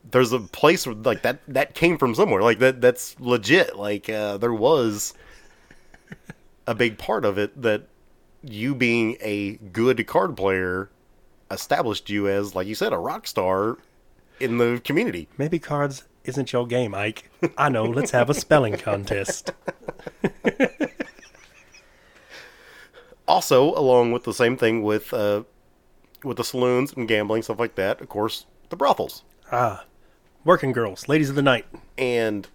There's 0.08 0.32
a 0.32 0.38
place 0.38 0.86
where, 0.86 0.94
like 0.94 1.22
that 1.22 1.40
that 1.48 1.74
came 1.74 1.98
from 1.98 2.14
somewhere. 2.14 2.42
Like 2.42 2.58
that 2.60 2.80
that's 2.80 3.18
legit. 3.20 3.76
Like 3.76 4.08
uh, 4.08 4.36
there 4.36 4.52
was 4.54 5.14
a 6.66 6.74
big 6.74 6.98
part 6.98 7.24
of 7.24 7.38
it 7.38 7.60
that 7.62 7.82
you 8.42 8.74
being 8.74 9.16
a 9.20 9.54
good 9.72 10.06
card 10.06 10.36
player 10.36 10.90
established 11.50 12.10
you 12.10 12.28
as, 12.28 12.54
like 12.54 12.66
you 12.66 12.74
said, 12.74 12.92
a 12.92 12.98
rock 12.98 13.26
star 13.26 13.78
in 14.40 14.58
the 14.58 14.80
community. 14.84 15.28
Maybe 15.38 15.58
cards 15.58 16.04
isn't 16.24 16.52
your 16.52 16.66
game, 16.66 16.94
Ike. 16.94 17.30
I 17.56 17.68
know. 17.68 17.84
Let's 17.84 18.10
have 18.10 18.28
a 18.30 18.34
spelling 18.34 18.76
contest. 18.76 19.52
also 23.28 23.74
along 23.74 24.12
with 24.12 24.22
the 24.24 24.32
same 24.34 24.56
thing 24.56 24.82
with 24.82 25.12
uh 25.12 25.42
with 26.24 26.36
the 26.36 26.44
saloons 26.44 26.92
and 26.92 27.08
gambling 27.08 27.42
stuff 27.42 27.58
like 27.58 27.74
that 27.74 28.00
of 28.00 28.08
course 28.08 28.46
the 28.68 28.76
brothels 28.76 29.24
Ah, 29.52 29.84
working 30.44 30.72
girls, 30.72 31.08
ladies 31.08 31.28
of 31.30 31.36
the 31.36 31.42
night. 31.42 31.66
and 31.96 32.48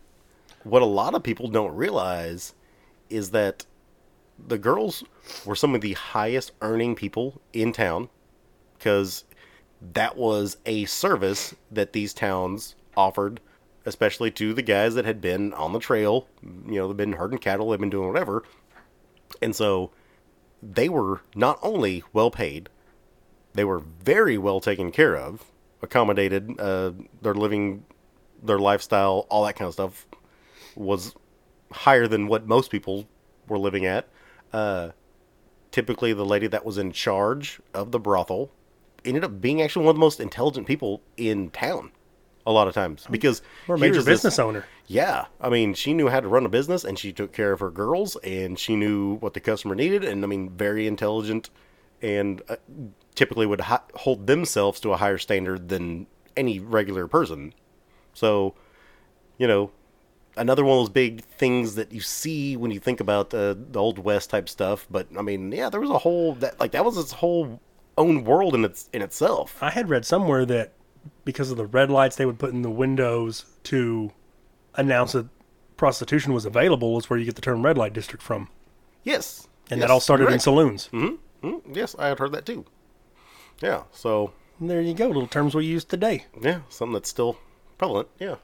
what 0.63 0.81
a 0.81 0.85
lot 0.85 1.13
of 1.15 1.23
people 1.23 1.47
don't 1.47 1.73
realize 1.75 2.53
is 3.09 3.31
that 3.31 3.65
the 4.37 4.57
girls 4.57 5.03
were 5.45 5.55
some 5.55 5.73
of 5.73 5.79
the 5.81 5.93
highest 5.93 6.51
earning 6.61 6.95
people 6.95 7.41
in 7.53 7.71
town 7.71 8.09
because 8.77 9.23
that 9.81 10.15
was 10.15 10.57
a 10.65 10.85
service 10.85 11.55
that 11.71 11.93
these 11.93 12.13
towns 12.13 12.75
offered 12.95 13.39
especially 13.83 14.29
to 14.29 14.53
the 14.53 14.61
guys 14.61 14.93
that 14.93 15.05
had 15.05 15.19
been 15.19 15.53
on 15.53 15.73
the 15.73 15.79
trail 15.79 16.27
you 16.67 16.75
know 16.75 16.87
they've 16.87 16.97
been 16.97 17.13
herding 17.13 17.39
cattle 17.39 17.69
they've 17.69 17.79
been 17.79 17.89
doing 17.89 18.07
whatever 18.07 18.43
and 19.41 19.55
so 19.55 19.91
they 20.61 20.89
were 20.89 21.21
not 21.35 21.59
only 21.61 22.03
well 22.13 22.31
paid, 22.31 22.69
they 23.53 23.63
were 23.63 23.79
very 23.79 24.37
well 24.37 24.59
taken 24.59 24.91
care 24.91 25.15
of, 25.15 25.45
accommodated. 25.81 26.59
Uh, 26.59 26.91
their 27.21 27.33
living, 27.33 27.85
their 28.41 28.59
lifestyle, 28.59 29.25
all 29.29 29.45
that 29.45 29.55
kind 29.55 29.67
of 29.67 29.73
stuff 29.73 30.07
was 30.75 31.15
higher 31.71 32.07
than 32.07 32.27
what 32.27 32.47
most 32.47 32.71
people 32.71 33.07
were 33.47 33.57
living 33.59 33.85
at. 33.85 34.07
Uh, 34.53 34.91
typically 35.71 36.13
the 36.13 36.25
lady 36.25 36.47
that 36.47 36.65
was 36.65 36.77
in 36.77 36.91
charge 36.91 37.61
of 37.73 37.91
the 37.91 37.99
brothel 37.99 38.51
ended 39.05 39.23
up 39.23 39.41
being 39.41 39.61
actually 39.61 39.85
one 39.85 39.91
of 39.91 39.95
the 39.95 39.99
most 40.01 40.19
intelligent 40.19 40.67
people 40.67 41.01
in 41.17 41.49
town 41.49 41.91
a 42.45 42.51
lot 42.51 42.67
of 42.67 42.73
times 42.73 43.05
because 43.11 43.41
Or 43.67 43.75
a 43.75 43.77
major 43.77 43.93
here's 43.93 44.05
this- 44.05 44.19
business 44.19 44.39
owner. 44.39 44.65
yeah, 44.87 45.25
I 45.39 45.49
mean, 45.49 45.73
she 45.75 45.93
knew 45.93 46.07
how 46.09 46.19
to 46.19 46.27
run 46.27 46.45
a 46.45 46.49
business, 46.49 46.83
and 46.83 46.97
she 46.97 47.13
took 47.13 47.31
care 47.33 47.51
of 47.51 47.59
her 47.59 47.69
girls, 47.69 48.15
and 48.17 48.57
she 48.57 48.75
knew 48.75 49.15
what 49.17 49.33
the 49.35 49.39
customer 49.39 49.75
needed, 49.75 50.03
and 50.03 50.23
I 50.23 50.27
mean, 50.27 50.49
very 50.49 50.87
intelligent, 50.87 51.49
and 52.01 52.41
uh, 52.49 52.55
typically 53.13 53.45
would 53.45 53.61
hi- 53.61 53.79
hold 53.95 54.25
themselves 54.25 54.79
to 54.79 54.91
a 54.91 54.97
higher 54.97 55.19
standard 55.19 55.69
than 55.69 56.07
any 56.35 56.59
regular 56.59 57.07
person. 57.07 57.53
So, 58.13 58.55
you 59.37 59.47
know, 59.47 59.71
another 60.35 60.63
one 60.65 60.77
of 60.77 60.81
those 60.81 60.89
big 60.89 61.23
things 61.23 61.75
that 61.75 61.91
you 61.91 62.01
see 62.01 62.57
when 62.57 62.71
you 62.71 62.79
think 62.79 62.99
about 62.99 63.33
uh, 63.35 63.53
the 63.71 63.79
old 63.79 63.99
west 63.99 64.29
type 64.31 64.49
stuff. 64.49 64.87
But 64.89 65.07
I 65.15 65.21
mean, 65.21 65.51
yeah, 65.51 65.69
there 65.69 65.79
was 65.81 65.89
a 65.91 65.97
whole 65.99 66.33
that 66.35 66.59
like 66.59 66.71
that 66.71 66.83
was 66.85 66.97
its 66.97 67.11
whole 67.11 67.59
own 68.01 68.23
world 68.23 68.53
in 68.55 68.65
its 68.65 68.89
in 68.93 69.01
itself. 69.01 69.57
I 69.61 69.69
had 69.71 69.89
read 69.89 70.05
somewhere 70.05 70.45
that 70.45 70.73
because 71.25 71.51
of 71.51 71.57
the 71.57 71.65
red 71.65 71.89
lights 71.89 72.15
they 72.15 72.25
would 72.25 72.39
put 72.39 72.51
in 72.51 72.61
the 72.61 72.69
windows 72.69 73.45
to 73.65 74.11
announce 74.75 75.11
that 75.13 75.27
prostitution 75.77 76.33
was 76.33 76.45
available 76.45 76.97
is 76.99 77.09
where 77.09 77.17
you 77.19 77.25
get 77.25 77.35
the 77.35 77.41
term 77.41 77.63
red 77.65 77.77
light 77.77 77.93
district 77.93 78.23
from. 78.23 78.49
Yes, 79.03 79.47
And 79.69 79.79
Yes, 79.79 79.87
that 79.87 79.93
all 79.93 79.99
started 79.99 80.29
in 80.29 80.39
saloons. 80.39 80.89
Mm, 80.91 81.17
yes, 81.73 81.95
I 81.97 82.07
had 82.09 82.19
heard 82.19 82.31
that 82.33 82.45
too. 82.45 82.65
Yeah, 83.61 83.83
so 83.91 84.31
And 84.59 84.69
there 84.69 84.81
you 84.81 84.93
go, 84.93 85.07
little 85.07 85.27
terms 85.27 85.55
we 85.55 85.65
use 85.65 85.83
today. 85.83 86.25
yeah, 86.39 86.61
something 86.69 86.93
that's 86.93 87.09
still 87.09 87.37
prevalent. 87.79 88.09
Yeah. 88.19 88.35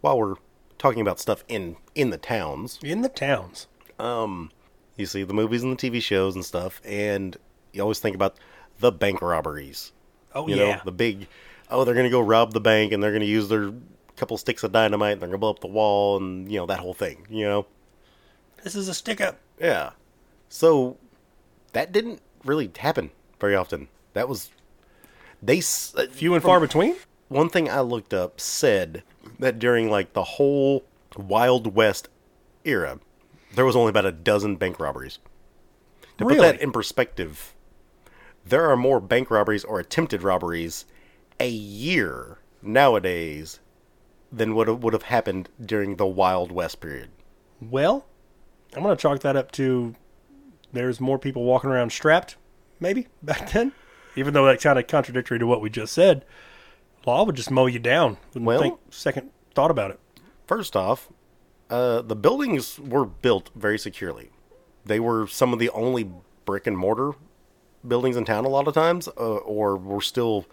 While 0.00 0.18
we're 0.18 0.34
talking 0.78 1.02
about 1.02 1.20
stuff 1.20 1.44
in 1.48 1.76
in 1.94 2.10
the 2.10 2.18
towns, 2.18 2.78
In 2.82 3.02
the 3.02 3.08
towns. 3.10 3.66
Um, 3.98 4.50
you 4.96 5.06
see 5.06 5.22
the 5.22 5.34
movies 5.34 5.62
and 5.62 5.76
the 5.78 5.90
TV 5.90 6.00
shows 6.02 6.34
and 6.34 6.44
stuff, 6.44 6.80
and 6.84 7.36
you 7.72 7.82
always 7.82 8.00
think 8.00 8.14
about 8.16 8.36
the 8.80 8.92
bank 8.92 9.22
robberies. 9.22 9.92
Oh 10.34 10.48
You 10.48 10.56
yeah. 10.56 10.76
know, 10.76 10.80
the 10.84 10.92
big 10.92 11.28
oh, 11.70 11.84
they're 11.84 11.94
gonna 11.94 12.10
go 12.10 12.20
rob 12.20 12.52
the 12.52 12.60
bank 12.60 12.92
and 12.92 13.02
they're 13.02 13.12
gonna 13.12 13.24
use 13.24 13.48
their 13.48 13.72
couple 14.16 14.36
sticks 14.38 14.62
of 14.62 14.72
dynamite 14.72 15.12
and 15.14 15.20
they're 15.22 15.28
gonna 15.28 15.38
blow 15.38 15.50
up 15.50 15.60
the 15.60 15.66
wall 15.66 16.16
and 16.16 16.50
you 16.50 16.58
know 16.58 16.66
that 16.66 16.78
whole 16.80 16.94
thing. 16.94 17.26
You 17.30 17.44
know, 17.44 17.66
this 18.62 18.74
is 18.74 18.88
a 18.88 18.94
stick 18.94 19.20
up. 19.20 19.38
yeah. 19.60 19.90
So 20.48 20.96
that 21.72 21.90
didn't 21.90 22.20
really 22.44 22.70
happen 22.78 23.10
very 23.40 23.56
often. 23.56 23.88
That 24.12 24.28
was 24.28 24.50
they 25.42 25.58
uh, 25.58 26.06
Few 26.10 26.34
and 26.34 26.42
far 26.42 26.60
between? 26.60 26.96
one 27.28 27.48
thing 27.48 27.68
I 27.68 27.80
looked 27.80 28.14
up 28.14 28.40
said 28.40 29.02
that 29.38 29.58
during 29.58 29.90
like 29.90 30.12
the 30.12 30.22
whole 30.24 30.84
Wild 31.16 31.74
West 31.74 32.08
era, 32.64 33.00
there 33.54 33.64
was 33.64 33.74
only 33.76 33.90
about 33.90 34.06
a 34.06 34.12
dozen 34.12 34.56
bank 34.56 34.78
robberies. 34.78 35.18
To 36.18 36.24
put 36.26 36.38
that 36.38 36.60
in 36.60 36.70
perspective, 36.70 37.53
there 38.46 38.68
are 38.70 38.76
more 38.76 39.00
bank 39.00 39.30
robberies 39.30 39.64
or 39.64 39.80
attempted 39.80 40.22
robberies 40.22 40.84
a 41.40 41.48
year 41.48 42.38
nowadays 42.62 43.60
than 44.32 44.54
what 44.54 44.80
would 44.80 44.92
have 44.92 45.04
happened 45.04 45.48
during 45.64 45.96
the 45.96 46.06
Wild 46.06 46.50
West 46.52 46.80
period. 46.80 47.10
Well, 47.60 48.06
I'm 48.74 48.82
gonna 48.82 48.96
chalk 48.96 49.20
that 49.20 49.36
up 49.36 49.52
to 49.52 49.94
there's 50.72 51.00
more 51.00 51.18
people 51.18 51.44
walking 51.44 51.70
around 51.70 51.92
strapped, 51.92 52.36
maybe, 52.80 53.06
back 53.22 53.50
then. 53.52 53.72
Even 54.16 54.34
though 54.34 54.44
that's 54.44 54.62
kind 54.62 54.78
of 54.78 54.86
contradictory 54.86 55.38
to 55.38 55.46
what 55.46 55.60
we 55.60 55.70
just 55.70 55.92
said. 55.92 56.24
Law 57.06 57.24
would 57.24 57.34
just 57.36 57.50
mow 57.50 57.66
you 57.66 57.78
down. 57.78 58.16
Wouldn't 58.28 58.44
Well- 58.46 58.60
think 58.60 58.78
second 58.90 59.30
thought 59.54 59.70
about 59.70 59.90
it. 59.90 60.00
First 60.46 60.76
off, 60.76 61.10
uh, 61.70 62.02
the 62.02 62.16
buildings 62.16 62.78
were 62.78 63.04
built 63.04 63.50
very 63.54 63.78
securely. 63.78 64.30
They 64.84 65.00
were 65.00 65.26
some 65.26 65.52
of 65.52 65.58
the 65.58 65.70
only 65.70 66.10
brick 66.44 66.66
and 66.66 66.76
mortar 66.76 67.12
buildings 67.86 68.16
in 68.16 68.24
town 68.24 68.44
a 68.44 68.48
lot 68.48 68.68
of 68.68 68.74
times, 68.74 69.08
uh, 69.08 69.36
or 69.36 69.76
were 69.76 70.00
still 70.00 70.46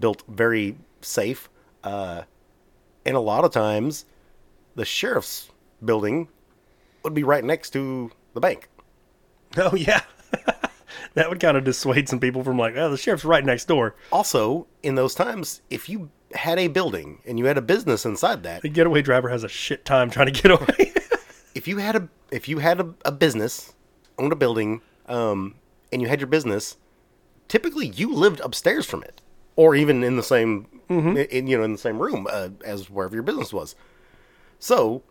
built 0.00 0.22
very 0.28 0.76
safe. 1.00 1.48
Uh, 1.84 2.22
and 3.04 3.16
a 3.16 3.20
lot 3.20 3.44
of 3.44 3.50
times, 3.50 4.04
the 4.74 4.84
sheriff's 4.84 5.50
building 5.84 6.28
would 7.02 7.14
be 7.14 7.24
right 7.24 7.44
next 7.44 7.70
to 7.70 8.10
the 8.34 8.40
bank. 8.40 8.68
Oh 9.54 9.74
yeah. 9.76 10.00
that 11.14 11.28
would 11.28 11.38
kind 11.38 11.58
of 11.58 11.64
dissuade 11.64 12.08
some 12.08 12.18
people 12.18 12.42
from 12.42 12.58
like, 12.58 12.74
oh, 12.74 12.90
the 12.90 12.96
sheriff's 12.96 13.22
right 13.22 13.44
next 13.44 13.66
door. 13.66 13.94
Also, 14.10 14.66
in 14.82 14.94
those 14.94 15.14
times, 15.14 15.60
if 15.68 15.90
you 15.90 16.08
had 16.34 16.58
a 16.58 16.68
building 16.68 17.18
and 17.26 17.38
you 17.38 17.44
had 17.44 17.58
a 17.58 17.62
business 17.62 18.06
inside 18.06 18.42
that, 18.44 18.62
The 18.62 18.70
getaway 18.70 19.02
driver 19.02 19.28
has 19.28 19.44
a 19.44 19.48
shit 19.48 19.84
time 19.84 20.08
trying 20.08 20.32
to 20.32 20.42
get 20.42 20.50
away. 20.52 20.94
if 21.54 21.68
you 21.68 21.78
had 21.78 21.96
a 21.96 22.08
if 22.30 22.48
you 22.48 22.60
had 22.60 22.80
a, 22.80 22.94
a 23.04 23.12
business, 23.12 23.74
owned 24.18 24.32
a 24.32 24.36
building, 24.36 24.80
um, 25.06 25.54
and 25.92 26.00
you 26.02 26.08
had 26.08 26.20
your 26.20 26.26
business, 26.28 26.76
typically 27.48 27.86
you 27.88 28.12
lived 28.14 28.40
upstairs 28.40 28.86
from 28.86 29.02
it, 29.02 29.20
or 29.56 29.74
even 29.74 30.02
in 30.02 30.16
the 30.16 30.22
same, 30.22 30.66
in, 30.88 31.16
in, 31.16 31.46
you 31.46 31.56
know, 31.58 31.64
in 31.64 31.72
the 31.72 31.78
same 31.78 31.98
room 32.00 32.26
uh, 32.30 32.48
as 32.64 32.88
wherever 32.90 33.14
your 33.14 33.22
business 33.22 33.52
was. 33.52 33.74
So, 34.58 35.02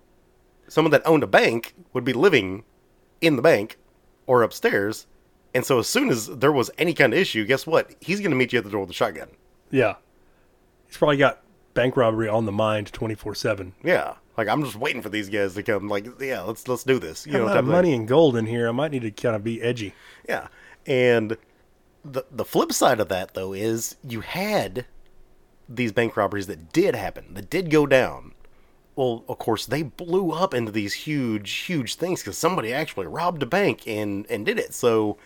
someone 0.68 0.92
that 0.92 1.02
owned 1.06 1.24
a 1.24 1.28
bank 1.28 1.74
would 1.94 2.04
be 2.04 2.14
living 2.14 2.64
in 3.20 3.36
the 3.36 3.42
bank 3.42 3.78
or 4.28 4.44
upstairs, 4.44 5.08
and 5.54 5.66
so 5.66 5.80
as 5.80 5.88
soon 5.88 6.10
as 6.10 6.28
there 6.28 6.52
was 6.52 6.72
any 6.78 6.94
kind 6.94 7.14
of 7.14 7.20
issue, 7.20 7.46
guess 7.46 7.68
what? 7.68 7.94
He's 8.00 8.20
going 8.20 8.32
to 8.32 8.38
meet 8.38 8.54
you 8.54 8.60
at 8.60 8.64
the 8.66 8.72
door 8.72 8.82
with 8.82 8.90
a 8.90 8.94
shotgun. 8.94 9.30
yeah. 9.70 9.96
He's 10.88 10.98
probably 10.98 11.16
got 11.18 11.42
bank 11.74 11.96
robbery 11.96 12.28
on 12.28 12.46
the 12.46 12.52
mind 12.52 12.92
24 12.92 13.34
7. 13.34 13.74
Yeah, 13.82 14.16
like 14.38 14.50
I'm 14.50 14.62
just 14.62 14.76
waiting 14.76 15.02
for 15.02 15.08
these 15.08 15.30
guys 15.30 15.54
to 15.54 15.64
come. 15.64 15.88
Like, 15.88 16.06
yeah, 16.20 16.42
let's 16.42 16.68
let's 16.68 16.84
do 16.84 17.00
this. 17.00 17.26
You 17.26 17.36
A 17.36 17.38
know, 17.38 17.46
lot 17.46 17.54
type 17.54 17.60
of 17.60 17.66
of 17.66 17.70
thing. 17.70 17.72
money 17.78 17.94
and 17.94 18.06
gold 18.08 18.36
in 18.36 18.46
here. 18.46 18.68
I 18.68 18.72
might 18.72 18.92
need 18.92 19.04
to 19.04 19.12
kind 19.12 19.34
of 19.36 19.42
be 19.42 19.62
edgy. 19.62 19.94
Yeah. 20.28 20.48
And 20.86 21.38
the 22.04 22.26
the 22.32 22.46
flip 22.46 22.74
side 22.74 23.00
of 23.00 23.10
that 23.10 23.34
though 23.34 23.54
is 23.54 23.96
you 24.04 24.22
had 24.22 24.86
these 25.70 25.92
bank 25.92 26.18
robberies 26.18 26.48
that 26.48 26.74
did 26.74 26.96
happen, 26.96 27.34
that 27.34 27.50
did 27.50 27.70
go 27.70 27.86
down. 27.86 28.34
Well, 28.96 29.24
of 29.30 29.38
course, 29.38 29.66
they 29.66 29.84
blew 29.84 30.32
up 30.32 30.54
into 30.54 30.72
these 30.72 30.94
huge, 30.94 31.52
huge 31.52 31.96
things 31.96 32.22
because 32.22 32.38
somebody 32.38 32.74
actually 32.74 33.08
robbed 33.08 33.42
a 33.44 33.46
bank 33.46 33.88
and 33.88 34.26
and 34.30 34.46
did 34.46 34.60
it. 34.60 34.74
So 34.74 35.18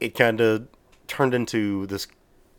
it 0.00 0.14
kind 0.14 0.40
of 0.40 0.66
turned 1.06 1.34
into 1.34 1.86
this. 1.86 2.06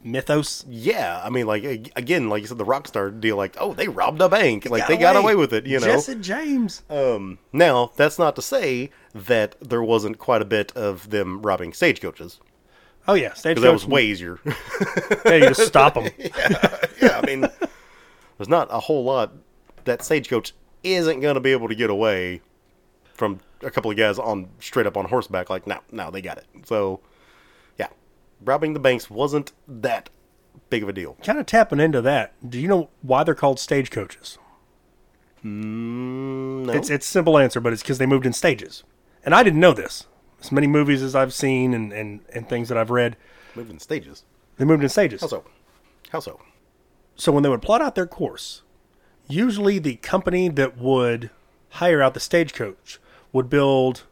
Mythos. 0.03 0.65
Yeah, 0.67 1.21
I 1.23 1.29
mean, 1.29 1.45
like 1.45 1.63
again, 1.95 2.29
like 2.29 2.41
you 2.41 2.47
said, 2.47 2.57
the 2.57 2.65
Rockstar 2.65 3.19
deal. 3.19 3.37
Like, 3.37 3.55
oh, 3.59 3.73
they 3.73 3.87
robbed 3.87 4.21
a 4.21 4.29
bank. 4.29 4.69
Like 4.69 4.87
they 4.87 4.97
Got 4.97 5.13
got 5.13 5.23
away 5.23 5.35
with 5.35 5.53
it. 5.53 5.65
You 5.65 5.79
know. 5.79 5.87
Jesse 5.87 6.15
James. 6.15 6.83
Um, 6.89 7.39
now 7.51 7.91
that's 7.95 8.19
not 8.19 8.35
to 8.35 8.41
say 8.41 8.91
that 9.13 9.55
there 9.61 9.83
wasn't 9.83 10.17
quite 10.17 10.41
a 10.41 10.45
bit 10.45 10.75
of 10.75 11.09
them 11.09 11.41
robbing 11.41 11.73
stagecoaches. 11.73 12.39
Oh, 13.07 13.15
yeah. 13.15 13.33
Stage 13.33 13.55
Because 13.55 13.63
that 13.63 13.73
was 13.73 13.85
way 13.85 14.05
easier. 14.05 14.39
Yeah, 15.25 15.35
you 15.35 15.47
just 15.47 15.67
stop 15.67 15.93
them. 15.93 16.09
yeah, 16.17 16.85
yeah, 17.01 17.19
I 17.21 17.25
mean, 17.25 17.41
there's 18.37 18.49
not 18.49 18.67
a 18.69 18.79
whole 18.79 19.03
lot 19.03 19.31
that 19.85 20.03
stagecoach 20.03 20.53
isn't 20.83 21.21
going 21.21 21.35
to 21.35 21.41
be 21.41 21.51
able 21.51 21.69
to 21.69 21.75
get 21.75 21.89
away 21.89 22.41
from 23.13 23.39
a 23.61 23.71
couple 23.71 23.89
of 23.89 23.97
guys 23.97 24.19
on 24.19 24.49
straight 24.59 24.85
up 24.85 24.97
on 24.97 25.05
horseback. 25.05 25.49
Like, 25.49 25.65
no, 25.65 25.79
no, 25.91 26.11
they 26.11 26.21
got 26.21 26.37
it. 26.37 26.45
So, 26.65 26.99
robbing 28.43 28.73
the 28.73 28.79
banks 28.79 29.09
wasn't 29.09 29.51
that 29.67 30.09
big 30.69 30.83
of 30.83 30.89
a 30.89 30.93
deal. 30.93 31.17
kind 31.23 31.39
of 31.39 31.45
tapping 31.45 31.79
into 31.79 32.01
that. 32.01 32.33
Do 32.47 32.59
you 32.59 32.67
know 32.67 32.89
why 33.01 33.23
they're 33.23 33.35
called 33.35 33.59
stagecoaches? 33.59 34.37
Mm, 35.43 36.65
no, 36.65 36.73
It's 36.73 36.89
it's 36.89 37.05
a 37.05 37.09
simple 37.09 37.37
answer, 37.37 37.59
but 37.59 37.73
it's 37.73 37.81
because 37.81 37.97
they 37.97 38.05
moved 38.05 38.25
in 38.25 38.33
stages. 38.33 38.83
And 39.25 39.33
I 39.35 39.43
didn't 39.43 39.59
know 39.59 39.73
this. 39.73 40.07
As 40.41 40.51
many 40.51 40.67
movies 40.67 41.01
as 41.01 41.15
I've 41.15 41.33
seen 41.33 41.73
and, 41.73 41.93
and, 41.93 42.19
and 42.33 42.47
things 42.49 42.69
that 42.69 42.77
I've 42.77 42.89
read, 42.89 43.15
moving 43.55 43.73
in 43.75 43.79
stages. 43.79 44.23
they 44.57 44.65
moved 44.65 44.83
in 44.83 44.89
stages. 44.89 45.21
How 45.21 45.27
so? 45.27 45.43
How 46.09 46.19
so? 46.19 46.41
So 47.15 47.31
when 47.31 47.43
they 47.43 47.49
would 47.49 47.61
plot 47.61 47.81
out 47.81 47.95
their 47.95 48.07
course, 48.07 48.61
usually 49.27 49.79
the 49.79 49.95
company 49.97 50.49
that 50.49 50.77
would 50.77 51.29
hire 51.69 52.01
out 52.01 52.13
the 52.13 52.19
stagecoach 52.19 52.99
would 53.31 53.49
build 53.49 54.03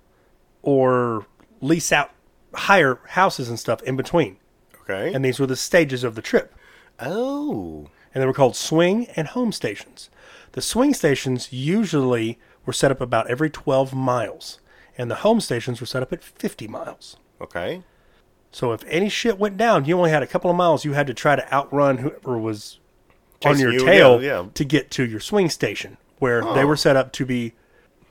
or 0.62 1.26
lease 1.60 1.92
out 1.92 2.12
hire 2.54 3.00
houses 3.10 3.50
and 3.50 3.60
stuff 3.60 3.82
in 3.84 3.96
between. 3.96 4.38
Okay. 4.82 5.14
And 5.14 5.24
these 5.24 5.40
were 5.40 5.48
the 5.48 5.56
stages 5.56 6.04
of 6.04 6.16
the 6.16 6.22
trip. 6.22 6.54
oh, 7.00 7.88
and 8.14 8.22
they 8.22 8.26
were 8.28 8.34
called 8.34 8.56
swing 8.56 9.08
and 9.16 9.30
home 9.30 9.52
stations. 9.52 10.10
The 10.52 10.62
swing 10.62 10.94
stations 10.94 11.54
usually 11.54 12.38
were 12.66 12.74
set 12.74 12.92
up 12.92 13.00
about 13.00 13.30
every 13.30 13.50
12 13.50 13.94
miles, 13.94 14.60
and 14.98 15.10
the 15.10 15.16
home 15.16 15.40
stations 15.40 15.80
were 15.80 15.88
set 15.88 16.04
up 16.04 16.12
at 16.12 16.24
50 16.24 16.68
miles. 16.68 17.18
okay. 17.40 17.84
So 18.54 18.74
if 18.74 18.84
any 18.88 19.08
shit 19.08 19.40
went 19.40 19.56
down, 19.56 19.86
you 19.86 19.98
only 19.98 20.10
had 20.10 20.24
a 20.24 20.28
couple 20.28 20.52
of 20.52 20.58
miles 20.58 20.84
you 20.84 20.92
had 20.92 21.08
to 21.08 21.14
try 21.14 21.38
to 21.38 21.54
outrun 21.54 22.00
whoever 22.00 22.38
was 22.38 22.82
on 23.46 23.58
your 23.58 23.72
you, 23.72 23.86
tail 23.86 24.22
yeah, 24.22 24.42
yeah. 24.42 24.50
to 24.54 24.66
get 24.66 24.92
to 24.92 25.06
your 25.06 25.22
swing 25.22 25.50
station, 25.50 25.96
where 26.20 26.44
they 26.54 26.66
were 26.66 26.76
set 26.76 26.98
up 26.98 27.14
to 27.14 27.26
be. 27.26 27.54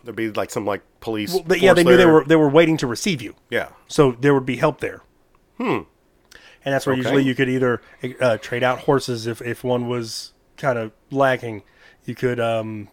There'd 0.03 0.17
be 0.17 0.31
like 0.31 0.51
some 0.51 0.65
like 0.65 0.81
police. 1.01 1.33
Well, 1.33 1.57
yeah, 1.59 1.73
they 1.75 1.85
knew 1.85 1.97
they 1.97 2.07
were 2.07 2.25
they 2.25 2.37
were 2.37 2.49
waiting 2.49 2.77
to 2.79 2.87
receive 2.87 3.21
you, 3.23 3.35
Yeah. 3.51 3.69
so 3.89 4.13
there 4.13 4.35
would 4.35 4.47
be 4.47 4.57
help 4.57 4.81
there. 4.81 5.03
Hmm. 5.59 5.81
And 6.65 6.75
that's 6.75 6.87
where 6.87 6.93
Okay. 6.95 7.03
usually 7.03 7.25
you 7.25 7.35
could 7.35 7.49
either 7.49 7.81
uh, 8.21 8.37
trade 8.37 8.63
out 8.63 8.81
horses 8.81 9.27
if, 9.27 9.41
if 9.41 9.65
one 9.65 9.89
was 9.89 10.33
kind 10.59 10.79
of 10.79 10.93
lacking. 11.11 11.63
You 12.05 12.15
could 12.15 12.39
um, 12.39 12.89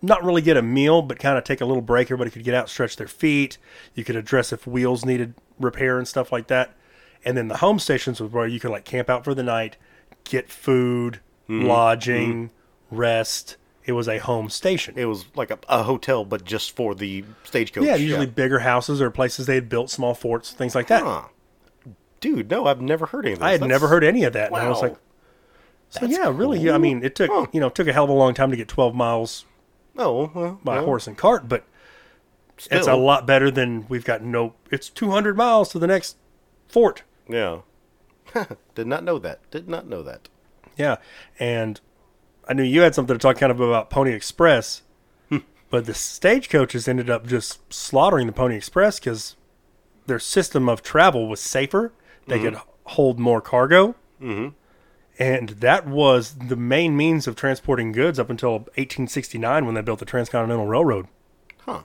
not 0.00 0.22
really 0.22 0.42
get 0.42 0.56
a 0.56 0.62
meal, 0.62 1.02
but 1.02 1.18
kind 1.18 1.36
of 1.36 1.42
take 1.42 1.60
a 1.60 1.64
little 1.64 1.82
break. 1.82 2.06
Everybody 2.06 2.30
could 2.30 2.44
get 2.44 2.54
out, 2.54 2.68
stretch 2.68 2.94
their 2.96 3.08
feet. 3.08 3.58
You 3.94 4.04
could 4.04 4.14
address 4.14 4.52
if 4.52 4.64
wheels 4.66 5.04
needed 5.04 5.34
repair 5.58 5.98
and 5.98 6.06
stuff 6.06 6.30
like 6.30 6.46
that. 6.48 6.76
And 7.24 7.36
then 7.36 7.48
the 7.48 7.56
home 7.56 7.78
stations 7.80 8.20
was 8.20 8.30
where 8.30 8.46
you 8.46 8.60
could 8.60 8.70
like 8.70 8.84
camp 8.84 9.10
out 9.10 9.24
for 9.24 9.34
the 9.34 9.42
night, 9.42 9.76
get 10.24 10.48
food, 10.50 11.20
Mm-hmm. 11.48 11.66
lodging, 11.66 12.50
rest. 12.90 13.56
It 13.86 13.92
was 13.92 14.08
a 14.08 14.18
home 14.18 14.48
station. 14.48 14.94
It 14.96 15.04
was 15.04 15.26
like 15.34 15.50
a, 15.50 15.58
a 15.68 15.82
hotel, 15.82 16.24
but 16.24 16.44
just 16.44 16.74
for 16.74 16.94
the 16.94 17.24
stagecoach. 17.44 17.84
yeah, 17.84 17.96
usually 17.96 18.26
bigger 18.26 18.60
houses 18.60 19.00
or 19.02 19.10
places 19.10 19.46
they 19.46 19.56
had 19.56 19.68
built 19.68 19.90
small 19.90 20.14
forts, 20.14 20.52
things 20.52 20.74
like 20.74 20.86
that. 20.86 21.02
Huh. 21.02 21.24
Dude, 22.20 22.50
no, 22.50 22.66
I've 22.66 22.80
never 22.80 23.06
heard 23.06 23.26
any 23.26 23.34
of 23.34 23.38
this. 23.40 23.46
I 23.46 23.50
had 23.52 23.60
That's- 23.60 23.68
never 23.68 23.88
heard 23.88 24.02
any 24.04 24.24
of 24.24 24.32
that. 24.32 24.48
And 24.48 24.56
I 24.56 24.68
was 24.68 24.80
Wow. 24.80 24.88
like, 24.88 24.96
so 25.90 26.06
yeah, 26.06 26.30
really? 26.34 26.58
Yeah, 26.60 26.74
I 26.74 26.78
mean, 26.78 27.04
it 27.04 27.14
took 27.14 27.30
Huh. 27.30 27.46
you 27.52 27.60
know 27.60 27.68
took 27.68 27.86
a 27.86 27.92
hell 27.92 28.04
of 28.04 28.10
a 28.10 28.14
long 28.14 28.32
time 28.34 28.50
to 28.50 28.56
get 28.56 28.68
12 28.68 28.94
miles 28.94 29.44
Oh, 29.96 30.30
well, 30.34 30.60
by 30.64 30.76
well, 30.76 30.86
horse 30.86 31.06
and 31.06 31.16
cart, 31.16 31.48
but 31.48 31.64
it's 32.56 32.66
a 32.70 32.82
still. 32.82 32.98
lot 32.98 33.26
better 33.26 33.50
than 33.50 33.86
we've 33.88 34.04
got 34.04 34.22
no. 34.22 34.54
It's 34.70 34.88
200 34.88 35.36
miles 35.36 35.68
to 35.72 35.78
the 35.78 35.86
next 35.86 36.16
fort. 36.66 37.02
Yeah. 37.28 37.58
Did 38.74 38.86
not 38.86 39.04
know 39.04 39.18
that. 39.18 39.48
Did 39.50 39.68
not 39.68 39.86
know 39.86 40.02
that. 40.02 40.28
Yeah, 40.76 40.96
and 41.38 41.80
I 42.48 42.52
knew 42.52 42.62
you 42.62 42.82
had 42.82 42.94
something 42.94 43.14
to 43.14 43.18
talk 43.18 43.38
kind 43.38 43.50
of 43.50 43.60
about 43.60 43.90
Pony 43.90 44.12
Express, 44.12 44.82
but 45.70 45.86
the 45.86 45.94
stagecoaches 45.94 46.86
ended 46.86 47.10
up 47.10 47.26
just 47.26 47.72
slaughtering 47.72 48.26
the 48.26 48.32
Pony 48.32 48.54
Express 48.54 49.00
because 49.00 49.34
their 50.06 50.18
system 50.18 50.68
of 50.68 50.82
travel 50.82 51.28
was 51.28 51.40
safer. 51.40 51.92
They 52.26 52.38
could 52.38 52.56
hold 52.84 53.18
more 53.18 53.40
cargo, 53.40 53.96
mm-hmm. 54.20 54.48
and 55.18 55.48
that 55.48 55.86
was 55.86 56.34
the 56.34 56.56
main 56.56 56.96
means 56.96 57.26
of 57.26 57.36
transporting 57.36 57.92
goods 57.92 58.18
up 58.18 58.30
until 58.30 58.52
1869 58.52 59.66
when 59.66 59.74
they 59.74 59.82
built 59.82 59.98
the 59.98 60.04
Transcontinental 60.04 60.66
Railroad. 60.66 61.08
Huh. 61.58 61.82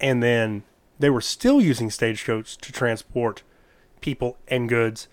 And 0.00 0.22
then 0.22 0.64
they 0.98 1.08
were 1.10 1.20
still 1.20 1.60
using 1.60 1.90
stagecoach 1.90 2.58
to 2.58 2.72
transport 2.72 3.42
people 4.00 4.38
and 4.48 4.68
goods, 4.68 5.08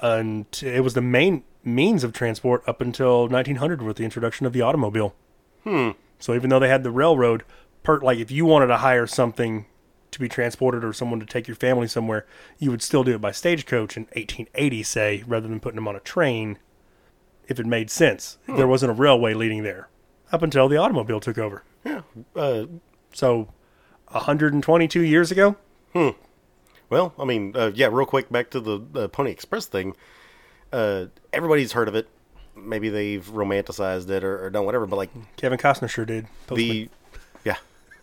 and 0.00 0.46
it 0.62 0.82
was 0.82 0.94
the 0.94 1.00
main 1.02 1.44
means 1.64 2.02
of 2.04 2.12
transport 2.12 2.62
up 2.66 2.80
until 2.80 3.28
1900 3.28 3.82
with 3.82 3.96
the 3.96 4.04
introduction 4.04 4.46
of 4.46 4.52
the 4.52 4.60
automobile. 4.62 5.14
Hmm. 5.64 5.90
So 6.18 6.34
even 6.34 6.50
though 6.50 6.58
they 6.58 6.68
had 6.68 6.82
the 6.82 6.90
railroad, 6.90 7.44
per 7.82 7.98
like 8.00 8.18
if 8.18 8.30
you 8.30 8.44
wanted 8.44 8.66
to 8.68 8.78
hire 8.78 9.06
something 9.06 9.66
to 10.10 10.18
be 10.20 10.28
transported 10.28 10.84
or 10.84 10.92
someone 10.92 11.20
to 11.20 11.26
take 11.26 11.48
your 11.48 11.54
family 11.54 11.86
somewhere, 11.88 12.26
you 12.58 12.70
would 12.70 12.82
still 12.82 13.02
do 13.04 13.14
it 13.14 13.20
by 13.20 13.30
stagecoach 13.30 13.96
in 13.96 14.02
1880, 14.14 14.82
say, 14.82 15.24
rather 15.26 15.48
than 15.48 15.58
putting 15.60 15.76
them 15.76 15.88
on 15.88 15.96
a 15.96 16.00
train. 16.00 16.58
If 17.48 17.58
it 17.58 17.66
made 17.66 17.90
sense, 17.90 18.38
there 18.46 18.68
wasn't 18.68 18.90
a 18.90 18.94
railway 18.94 19.34
leading 19.34 19.62
there 19.62 19.88
up 20.30 20.42
until 20.42 20.68
the 20.68 20.76
automobile 20.76 21.20
took 21.20 21.38
over. 21.38 21.64
Yeah. 21.84 22.02
Uh, 22.36 22.66
So, 23.14 23.48
122 24.08 25.02
years 25.02 25.30
ago, 25.30 25.56
Hmm. 25.92 26.10
well, 26.88 27.12
I 27.18 27.24
mean, 27.24 27.52
uh, 27.56 27.70
yeah, 27.74 27.88
real 27.90 28.06
quick, 28.06 28.30
back 28.30 28.50
to 28.50 28.60
the 28.60 28.80
uh, 28.94 29.08
Pony 29.08 29.30
Express 29.30 29.66
thing. 29.66 29.94
Uh, 30.72 31.06
everybody's 31.32 31.72
heard 31.72 31.88
of 31.88 31.94
it. 31.94 32.08
Maybe 32.54 32.88
they've 32.88 33.26
romanticized 33.26 34.10
it 34.10 34.24
or, 34.24 34.44
or 34.44 34.50
done 34.50 34.64
whatever, 34.64 34.86
but 34.86 34.96
like 34.96 35.10
Kevin 35.36 35.58
Costner 35.58 35.88
sure 35.88 36.04
did. 36.04 36.26
Postman. 36.46 36.56
the, 36.56 36.88
yeah, 37.44 37.56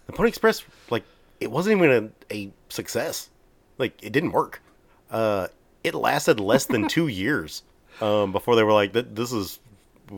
the 0.07 0.13
Pony 0.13 0.29
Express, 0.29 0.63
like, 0.89 1.03
it 1.39 1.51
wasn't 1.51 1.77
even 1.77 2.13
a, 2.29 2.35
a 2.35 2.51
success. 2.69 3.29
Like, 3.77 4.03
it 4.03 4.11
didn't 4.11 4.31
work. 4.31 4.61
Uh, 5.09 5.47
it 5.83 5.95
lasted 5.95 6.39
less 6.39 6.65
than 6.65 6.87
two 6.87 7.07
years 7.23 7.63
um, 8.01 8.31
before 8.31 8.55
they 8.55 8.63
were 8.63 8.73
like, 8.73 8.93
"This 8.93 9.31
is, 9.31 9.59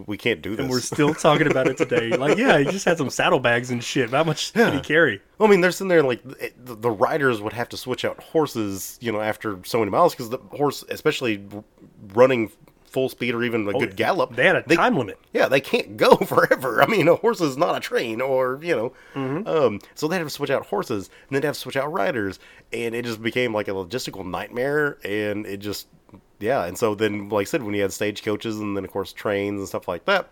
we 0.07 0.17
can't 0.17 0.41
do 0.41 0.51
this." 0.51 0.59
and 0.61 0.69
we're 0.69 0.79
still 0.79 1.13
talking 1.13 1.47
about 1.49 1.67
it 1.67 1.77
today. 1.77 2.09
Like, 2.17 2.37
yeah, 2.37 2.57
he 2.59 2.65
just 2.65 2.85
had 2.85 2.97
some 2.97 3.09
saddlebags 3.09 3.71
and 3.71 3.83
shit. 3.83 4.09
How 4.11 4.23
much 4.23 4.51
did 4.53 4.73
he 4.73 4.79
carry? 4.81 5.21
Well, 5.37 5.47
I 5.47 5.51
mean, 5.51 5.61
they're 5.61 5.71
sitting 5.71 5.87
there 5.89 6.03
like 6.03 6.21
the, 6.23 6.75
the 6.75 6.91
riders 6.91 7.41
would 7.41 7.53
have 7.53 7.69
to 7.69 7.77
switch 7.77 8.05
out 8.05 8.21
horses, 8.21 8.97
you 9.01 9.11
know, 9.11 9.21
after 9.21 9.59
so 9.65 9.79
many 9.79 9.91
miles 9.91 10.13
because 10.13 10.29
the 10.29 10.37
horse, 10.51 10.83
especially 10.89 11.43
running 12.13 12.51
full 12.85 13.07
speed 13.07 13.33
or 13.33 13.41
even 13.41 13.65
a 13.69 13.71
good 13.73 13.95
gallop, 13.95 14.31
Oh, 14.33 14.35
They 14.35 14.45
had 14.45 14.57
a 14.57 14.63
time 14.75 14.97
limit. 14.97 15.17
Yeah, 15.31 15.47
they 15.47 15.61
can't 15.61 15.95
go 15.95 16.15
forever. 16.27 16.83
I 16.83 16.87
mean, 16.87 17.07
a 17.07 17.15
horse 17.15 17.39
is 17.39 17.55
not 17.55 17.75
a 17.77 17.79
train, 17.79 18.19
or 18.19 18.59
you 18.61 18.75
know, 18.75 18.93
Mm-hmm. 19.15 19.47
um, 19.47 19.79
so 19.95 20.07
they 20.09 20.17
had 20.17 20.23
to 20.23 20.29
switch 20.29 20.49
out 20.49 20.65
horses 20.65 21.09
and 21.29 21.35
then 21.35 21.41
they 21.41 21.47
have 21.47 21.55
to 21.55 21.61
switch 21.61 21.77
out 21.77 21.91
riders, 21.91 22.37
and 22.73 22.93
it 22.93 23.05
just 23.05 23.21
became 23.21 23.53
like 23.53 23.67
a 23.69 23.71
logistical 23.71 24.25
nightmare. 24.25 24.97
And 25.05 25.45
it 25.45 25.57
just, 25.57 25.87
yeah, 26.41 26.65
and 26.65 26.77
so 26.77 26.95
then, 26.95 27.29
like 27.29 27.47
I 27.47 27.49
said, 27.49 27.63
when 27.63 27.73
you 27.73 27.81
had 27.81 27.93
stagecoaches 27.93 28.59
and 28.59 28.75
then 28.75 28.83
of 28.83 28.91
course 28.91 29.13
trains 29.13 29.59
and 29.59 29.67
stuff 29.67 29.87
like 29.87 30.05
that, 30.05 30.29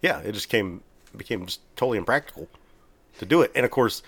yeah, 0.00 0.18
it 0.20 0.32
just 0.32 0.48
came 0.48 0.82
became 1.16 1.46
just 1.46 1.60
totally 1.76 1.98
impractical 1.98 2.48
to 3.18 3.26
do 3.26 3.42
it. 3.42 3.52
And 3.54 3.64
of 3.64 3.70
course, 3.70 4.02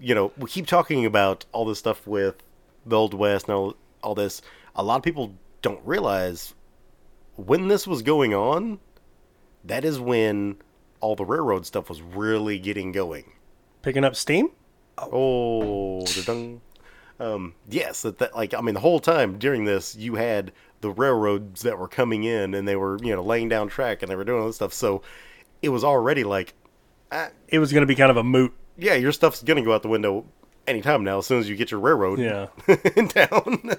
you 0.00 0.14
know, 0.14 0.32
we 0.36 0.48
keep 0.48 0.66
talking 0.66 1.04
about 1.04 1.44
all 1.52 1.64
this 1.64 1.78
stuff 1.78 2.06
with 2.06 2.42
the 2.84 2.96
Old 2.96 3.14
West 3.14 3.46
and 3.48 3.54
all, 3.54 3.76
all 4.02 4.14
this. 4.14 4.42
A 4.74 4.82
lot 4.82 4.96
of 4.96 5.02
people 5.02 5.34
don't 5.62 5.80
realize 5.84 6.54
when 7.36 7.68
this 7.68 7.86
was 7.86 8.02
going 8.02 8.34
on, 8.34 8.78
that 9.64 9.84
is 9.84 9.98
when 9.98 10.56
all 11.00 11.16
the 11.16 11.24
railroad 11.24 11.66
stuff 11.66 11.88
was 11.88 12.00
really 12.00 12.58
getting 12.58 12.92
going. 12.92 13.32
Picking 13.82 14.04
up 14.04 14.16
steam? 14.16 14.50
Oh, 14.98 16.04
da-dung. 16.06 16.60
Um, 17.18 17.54
yes, 17.68 18.02
that, 18.02 18.18
that 18.18 18.34
like 18.36 18.52
I 18.54 18.60
mean 18.60 18.74
the 18.74 18.80
whole 18.80 19.00
time 19.00 19.38
during 19.38 19.64
this 19.64 19.96
you 19.96 20.16
had 20.16 20.52
the 20.82 20.90
railroads 20.90 21.62
that 21.62 21.78
were 21.78 21.88
coming 21.88 22.24
in 22.24 22.52
and 22.54 22.68
they 22.68 22.76
were 22.76 22.98
you 23.02 23.14
know 23.14 23.22
laying 23.22 23.48
down 23.48 23.68
track 23.68 24.02
and 24.02 24.10
they 24.10 24.16
were 24.16 24.24
doing 24.24 24.40
all 24.40 24.46
this 24.46 24.56
stuff. 24.56 24.72
So 24.74 25.02
it 25.62 25.70
was 25.70 25.82
already 25.82 26.24
like, 26.24 26.52
ah, 27.10 27.30
It 27.48 27.58
was 27.58 27.72
going 27.72 27.80
to 27.82 27.86
be 27.86 27.94
kind 27.94 28.10
of 28.10 28.16
a 28.18 28.22
moot. 28.24 28.52
yeah, 28.76 28.94
your 28.94 29.12
stuff's 29.12 29.42
gonna 29.42 29.62
go 29.62 29.72
out 29.74 29.82
the 29.82 29.88
window 29.88 30.26
anytime 30.66 31.02
now 31.04 31.18
as 31.18 31.26
soon 31.26 31.38
as 31.40 31.48
you 31.48 31.56
get 31.56 31.70
your 31.70 31.80
railroad 31.80 32.18
Yeah. 32.18 32.48
in 32.96 33.08
town. 33.08 33.70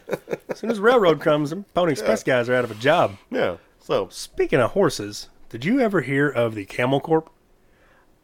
As 0.49 0.57
soon 0.59 0.71
as 0.71 0.79
railroad 0.79 1.19
comes, 1.21 1.53
Pony 1.75 1.91
Express 1.91 2.23
guys 2.23 2.49
are 2.49 2.55
out 2.55 2.63
of 2.63 2.71
a 2.71 2.75
job. 2.75 3.17
yeah. 3.29 3.57
So 3.79 4.07
Speaking 4.09 4.59
of 4.59 4.71
horses, 4.71 5.29
did 5.49 5.63
you 5.63 5.79
ever 5.79 6.01
hear 6.01 6.27
of 6.27 6.55
the 6.55 6.65
Camel 6.65 6.99
Corps? 6.99 7.29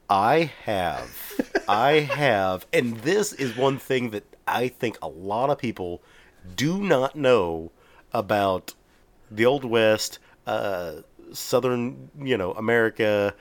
I 0.10 0.52
have. 0.66 1.16
I 1.70 1.92
have. 2.02 2.66
And 2.74 2.98
this 2.98 3.32
is 3.34 3.56
one 3.56 3.78
thing 3.78 4.10
that 4.12 4.24
I 4.48 4.68
think 4.68 4.98
a 5.02 5.08
lot 5.08 5.50
of 5.50 5.58
people 5.58 6.02
do 6.56 6.84
not 6.84 7.16
know 7.16 7.72
about 8.12 8.74
the 9.32 9.46
Old 9.46 9.66
West, 9.66 10.20
uh, 10.46 10.98
Southern, 11.32 12.10
you 12.20 12.38
know, 12.38 12.52
America. 12.54 13.34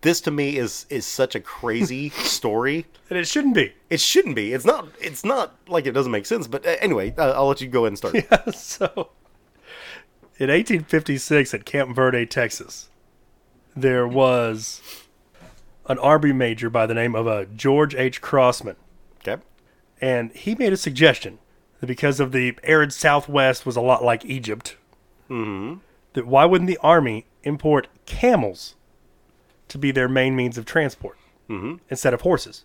This 0.00 0.20
to 0.22 0.30
me 0.30 0.56
is 0.56 0.86
is 0.88 1.06
such 1.06 1.34
a 1.34 1.40
crazy 1.40 2.08
story. 2.10 2.86
And 3.10 3.18
it 3.18 3.26
shouldn't 3.26 3.54
be. 3.54 3.72
It 3.90 4.00
shouldn't 4.00 4.36
be. 4.36 4.52
It's 4.52 4.64
not. 4.64 4.88
It's 5.00 5.24
not 5.24 5.54
like 5.68 5.86
it 5.86 5.92
doesn't 5.92 6.12
make 6.12 6.26
sense. 6.26 6.46
But 6.46 6.66
uh, 6.66 6.76
anyway, 6.80 7.14
uh, 7.16 7.32
I'll 7.32 7.48
let 7.48 7.60
you 7.60 7.68
go 7.68 7.84
ahead 7.84 7.92
and 7.92 7.98
start. 7.98 8.14
Yeah. 8.30 8.50
so, 8.52 9.10
in 10.38 10.48
1856 10.48 11.54
at 11.54 11.64
Camp 11.64 11.94
Verde, 11.94 12.26
Texas, 12.26 12.88
there 13.76 14.08
was 14.08 14.80
an 15.86 15.98
army 15.98 16.32
major 16.32 16.70
by 16.70 16.86
the 16.86 16.94
name 16.94 17.14
of 17.14 17.26
uh, 17.26 17.44
George 17.56 17.94
H. 17.94 18.20
Crossman. 18.20 18.76
And 20.02 20.32
he 20.32 20.56
made 20.56 20.72
a 20.72 20.76
suggestion 20.76 21.38
that 21.80 21.86
because 21.86 22.18
of 22.20 22.32
the 22.32 22.58
arid 22.64 22.92
Southwest 22.92 23.64
was 23.64 23.76
a 23.76 23.80
lot 23.80 24.04
like 24.04 24.24
Egypt, 24.24 24.76
mm-hmm. 25.30 25.78
that 26.14 26.26
why 26.26 26.44
wouldn't 26.44 26.68
the 26.68 26.78
army 26.82 27.26
import 27.44 27.86
camels 28.04 28.74
to 29.68 29.78
be 29.78 29.92
their 29.92 30.08
main 30.08 30.34
means 30.34 30.58
of 30.58 30.66
transport 30.66 31.16
mm-hmm. 31.48 31.76
instead 31.88 32.12
of 32.12 32.22
horses? 32.22 32.64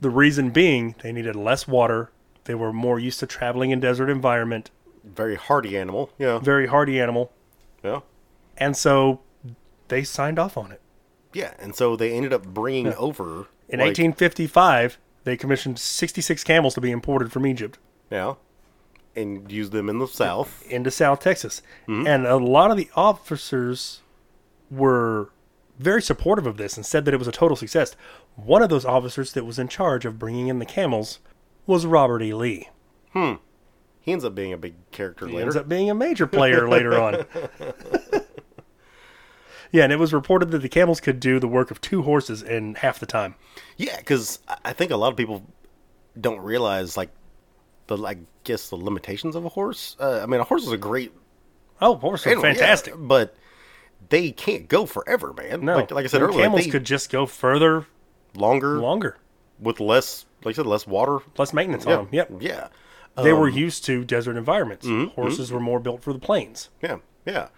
The 0.00 0.10
reason 0.10 0.50
being 0.50 0.94
they 1.02 1.12
needed 1.12 1.36
less 1.36 1.68
water, 1.68 2.10
they 2.44 2.54
were 2.54 2.72
more 2.72 2.98
used 2.98 3.20
to 3.20 3.26
traveling 3.26 3.70
in 3.70 3.78
desert 3.80 4.08
environment, 4.08 4.70
Very 5.04 5.36
hardy 5.36 5.76
animal. 5.76 6.10
Yeah. 6.18 6.38
very 6.38 6.66
hardy 6.66 6.98
animal, 6.98 7.30
Yeah. 7.82 8.00
and 8.56 8.74
so 8.74 9.20
they 9.88 10.02
signed 10.02 10.38
off 10.38 10.56
on 10.56 10.72
it. 10.72 10.80
Yeah. 11.34 11.52
And 11.58 11.74
so 11.74 11.94
they 11.94 12.12
ended 12.12 12.32
up 12.32 12.46
bringing 12.46 12.94
over 12.94 13.48
In 13.68 13.80
like, 13.80 13.98
1855, 13.98 14.98
they 15.24 15.36
commissioned 15.36 15.78
66 15.78 16.44
camels 16.44 16.74
to 16.74 16.80
be 16.80 16.90
imported 16.90 17.32
from 17.32 17.46
Egypt. 17.46 17.78
Yeah. 18.10 18.34
And 19.16 19.50
use 19.50 19.70
them 19.70 19.88
in 19.88 19.98
the 19.98 20.06
South. 20.08 20.62
into 20.68 20.90
South 20.90 21.20
Texas. 21.20 21.62
And 21.86 22.26
a 22.26 22.36
lot 22.36 22.70
of 22.70 22.76
the 22.76 22.88
officers 22.96 24.02
were 24.70 25.30
very 25.78 26.02
supportive 26.02 26.46
of 26.46 26.56
this 26.56 26.76
and 26.76 26.84
said 26.84 27.04
that 27.04 27.14
it 27.14 27.18
was 27.18 27.28
a 27.28 27.32
total 27.32 27.56
success. 27.56 27.94
One 28.36 28.62
of 28.62 28.68
those 28.70 28.84
officers 28.84 29.32
that 29.32 29.44
was 29.44 29.58
in 29.58 29.68
charge 29.68 30.04
of 30.04 30.18
bringing 30.18 30.48
in 30.48 30.58
the 30.58 30.66
camels 30.66 31.20
was 31.66 31.86
Robert 31.86 32.22
E. 32.22 32.34
Lee. 32.34 32.68
Hmm. 33.12 33.34
He 34.00 34.12
ends 34.12 34.24
up 34.24 34.34
being 34.34 34.52
a 34.52 34.56
big 34.58 34.74
character 34.90 35.26
He 35.26 35.32
later. 35.34 35.44
ends 35.46 35.56
up 35.56 35.68
being 35.68 35.88
a 35.88 35.94
major 35.94 36.26
player 36.26 36.68
later 36.68 37.00
on. 37.00 37.24
yeah, 39.74 39.82
and 39.84 39.92
it 39.92 39.98
was 39.98 40.12
reported 40.12 40.52
that 40.52 40.58
the 40.62 40.68
camels 40.68 41.00
could 41.00 41.18
do 41.18 41.40
the 41.40 41.48
work 41.48 41.70
of 41.72 41.80
two 41.80 42.02
horses 42.02 42.42
in 42.42 42.76
half 42.76 43.00
the 43.00 43.06
time. 43.06 43.34
yeah, 43.76 43.96
because 43.96 44.38
I 44.64 44.72
think 44.72 44.90
a 44.92 44.96
lot 44.96 45.10
of 45.10 45.16
people 45.16 45.42
don't 46.20 46.38
realize 46.40 46.96
like 46.96 47.10
the 47.88 47.96
I 47.98 48.18
guess 48.44 48.68
the 48.70 48.76
limitations 48.76 49.34
of 49.34 49.44
a 49.44 49.48
horse. 49.48 49.96
Uh, 49.98 50.20
I 50.22 50.26
mean, 50.26 50.40
a 50.40 50.44
horse 50.44 50.62
is 50.64 50.70
a 50.72 50.76
great 50.78 51.12
Oh, 51.80 51.96
horses 51.96 52.26
are 52.28 52.30
animal, 52.30 52.46
yeah, 52.46 52.54
fantastic. 52.54 52.94
but 52.96 53.34
they 54.10 54.30
can't 54.30 54.68
go 54.68 54.86
forever, 54.86 55.32
man. 55.32 55.64
No, 55.64 55.74
like, 55.76 55.90
like 55.90 56.04
I 56.04 56.08
said 56.08 56.20
the 56.20 56.26
earlier, 56.26 56.42
camels 56.42 56.64
they 56.64 56.70
could 56.70 56.84
just 56.84 57.10
go 57.10 57.26
further, 57.26 57.86
longer 58.36 58.78
longer, 58.78 59.18
with 59.58 59.80
less, 59.80 60.24
like 60.44 60.54
I 60.54 60.56
said, 60.56 60.66
less 60.66 60.86
water. 60.86 61.18
less 61.36 61.52
maintenance 61.52 61.84
Yeah, 61.84 61.96
on 61.96 62.04
them. 62.04 62.08
Yep. 62.12 62.30
yeah. 62.40 62.68
They 63.16 63.32
were 63.32 63.48
Um, 63.48 63.54
used 63.56 63.84
to 63.86 64.04
desert 64.04 64.36
environments. 64.36 64.86
mm-hmm, 64.86 65.10
Horses 65.20 65.50
were 65.52 65.60
more 65.60 65.80
built 65.80 66.02
for 66.02 66.12
the 66.12 66.18
plains. 66.20 66.70
Yeah, 66.82 66.98
yeah. 67.26 67.48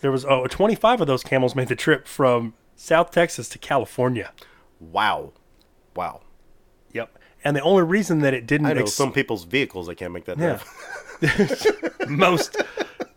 There 0.00 0.12
was 0.12 0.24
oh, 0.24 0.46
25 0.46 1.00
of 1.00 1.06
those 1.06 1.22
camels 1.22 1.54
made 1.54 1.68
the 1.68 1.76
trip 1.76 2.06
from 2.06 2.54
South 2.74 3.10
Texas 3.10 3.48
to 3.50 3.58
California. 3.58 4.32
Wow, 4.78 5.32
wow. 5.94 6.20
Yep. 6.92 7.18
And 7.44 7.56
the 7.56 7.62
only 7.62 7.82
reason 7.82 8.20
that 8.20 8.34
it 8.34 8.46
didn't 8.46 8.66
I 8.66 8.72
know 8.74 8.82
ex- 8.82 8.92
some 8.92 9.12
people's 9.12 9.44
vehicles 9.44 9.86
they 9.86 9.94
can't 9.94 10.12
make 10.12 10.24
that 10.26 10.38
Yeah. 10.38 10.58
most 12.08 12.56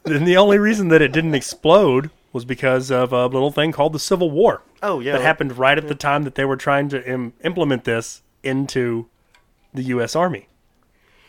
and 0.05 0.25
the 0.27 0.37
only 0.37 0.57
reason 0.57 0.87
that 0.89 1.01
it 1.01 1.11
didn't 1.11 1.35
explode 1.35 2.09
was 2.31 2.45
because 2.45 2.91
of 2.91 3.11
a 3.11 3.25
little 3.27 3.51
thing 3.51 3.71
called 3.71 3.93
the 3.93 3.99
Civil 3.99 4.31
War. 4.31 4.61
Oh 4.81 4.99
yeah, 4.99 5.13
that 5.13 5.21
happened 5.21 5.57
right 5.57 5.77
at 5.77 5.87
the 5.87 5.95
time 5.95 6.23
that 6.23 6.35
they 6.35 6.45
were 6.45 6.55
trying 6.55 6.89
to 6.89 7.05
Im- 7.09 7.33
implement 7.43 7.83
this 7.83 8.21
into 8.43 9.07
the 9.73 9.83
U.S. 9.83 10.15
Army. 10.15 10.47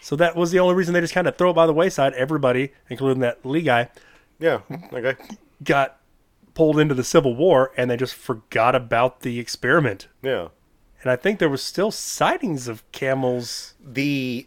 So 0.01 0.17
that 0.17 0.37
was 0.37 0.51
the 0.51 0.59
only 0.59 0.75
reason 0.75 0.95
they 0.95 1.01
just 1.01 1.15
kind 1.15 1.27
of 1.27 1.37
throw 1.37 1.51
it 1.51 1.55
by 1.55 1.67
the 1.67 1.73
wayside. 1.73 2.13
Everybody, 2.15 2.73
including 2.89 3.21
that 3.21 3.45
Lee 3.45 3.63
guy, 3.63 3.89
Yeah, 4.41 4.61
okay. 4.93 5.15
got 5.63 5.99
pulled 6.55 6.79
into 6.79 6.95
the 6.95 7.05
Civil 7.05 7.37
War, 7.37 7.71
and 7.77 7.91
they 7.91 7.97
just 7.97 8.15
forgot 8.15 8.75
about 8.75 9.21
the 9.21 9.39
experiment. 9.39 10.09
Yeah. 10.23 10.49
And 11.03 11.11
I 11.11 11.17
think 11.17 11.39
there 11.39 11.49
was 11.49 11.63
still 11.63 11.91
sightings 11.91 12.69
of 12.69 12.91
camels. 12.93 13.75
The 13.83 14.47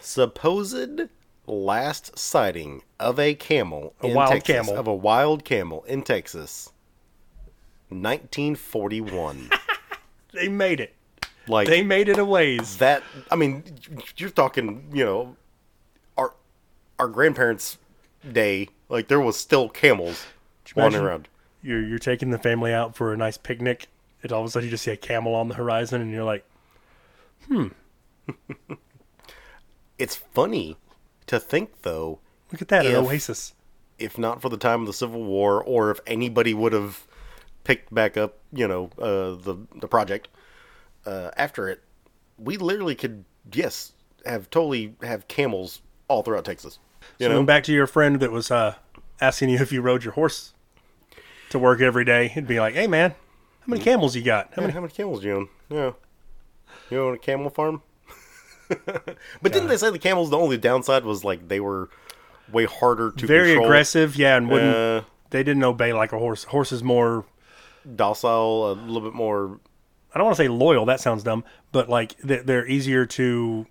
supposed 0.00 1.02
last 1.46 2.18
sighting 2.18 2.82
of 2.98 3.18
a 3.18 3.34
camel 3.34 3.94
A 4.02 4.06
in 4.06 4.14
wild 4.14 4.32
Texas, 4.32 4.54
camel. 4.54 4.76
of 4.76 4.86
a 4.86 4.94
wild 4.94 5.44
camel 5.44 5.84
in 5.84 6.02
Texas, 6.02 6.72
1941. 7.88 9.50
They 10.32 10.48
made 10.48 10.80
it. 10.80 10.92
like 11.46 11.68
They 11.68 11.84
made 11.84 12.08
it 12.08 12.18
a 12.18 12.24
ways. 12.24 12.78
that. 12.78 13.04
I 13.30 13.36
mean, 13.36 13.62
you're 14.16 14.30
talking. 14.30 14.90
You 14.92 15.04
know, 15.04 15.36
our 16.18 16.34
our 16.98 17.06
grandparents' 17.06 17.78
day. 18.32 18.66
Like 18.88 19.08
there 19.08 19.20
was 19.20 19.38
still 19.38 19.68
camels 19.68 20.26
wandering 20.76 21.04
around. 21.04 21.28
You're 21.62 21.82
you're 21.82 21.98
taking 21.98 22.30
the 22.30 22.38
family 22.38 22.72
out 22.72 22.94
for 22.94 23.12
a 23.12 23.16
nice 23.16 23.38
picnic, 23.38 23.88
and 24.22 24.32
all 24.32 24.40
of 24.42 24.46
a 24.46 24.50
sudden 24.50 24.66
you 24.66 24.70
just 24.70 24.84
see 24.84 24.90
a 24.90 24.96
camel 24.96 25.34
on 25.34 25.48
the 25.48 25.54
horizon, 25.54 26.00
and 26.00 26.10
you're 26.10 26.24
like, 26.24 26.44
hmm. 27.48 27.68
It's 29.98 30.16
funny 30.16 30.76
to 31.26 31.38
think 31.38 31.82
though 31.82 32.18
"Look 32.52 32.60
at 32.60 32.68
that, 32.68 32.86
an 32.86 32.94
oasis." 32.96 33.54
if 33.98 34.18
not 34.18 34.42
for 34.42 34.48
the 34.48 34.56
time 34.56 34.80
of 34.80 34.86
the 34.86 34.92
Civil 34.92 35.22
War, 35.22 35.62
or 35.62 35.90
if 35.90 36.00
anybody 36.06 36.52
would 36.52 36.72
have 36.72 37.06
picked 37.62 37.94
back 37.94 38.16
up, 38.16 38.38
you 38.52 38.66
know, 38.66 38.90
uh, 38.98 39.40
the 39.40 39.56
the 39.76 39.88
project 39.88 40.28
uh, 41.06 41.30
after 41.36 41.68
it, 41.68 41.82
we 42.38 42.56
literally 42.56 42.94
could, 42.94 43.24
yes, 43.52 43.92
have 44.26 44.50
totally 44.50 44.94
have 45.02 45.28
camels 45.28 45.80
all 46.08 46.22
throughout 46.22 46.44
Texas. 46.44 46.78
You 47.18 47.24
So 47.24 47.28
know, 47.28 47.34
going 47.36 47.46
back 47.46 47.64
to 47.64 47.72
your 47.72 47.86
friend 47.86 48.20
that 48.20 48.30
was 48.32 48.50
uh, 48.50 48.74
asking 49.20 49.50
you 49.50 49.58
if 49.58 49.72
you 49.72 49.80
rode 49.82 50.04
your 50.04 50.14
horse 50.14 50.52
to 51.50 51.58
work 51.58 51.80
every 51.80 52.04
day, 52.04 52.28
he'd 52.28 52.46
be 52.46 52.58
like, 52.60 52.74
"Hey 52.74 52.86
man, 52.86 53.10
how 53.12 53.66
many 53.66 53.82
camels 53.82 54.16
you 54.16 54.22
got? 54.22 54.46
How 54.48 54.52
Yeah, 54.56 54.60
many?" 54.62 54.72
how 54.72 54.80
many 54.80 54.92
camels 54.92 55.20
do 55.20 55.26
you 55.28 55.34
own? 55.34 55.48
Yeah, 55.70 55.92
you 56.90 57.00
own 57.00 57.14
a 57.14 57.18
camel 57.18 57.50
farm. 57.50 57.82
but 58.68 59.52
didn't 59.52 59.68
they 59.68 59.76
say 59.76 59.90
the 59.90 59.98
camels? 59.98 60.30
The 60.30 60.38
only 60.38 60.56
downside 60.56 61.04
was 61.04 61.22
like 61.24 61.48
they 61.48 61.60
were 61.60 61.90
way 62.50 62.64
harder 62.64 63.10
to 63.10 63.26
Very 63.26 63.48
control, 63.48 63.66
aggressive, 63.66 64.16
yeah, 64.16 64.36
and 64.36 64.48
wouldn't 64.50 64.74
uh, 64.74 65.02
they 65.30 65.42
didn't 65.42 65.64
obey 65.64 65.92
like 65.92 66.12
a 66.12 66.18
horse. 66.18 66.44
Horse 66.44 66.72
is 66.72 66.82
more. 66.82 67.24
docile, 67.96 68.72
a 68.72 68.74
little 68.74 69.02
bit 69.02 69.14
more. 69.14 69.60
I 70.14 70.18
don't 70.18 70.26
want 70.26 70.36
to 70.36 70.42
say 70.42 70.48
loyal. 70.48 70.86
That 70.86 71.00
sounds 71.00 71.22
dumb, 71.22 71.44
but 71.72 71.88
like 71.88 72.16
they're 72.22 72.66
easier 72.66 73.04
to 73.06 73.66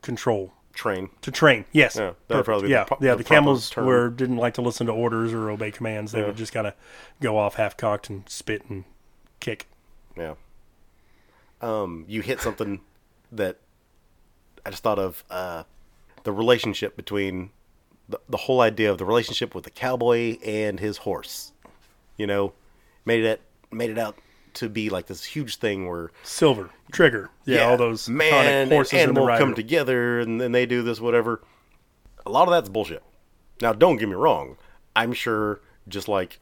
control. 0.00 0.52
Train. 0.72 1.10
To 1.20 1.30
train, 1.30 1.64
yes. 1.72 1.96
Yeah, 1.96 2.12
that 2.28 2.36
would 2.36 2.44
probably 2.44 2.62
be 2.62 2.68
the 2.68 2.74
yeah, 2.74 2.86
yeah. 3.00 3.12
the 3.12 3.18
The 3.18 3.24
camels 3.24 3.68
term. 3.70 3.84
were 3.86 4.08
didn't 4.08 4.38
like 4.38 4.54
to 4.54 4.62
listen 4.62 4.86
to 4.86 4.92
orders 4.92 5.32
or 5.32 5.50
obey 5.50 5.70
commands. 5.70 6.12
They 6.12 6.22
would 6.22 6.36
just 6.36 6.52
kind 6.52 6.66
of 6.66 6.74
go 7.20 7.36
off 7.36 7.54
half 7.56 7.76
cocked 7.76 8.08
and 8.08 8.26
spit 8.28 8.62
and 8.68 8.84
kick. 9.38 9.66
Yeah. 10.16 10.34
Um, 11.60 12.04
you 12.08 12.22
hit 12.22 12.40
something 12.40 12.80
that 13.30 13.58
I 14.64 14.70
just 14.70 14.82
thought 14.82 14.98
of 14.98 15.24
uh, 15.30 15.64
the 16.24 16.32
relationship 16.32 16.96
between 16.96 17.50
the, 18.08 18.18
the 18.28 18.36
whole 18.36 18.60
idea 18.60 18.90
of 18.90 18.98
the 18.98 19.04
relationship 19.04 19.54
with 19.54 19.64
the 19.64 19.70
cowboy 19.70 20.38
and 20.44 20.80
his 20.80 20.98
horse. 20.98 21.52
You 22.16 22.26
know, 22.26 22.52
made 23.04 23.24
it 23.24 23.42
made 23.70 23.90
it 23.90 23.98
out 23.98 24.16
to 24.54 24.68
be 24.68 24.90
like 24.90 25.06
this 25.06 25.24
huge 25.24 25.56
thing 25.56 25.88
where 25.88 26.10
Silver 26.22 26.70
trigger, 26.92 27.30
yeah, 27.44 27.68
all 27.68 27.76
those 27.76 28.08
man 28.08 28.32
iconic 28.32 28.46
and 28.46 28.72
horses 28.72 29.00
in 29.00 29.14
the 29.14 29.36
come 29.38 29.54
together 29.54 30.20
and 30.20 30.40
then 30.40 30.52
they 30.52 30.66
do 30.66 30.82
this 30.82 31.00
whatever. 31.00 31.42
A 32.24 32.30
lot 32.30 32.48
of 32.48 32.52
that's 32.52 32.68
bullshit. 32.68 33.02
Now, 33.60 33.72
don't 33.72 33.96
get 33.96 34.08
me 34.08 34.14
wrong. 34.14 34.56
I'm 34.94 35.12
sure, 35.12 35.60
just 35.88 36.08
like 36.08 36.38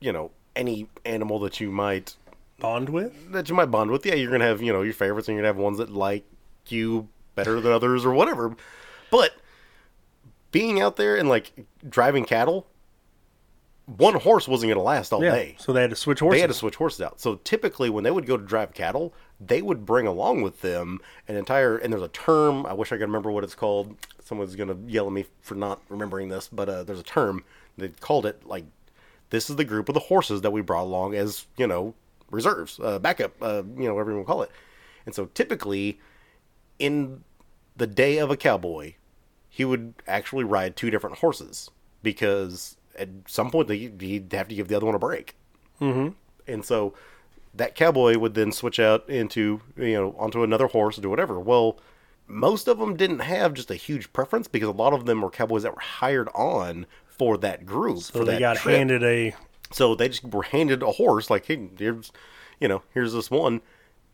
you 0.00 0.12
know, 0.12 0.30
any 0.54 0.88
animal 1.04 1.38
that 1.40 1.60
you 1.60 1.70
might 1.70 2.16
bond 2.60 2.88
with. 2.90 3.32
that 3.32 3.48
you 3.48 3.54
might 3.54 3.66
bond 3.70 3.90
with. 3.90 4.04
Yeah, 4.04 4.14
you're 4.14 4.30
gonna 4.30 4.44
have 4.44 4.62
you 4.62 4.72
know 4.72 4.82
your 4.82 4.94
favorites, 4.94 5.28
and 5.28 5.34
you're 5.34 5.42
gonna 5.42 5.54
have 5.54 5.62
ones 5.62 5.78
that 5.78 5.90
like 5.90 6.24
you 6.68 7.08
better 7.34 7.60
than 7.60 7.72
others 7.72 8.04
or 8.04 8.12
whatever. 8.12 8.54
But 9.10 9.32
being 10.50 10.80
out 10.80 10.96
there 10.96 11.16
and 11.16 11.28
like 11.28 11.52
driving 11.88 12.24
cattle, 12.24 12.66
one 13.86 14.14
horse 14.14 14.48
wasn't 14.48 14.70
gonna 14.70 14.82
last 14.82 15.12
all 15.12 15.22
Yeah, 15.22 15.32
day. 15.32 15.56
so 15.58 15.72
they 15.72 15.82
had 15.82 15.90
to 15.90 15.96
switch 15.96 16.20
horses. 16.20 16.36
They 16.36 16.40
had 16.40 16.50
to 16.50 16.54
switch 16.54 16.76
horses 16.76 17.02
out. 17.02 17.20
So 17.20 17.36
typically, 17.44 17.90
when 17.90 18.02
they 18.04 18.10
would 18.10 18.26
go 18.26 18.36
to 18.36 18.42
drive 18.44 18.72
cattle, 18.72 19.12
they 19.40 19.60
would 19.60 19.84
bring 19.84 20.06
along 20.06 20.42
with 20.42 20.62
them 20.62 21.00
an 21.28 21.36
entire. 21.36 21.76
And 21.76 21.92
there's 21.92 22.02
a 22.02 22.08
term. 22.08 22.64
I 22.66 22.72
wish 22.72 22.92
I 22.92 22.96
could 22.96 23.02
remember 23.02 23.30
what 23.30 23.44
it's 23.44 23.54
called. 23.54 23.94
Someone's 24.24 24.56
gonna 24.56 24.76
yell 24.86 25.06
at 25.06 25.12
me 25.12 25.26
for 25.42 25.54
not 25.54 25.80
remembering 25.90 26.28
this, 26.30 26.48
but 26.50 26.68
uh, 26.68 26.82
there's 26.82 27.00
a 27.00 27.04
term 27.04 27.44
they 27.76 27.88
called 27.88 28.24
it 28.24 28.46
like 28.46 28.64
this 29.30 29.50
is 29.50 29.56
the 29.56 29.64
group 29.64 29.88
of 29.88 29.94
the 29.94 30.00
horses 30.00 30.40
that 30.42 30.52
we 30.52 30.60
brought 30.60 30.84
along 30.84 31.14
as 31.14 31.46
you 31.56 31.66
know 31.66 31.92
reserves, 32.30 32.80
uh, 32.82 32.98
backup, 32.98 33.32
uh, 33.42 33.62
you 33.76 33.84
know 33.84 33.94
whatever 33.94 34.12
you 34.12 34.16
want 34.16 34.26
to 34.26 34.32
call 34.32 34.42
it. 34.42 34.50
And 35.06 35.14
so 35.14 35.26
typically, 35.34 35.98
in 36.78 37.22
the 37.76 37.86
day 37.86 38.16
of 38.18 38.30
a 38.30 38.36
cowboy, 38.36 38.94
he 39.50 39.64
would 39.64 39.94
actually 40.06 40.44
ride 40.44 40.74
two 40.76 40.90
different 40.90 41.18
horses 41.18 41.70
because 42.02 42.76
at 42.98 43.08
some 43.26 43.50
point 43.50 43.68
they, 43.68 43.76
he'd 43.78 44.32
have 44.32 44.48
to 44.48 44.54
give 44.54 44.68
the 44.68 44.76
other 44.76 44.86
one 44.86 44.94
a 44.94 44.98
break. 44.98 45.36
Mm-hmm. 45.80 46.10
And 46.46 46.64
so 46.64 46.94
that 47.54 47.74
cowboy 47.74 48.18
would 48.18 48.34
then 48.34 48.52
switch 48.52 48.78
out 48.78 49.08
into 49.08 49.60
you 49.76 49.94
know 49.94 50.14
onto 50.18 50.42
another 50.42 50.66
horse 50.66 50.98
or 50.98 51.02
do 51.02 51.10
whatever. 51.10 51.38
Well, 51.38 51.78
most 52.26 52.68
of 52.68 52.78
them 52.78 52.96
didn't 52.96 53.20
have 53.20 53.54
just 53.54 53.70
a 53.70 53.76
huge 53.76 54.12
preference 54.12 54.48
because 54.48 54.68
a 54.68 54.72
lot 54.72 54.92
of 54.92 55.06
them 55.06 55.20
were 55.22 55.30
cowboys 55.30 55.62
that 55.62 55.74
were 55.74 55.80
hired 55.80 56.28
on 56.34 56.86
for 57.06 57.36
that 57.38 57.64
group. 57.66 57.98
so 57.98 58.18
for 58.20 58.24
they 58.24 58.32
that 58.32 58.40
got 58.40 58.56
trip. 58.56 58.76
handed 58.76 59.02
a 59.02 59.34
So 59.72 59.94
they 59.94 60.08
just 60.08 60.24
were 60.24 60.42
handed 60.42 60.82
a 60.82 60.92
horse, 60.92 61.30
like, 61.30 61.46
hey, 61.46 61.68
here's, 61.78 62.12
you 62.60 62.68
know, 62.68 62.82
here's 62.92 63.12
this 63.12 63.30
one, 63.30 63.60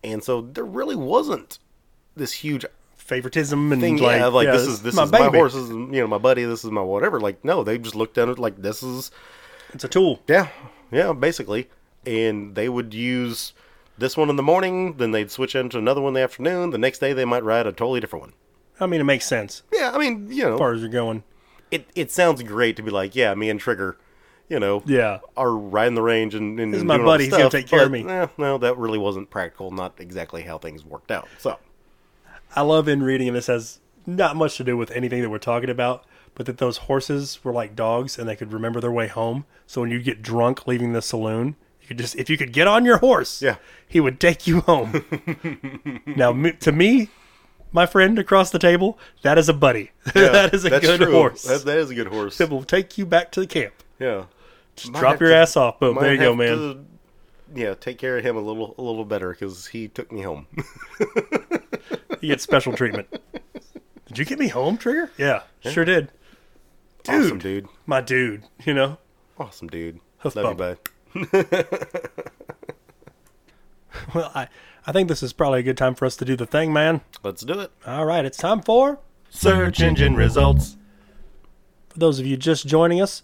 and 0.02 0.22
so 0.22 0.40
there 0.40 0.64
really 0.64 0.96
wasn't 0.96 1.58
this 2.16 2.32
huge 2.32 2.64
favoritism 3.10 3.72
and 3.72 3.80
thing. 3.82 3.98
like, 3.98 4.18
yeah, 4.18 4.26
like 4.28 4.46
yeah, 4.46 4.52
this 4.52 4.66
is 4.66 4.80
this 4.82 4.94
my 4.94 5.02
is 5.04 5.12
my 5.12 5.26
horse, 5.26 5.52
this 5.52 5.64
is 5.64 5.70
you 5.70 6.00
know 6.00 6.06
my 6.06 6.18
buddy, 6.18 6.44
this 6.44 6.64
is 6.64 6.70
my 6.70 6.80
whatever. 6.80 7.20
Like, 7.20 7.44
no, 7.44 7.62
they 7.62 7.76
just 7.76 7.94
looked 7.94 8.16
at 8.16 8.28
it 8.28 8.38
like 8.38 8.56
this 8.62 8.82
is 8.82 9.10
It's 9.74 9.84
a 9.84 9.88
tool. 9.88 10.22
yeah, 10.26 10.48
yeah, 10.90 11.12
basically, 11.12 11.68
and 12.06 12.54
they 12.54 12.68
would 12.68 12.94
use 12.94 13.52
this 13.98 14.16
one 14.16 14.30
in 14.30 14.36
the 14.36 14.42
morning, 14.42 14.96
then 14.96 15.10
they'd 15.10 15.30
switch 15.30 15.54
into 15.54 15.76
another 15.76 16.00
one 16.00 16.10
in 16.10 16.14
the 16.14 16.22
afternoon. 16.22 16.70
The 16.70 16.78
next 16.78 17.00
day 17.00 17.12
they 17.12 17.26
might 17.26 17.44
ride 17.44 17.66
a 17.66 17.72
totally 17.72 18.00
different 18.00 18.22
one. 18.26 18.32
I 18.82 18.86
mean, 18.86 19.00
it 19.02 19.04
makes 19.04 19.26
sense 19.26 19.62
Yeah, 19.70 19.90
I 19.92 19.98
mean, 19.98 20.28
you 20.32 20.44
know, 20.44 20.54
as 20.54 20.58
far 20.58 20.72
as 20.72 20.80
you're 20.80 20.88
going. 20.88 21.22
it 21.70 21.86
it 21.94 22.10
sounds 22.10 22.42
great 22.42 22.76
to 22.76 22.82
be 22.82 22.90
like, 22.90 23.14
yeah, 23.14 23.34
me 23.34 23.50
and 23.50 23.60
Trigger, 23.60 23.98
you 24.48 24.58
know, 24.58 24.82
Yeah, 24.86 25.18
are 25.36 25.52
riding 25.54 25.96
the 25.96 26.02
range 26.02 26.34
and, 26.34 26.58
and 26.58 26.72
This 26.72 26.78
is 26.78 26.84
my 26.84 26.96
buddy, 26.96 27.24
this 27.26 27.34
he's 27.34 27.38
gonna 27.38 27.50
take 27.50 27.66
care 27.66 27.84
of 27.84 27.90
me. 27.92 28.06
eh, 28.08 28.28
no, 28.38 28.56
that 28.58 28.78
really 28.78 28.98
wasn't 28.98 29.28
practical. 29.28 29.70
Not 29.70 30.00
exactly 30.00 30.42
how 30.42 30.56
things 30.58 30.82
worked 30.84 31.10
out. 31.10 31.28
So 31.38 31.58
I 32.56 32.62
love 32.62 32.88
in 32.88 33.02
reading, 33.02 33.28
and 33.28 33.36
this 33.36 33.46
has 33.46 33.80
not 34.06 34.36
much 34.36 34.56
to 34.56 34.64
do 34.64 34.76
with 34.76 34.90
anything 34.90 35.22
that 35.22 35.30
we're 35.30 35.38
talking 35.38 35.70
about, 35.70 36.04
but 36.34 36.46
that 36.46 36.58
those 36.58 36.78
horses 36.78 37.38
were 37.44 37.52
like 37.52 37.76
dogs 37.76 38.18
and 38.18 38.28
they 38.28 38.36
could 38.36 38.52
remember 38.52 38.80
their 38.80 38.90
way 38.90 39.08
home. 39.08 39.44
So 39.66 39.80
when 39.82 39.90
you 39.90 40.02
get 40.02 40.22
drunk 40.22 40.66
leaving 40.66 40.92
the 40.92 41.02
saloon, 41.02 41.56
you 41.82 41.88
could 41.88 41.98
just, 41.98 42.16
if 42.16 42.28
you 42.30 42.36
could 42.36 42.52
get 42.52 42.66
on 42.66 42.84
your 42.84 42.98
horse, 42.98 43.40
Yeah. 43.42 43.56
he 43.86 44.00
would 44.00 44.18
take 44.20 44.46
you 44.46 44.60
home. 44.62 45.04
now, 46.06 46.32
to 46.32 46.72
me, 46.72 47.08
my 47.72 47.86
friend 47.86 48.18
across 48.18 48.50
the 48.50 48.58
table, 48.58 48.98
that 49.22 49.38
is 49.38 49.48
a 49.48 49.52
buddy. 49.54 49.90
that 50.14 50.52
is 50.54 50.64
a 50.64 50.70
good 50.80 51.00
true. 51.00 51.12
horse. 51.12 51.42
That, 51.44 51.64
that 51.64 51.78
is 51.78 51.90
a 51.90 51.94
good 51.94 52.08
horse. 52.08 52.38
that 52.38 52.50
will 52.50 52.64
take 52.64 52.96
you 52.98 53.06
back 53.06 53.30
to 53.32 53.40
the 53.40 53.46
camp. 53.46 53.74
Yeah, 54.00 54.24
Just 54.76 54.92
Might 54.92 55.00
drop 55.00 55.20
your 55.20 55.28
to- 55.30 55.36
ass 55.36 55.56
off. 55.56 55.78
Boom. 55.78 55.96
There 56.00 56.12
you 56.14 56.18
go, 56.20 56.34
man. 56.34 56.56
to, 56.56 56.84
yeah, 57.54 57.74
take 57.74 57.98
care 57.98 58.16
of 58.18 58.24
him 58.24 58.36
a 58.36 58.40
little 58.40 58.74
a 58.78 58.82
little 58.82 59.04
better 59.04 59.30
because 59.32 59.66
he 59.68 59.88
took 59.88 60.10
me 60.12 60.22
home. 60.22 60.46
You 62.22 62.28
get 62.28 62.40
special 62.40 62.72
treatment. 62.74 63.08
Did 64.06 64.18
you 64.18 64.24
get 64.24 64.38
me 64.38 64.48
home, 64.48 64.76
Trigger? 64.76 65.10
Yeah, 65.16 65.42
sure 65.60 65.84
did. 65.84 66.10
awesome 67.08 67.38
dude. 67.38 67.66
My 67.86 68.00
dude, 68.00 68.44
you 68.64 68.74
know? 68.74 68.98
Awesome 69.38 69.68
dude. 69.68 70.00
Hoof 70.18 70.36
Love 70.36 70.56
bump. 70.58 70.78
you, 71.14 71.26
bud. 71.32 71.66
Well, 74.14 74.30
I, 74.34 74.48
I 74.86 74.92
think 74.92 75.08
this 75.08 75.22
is 75.22 75.32
probably 75.32 75.60
a 75.60 75.64
good 75.64 75.76
time 75.76 75.94
for 75.94 76.04
us 76.06 76.16
to 76.16 76.24
do 76.24 76.36
the 76.36 76.46
thing, 76.46 76.72
man. 76.72 77.00
Let's 77.22 77.42
do 77.42 77.58
it. 77.60 77.70
All 77.86 78.04
right, 78.06 78.24
it's 78.24 78.38
time 78.38 78.60
for 78.62 78.98
Search 79.28 79.80
engine 79.80 80.14
results. 80.14 80.76
For 81.88 81.98
those 81.98 82.18
of 82.20 82.26
you 82.26 82.36
just 82.36 82.66
joining 82.66 83.00
us, 83.00 83.22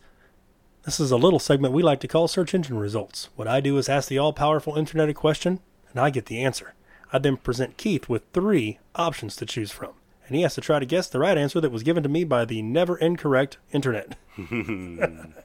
this 0.85 0.99
is 1.01 1.11
a 1.11 1.17
little 1.17 1.39
segment 1.39 1.73
we 1.73 1.83
like 1.83 2.01
to 2.01 2.09
call 2.09 2.29
Search 2.29 2.55
Engine 2.55 2.79
Results. 2.79 3.29
What 3.37 3.49
I 3.49 3.61
do 3.61 3.77
is 3.79 3.89
ask 3.89 4.09
the 4.09 4.19
all 4.19 4.33
powerful 4.33 4.77
internet 4.77 5.09
a 5.09 5.15
question, 5.15 5.61
and 5.91 6.01
I 6.01 6.11
get 6.11 6.27
the 6.27 6.43
answer. 6.45 6.75
I 7.13 7.19
then 7.19 7.37
present 7.37 7.77
Keith 7.77 8.09
with 8.09 8.23
three 8.33 8.79
options 8.95 9.37
to 9.37 9.47
choose 9.47 9.71
from, 9.71 9.93
and 10.27 10.37
he 10.37 10.43
has 10.43 10.55
to 10.57 10.61
try 10.61 10.79
to 10.79 10.87
guess 10.87 11.09
the 11.09 11.19
right 11.21 11.39
answer 11.39 11.61
that 11.61 11.71
was 11.71 11.83
given 11.83 12.03
to 12.03 12.09
me 12.09 12.25
by 12.25 12.45
the 12.45 12.63
never 12.63 12.97
incorrect 12.97 13.59
internet. 13.73 14.17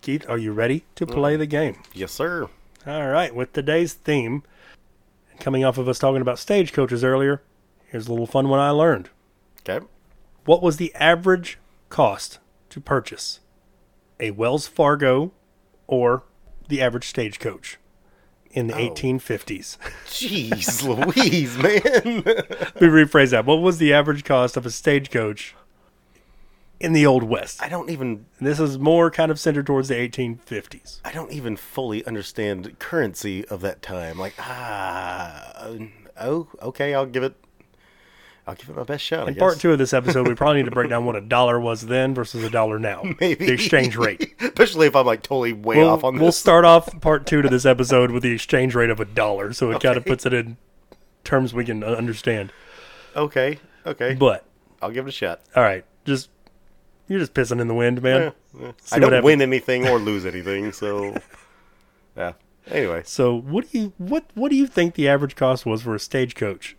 Keith, 0.00 0.28
are 0.28 0.38
you 0.38 0.52
ready 0.52 0.84
to 0.94 1.06
play 1.06 1.36
the 1.36 1.46
game? 1.46 1.82
Yes, 1.92 2.12
sir. 2.12 2.48
All 2.86 3.08
right, 3.08 3.34
with 3.34 3.52
today's 3.52 3.94
theme, 3.94 4.42
coming 5.40 5.64
off 5.64 5.78
of 5.78 5.88
us 5.88 5.98
talking 5.98 6.22
about 6.22 6.38
stagecoaches 6.38 7.04
earlier, 7.04 7.42
here's 7.86 8.06
a 8.06 8.10
little 8.10 8.26
fun 8.26 8.48
one 8.48 8.60
I 8.60 8.70
learned. 8.70 9.10
Okay. 9.68 9.84
What 10.44 10.62
was 10.62 10.76
the 10.76 10.94
average 10.94 11.58
cost 11.88 12.38
to 12.70 12.80
purchase 12.80 13.40
a 14.20 14.30
Wells 14.30 14.66
Fargo 14.66 15.32
or 15.86 16.22
the 16.68 16.80
average 16.80 17.08
stagecoach 17.08 17.78
in 18.56 18.66
the 18.66 18.72
1850s? 18.72 19.76
Jeez 20.06 20.82
Louise, 20.82 21.56
man. 21.58 22.22
Let 22.24 22.80
me 22.80 22.88
rephrase 22.88 23.30
that. 23.30 23.44
What 23.44 23.60
was 23.60 23.78
the 23.78 23.92
average 23.92 24.24
cost 24.24 24.56
of 24.56 24.64
a 24.64 24.70
stagecoach 24.70 25.54
in 26.80 26.94
the 26.94 27.06
Old 27.06 27.22
West? 27.22 27.62
I 27.62 27.68
don't 27.68 27.90
even 27.90 28.24
And 28.38 28.48
this 28.48 28.58
is 28.58 28.78
more 28.78 29.10
kind 29.10 29.30
of 29.30 29.38
centered 29.38 29.66
towards 29.66 29.88
the 29.88 29.94
1850s. 29.94 31.00
I 31.04 31.12
don't 31.12 31.30
even 31.30 31.56
fully 31.56 32.04
understand 32.06 32.78
currency 32.78 33.44
of 33.46 33.60
that 33.60 33.82
time. 33.82 34.18
Like, 34.18 34.34
ah, 34.38 35.68
oh, 36.18 36.48
okay, 36.62 36.94
I'll 36.94 37.06
give 37.06 37.22
it 37.22 37.36
I'll 38.48 38.54
give 38.54 38.68
it 38.70 38.76
my 38.76 38.84
best 38.84 39.02
shot, 39.04 39.26
In 39.26 39.34
part 39.34 39.58
two 39.58 39.72
of 39.72 39.78
this 39.78 39.92
episode, 39.92 40.28
we 40.28 40.34
probably 40.36 40.58
need 40.62 40.66
to 40.68 40.70
break 40.74 40.88
down 40.90 41.04
what 41.04 41.16
a 41.16 41.20
dollar 41.20 41.58
was 41.58 41.82
then 41.86 42.14
versus 42.14 42.44
a 42.44 42.50
dollar 42.50 42.78
now. 42.78 43.02
Maybe. 43.20 43.46
The 43.46 43.52
exchange 43.54 43.96
rate. 43.96 44.34
Especially 44.40 44.86
if 44.86 44.94
I'm 44.94 45.04
like 45.04 45.22
totally 45.22 45.52
way 45.52 45.78
We'll, 45.78 45.90
off 45.90 46.04
on 46.04 46.14
this. 46.14 46.22
we'll 46.22 46.32
start 46.32 46.64
off 46.64 47.00
part 47.00 47.26
two 47.26 47.42
to 47.42 47.48
this 47.48 47.66
episode 47.66 48.12
with 48.12 48.22
the 48.22 48.30
exchange 48.32 48.74
rate 48.76 48.90
of 48.90 49.00
a 49.00 49.04
dollar, 49.04 49.52
so 49.52 49.72
it 49.72 49.82
kind 49.82 49.96
of 49.96 50.04
puts 50.04 50.24
it 50.26 50.32
in 50.32 50.56
terms 51.24 51.52
we 51.52 51.64
can 51.64 51.82
uh, 51.82 51.88
understand. 51.88 52.52
Okay, 53.16 53.58
okay. 53.84 54.14
But 54.14 54.44
I'll 54.80 54.92
give 54.92 55.06
it 55.06 55.08
a 55.08 55.12
shot. 55.12 55.40
all 55.56 55.62
right, 55.64 55.84
just 56.04 56.30
you're 57.08 57.18
just 57.18 57.34
pissing 57.34 57.60
in 57.60 57.66
the 57.66 57.74
wind, 57.74 58.00
man. 58.00 58.32
Yeah, 58.54 58.66
yeah. 58.66 58.72
I 58.92 58.98
don't 59.00 59.24
win 59.24 59.42
anything 59.42 59.88
or 59.88 59.98
lose 59.98 60.24
anything, 60.24 60.70
so 60.70 61.16
yeah. 62.16 62.34
Anyway, 62.70 63.02
So 63.04 63.34
what 63.34 63.70
do 63.70 63.78
you 63.78 63.92
what 63.98 64.24
what 64.34 64.50
do 64.50 64.56
you 64.56 64.66
think 64.68 64.94
the 64.94 65.08
average 65.08 65.34
cost 65.34 65.66
was 65.66 65.82
for 65.82 65.94
a 65.96 66.00
stagecoach 66.00 66.76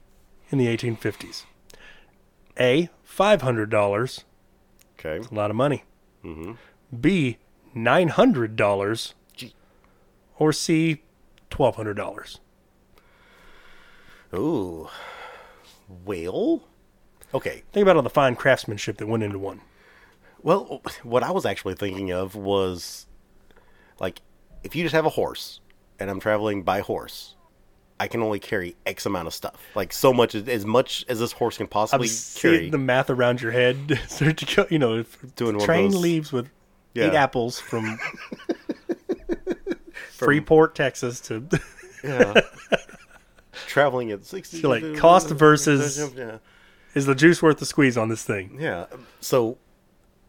in 0.50 0.58
the 0.58 0.68
1850s? 0.68 1.44
A 2.60 2.90
five 3.04 3.42
hundred 3.42 3.70
dollars, 3.70 4.26
okay. 5.00 5.26
a 5.30 5.34
lot 5.34 5.50
of 5.50 5.56
money. 5.56 5.84
Mm-hmm. 6.24 6.54
B 7.00 7.38
nine 7.74 8.10
hundred 8.10 8.56
dollars, 8.56 9.14
Gee. 9.36 9.54
or 10.38 10.52
C 10.52 11.04
twelve 11.50 11.76
hundred 11.76 11.96
dollars. 11.96 12.40
Ooh, 14.34 14.90
well, 16.06 16.64
okay. 17.34 17.64
Think 17.72 17.84
about 17.84 17.96
all 17.96 18.02
the 18.02 18.10
fine 18.10 18.36
craftsmanship 18.36 18.98
that 18.98 19.08
went 19.08 19.24
into 19.24 19.40
one. 19.40 19.62
Well, 20.42 20.82
what 21.04 21.24
I 21.24 21.32
was 21.32 21.46
actually 21.46 21.76
thinking 21.76 22.12
of 22.12 22.36
was 22.36 23.08
like 24.00 24.22
if 24.64 24.76
you 24.76 24.84
just 24.84 24.96
have 24.96 25.06
a 25.06 25.12
horse 25.12 25.62
and 26.00 26.10
I'm 26.10 26.20
traveling 26.20 26.64
by 26.64 26.82
horse, 26.82 27.36
I 28.00 28.08
can 28.08 28.22
only 28.22 28.40
carry 28.40 28.76
X 28.86 29.06
amount 29.06 29.28
of 29.28 29.34
stuff. 29.34 29.56
Like 29.76 29.92
so 29.92 30.14
much 30.14 30.36
as 30.36 30.66
much 30.66 31.04
as 31.10 31.20
this 31.20 31.32
horse 31.32 31.58
can 31.58 31.66
I'm 31.66 31.70
possibly 31.70 32.10
carry. 32.36 32.70
the 32.70 32.78
math 32.78 33.10
around 33.10 33.42
your 33.42 33.52
head. 33.52 34.00
Start 34.08 34.38
to 34.38 34.56
go, 34.56 34.66
you 34.70 34.78
know, 34.80 34.98
if 34.98 35.36
Doing 35.36 35.60
train 35.60 36.00
leaves 36.00 36.32
with 36.32 36.46
eight 36.96 37.12
Yeah. 37.14 37.24
apples 37.24 37.60
from 37.70 37.98
Freeport, 40.12 40.76
Texas 40.76 41.20
to 41.22 41.44
Yeah. 42.04 42.42
traveling 43.68 44.12
at 44.12 44.26
60 44.26 44.62
So, 44.62 44.70
like, 44.70 44.98
cost 44.98 45.30
versus- 45.30 46.12
yeah. 46.16 46.38
is 46.94 47.06
the 47.06 47.16
juice 47.16 47.42
worth 47.42 47.58
the 47.58 47.66
squeeze 47.66 47.98
on 47.98 48.10
this 48.10 48.24
thing? 48.24 48.58
Yeah. 48.60 48.86
So 49.20 49.58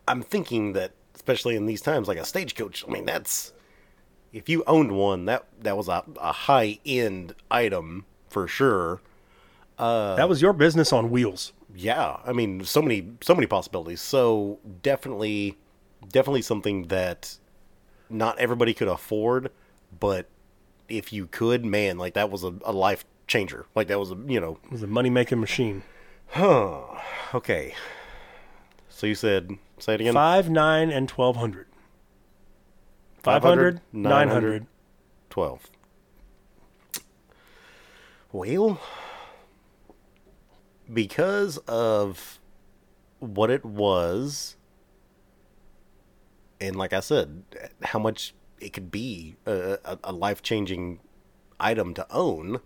I'm 0.06 0.22
thinking 0.22 0.72
that 0.72 0.92
especially 1.14 1.56
in 1.56 1.66
these 1.66 1.80
times 1.82 2.08
like 2.08 2.18
a 2.18 2.24
stagecoach, 2.24 2.84
I 2.88 2.90
mean 2.90 3.04
that's 3.04 3.52
if 4.32 4.48
you 4.48 4.64
owned 4.66 4.92
one, 4.92 5.24
that 5.26 5.46
that 5.60 5.76
was 5.76 5.88
a, 5.88 6.04
a 6.20 6.32
high 6.32 6.78
end 6.84 7.34
item 7.50 8.04
for 8.28 8.46
sure. 8.46 9.00
Uh, 9.78 10.16
that 10.16 10.28
was 10.28 10.42
your 10.42 10.52
business 10.52 10.92
on 10.92 11.10
wheels. 11.10 11.52
Yeah, 11.74 12.16
I 12.24 12.32
mean, 12.32 12.64
so 12.64 12.82
many, 12.82 13.10
so 13.20 13.34
many 13.34 13.46
possibilities. 13.46 14.00
So 14.00 14.58
definitely, 14.82 15.56
definitely 16.08 16.42
something 16.42 16.88
that 16.88 17.38
not 18.10 18.38
everybody 18.38 18.74
could 18.74 18.88
afford, 18.88 19.50
but 20.00 20.26
if 20.88 21.12
you 21.12 21.26
could, 21.26 21.64
man, 21.64 21.98
like 21.98 22.14
that 22.14 22.30
was 22.30 22.42
a, 22.42 22.54
a 22.64 22.72
life 22.72 23.04
changer. 23.28 23.66
Like 23.76 23.86
that 23.88 24.00
was 24.00 24.10
a, 24.10 24.18
you 24.26 24.40
know, 24.40 24.58
It 24.64 24.72
was 24.72 24.82
a 24.82 24.88
money 24.88 25.10
making 25.10 25.38
machine. 25.38 25.84
Huh. 26.30 26.80
Okay. 27.34 27.74
So 28.88 29.06
you 29.06 29.14
said, 29.14 29.56
say 29.78 29.94
it 29.94 30.00
again. 30.00 30.14
Five, 30.14 30.50
nine, 30.50 30.90
and 30.90 31.08
twelve 31.08 31.36
hundred. 31.36 31.67
Five 33.22 33.42
500, 33.42 33.42
hundred, 33.42 33.80
nine 33.92 34.28
hundred. 34.28 34.66
12. 35.30 35.70
Well, 38.32 38.80
because 40.92 41.58
of 41.68 42.38
what 43.20 43.50
it 43.50 43.64
was, 43.64 44.56
and 46.60 46.76
like 46.76 46.92
I 46.92 47.00
said, 47.00 47.42
how 47.82 47.98
much 47.98 48.34
it 48.60 48.72
could 48.72 48.90
be 48.90 49.36
a, 49.46 49.78
a, 50.02 50.12
life 50.12 50.42
changing 50.42 51.00
item 51.60 51.94
to 51.94 52.06
own, 52.10 52.60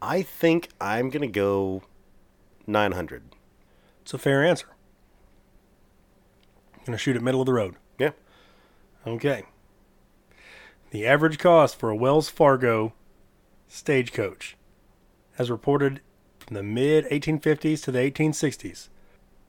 I 0.00 0.22
think 0.22 0.68
I'm 0.80 1.10
going 1.10 1.22
to 1.22 1.28
go 1.28 1.82
900. 2.66 3.22
It's 4.02 4.14
a 4.14 4.18
fair 4.18 4.44
answer. 4.44 4.68
I'm 6.74 6.86
Gonna 6.86 6.98
shoot 6.98 7.14
it 7.14 7.22
middle 7.22 7.40
of 7.40 7.46
the 7.46 7.52
road. 7.52 7.76
Okay. 9.06 9.44
The 10.90 11.06
average 11.06 11.38
cost 11.38 11.76
for 11.76 11.90
a 11.90 11.96
Wells 11.96 12.28
Fargo 12.28 12.92
stagecoach, 13.66 14.56
as 15.38 15.50
reported 15.50 16.00
from 16.38 16.54
the 16.54 16.62
mid 16.62 17.06
1850s 17.06 17.82
to 17.84 17.90
the 17.92 17.98
1860s, 17.98 18.88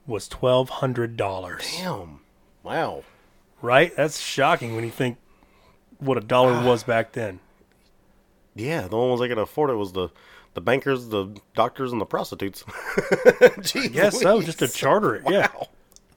was 0.06 0.28
$1,200. 0.28 1.78
Damn. 1.78 2.20
Wow. 2.62 3.04
Right? 3.60 3.94
That's 3.96 4.20
shocking 4.20 4.74
when 4.74 4.84
you 4.84 4.90
think 4.90 5.18
what 5.98 6.16
a 6.16 6.20
dollar 6.22 6.64
was 6.64 6.82
back 6.84 7.12
then. 7.12 7.40
Yeah, 8.54 8.86
the 8.88 8.96
only 8.96 9.10
ones 9.10 9.20
I 9.20 9.28
could 9.28 9.38
afford 9.38 9.70
it 9.70 9.74
was 9.74 9.92
the 9.92 10.10
the 10.54 10.60
bankers, 10.60 11.08
the 11.08 11.36
doctors, 11.54 11.90
and 11.90 12.00
the 12.00 12.06
prostitutes. 12.06 12.62
Jeez 13.58 13.92
Yes, 13.92 14.20
so 14.20 14.40
just 14.40 14.60
to 14.60 14.68
charter 14.68 15.16
it. 15.16 15.24
Yeah. 15.28 15.48
Wow. 15.52 15.68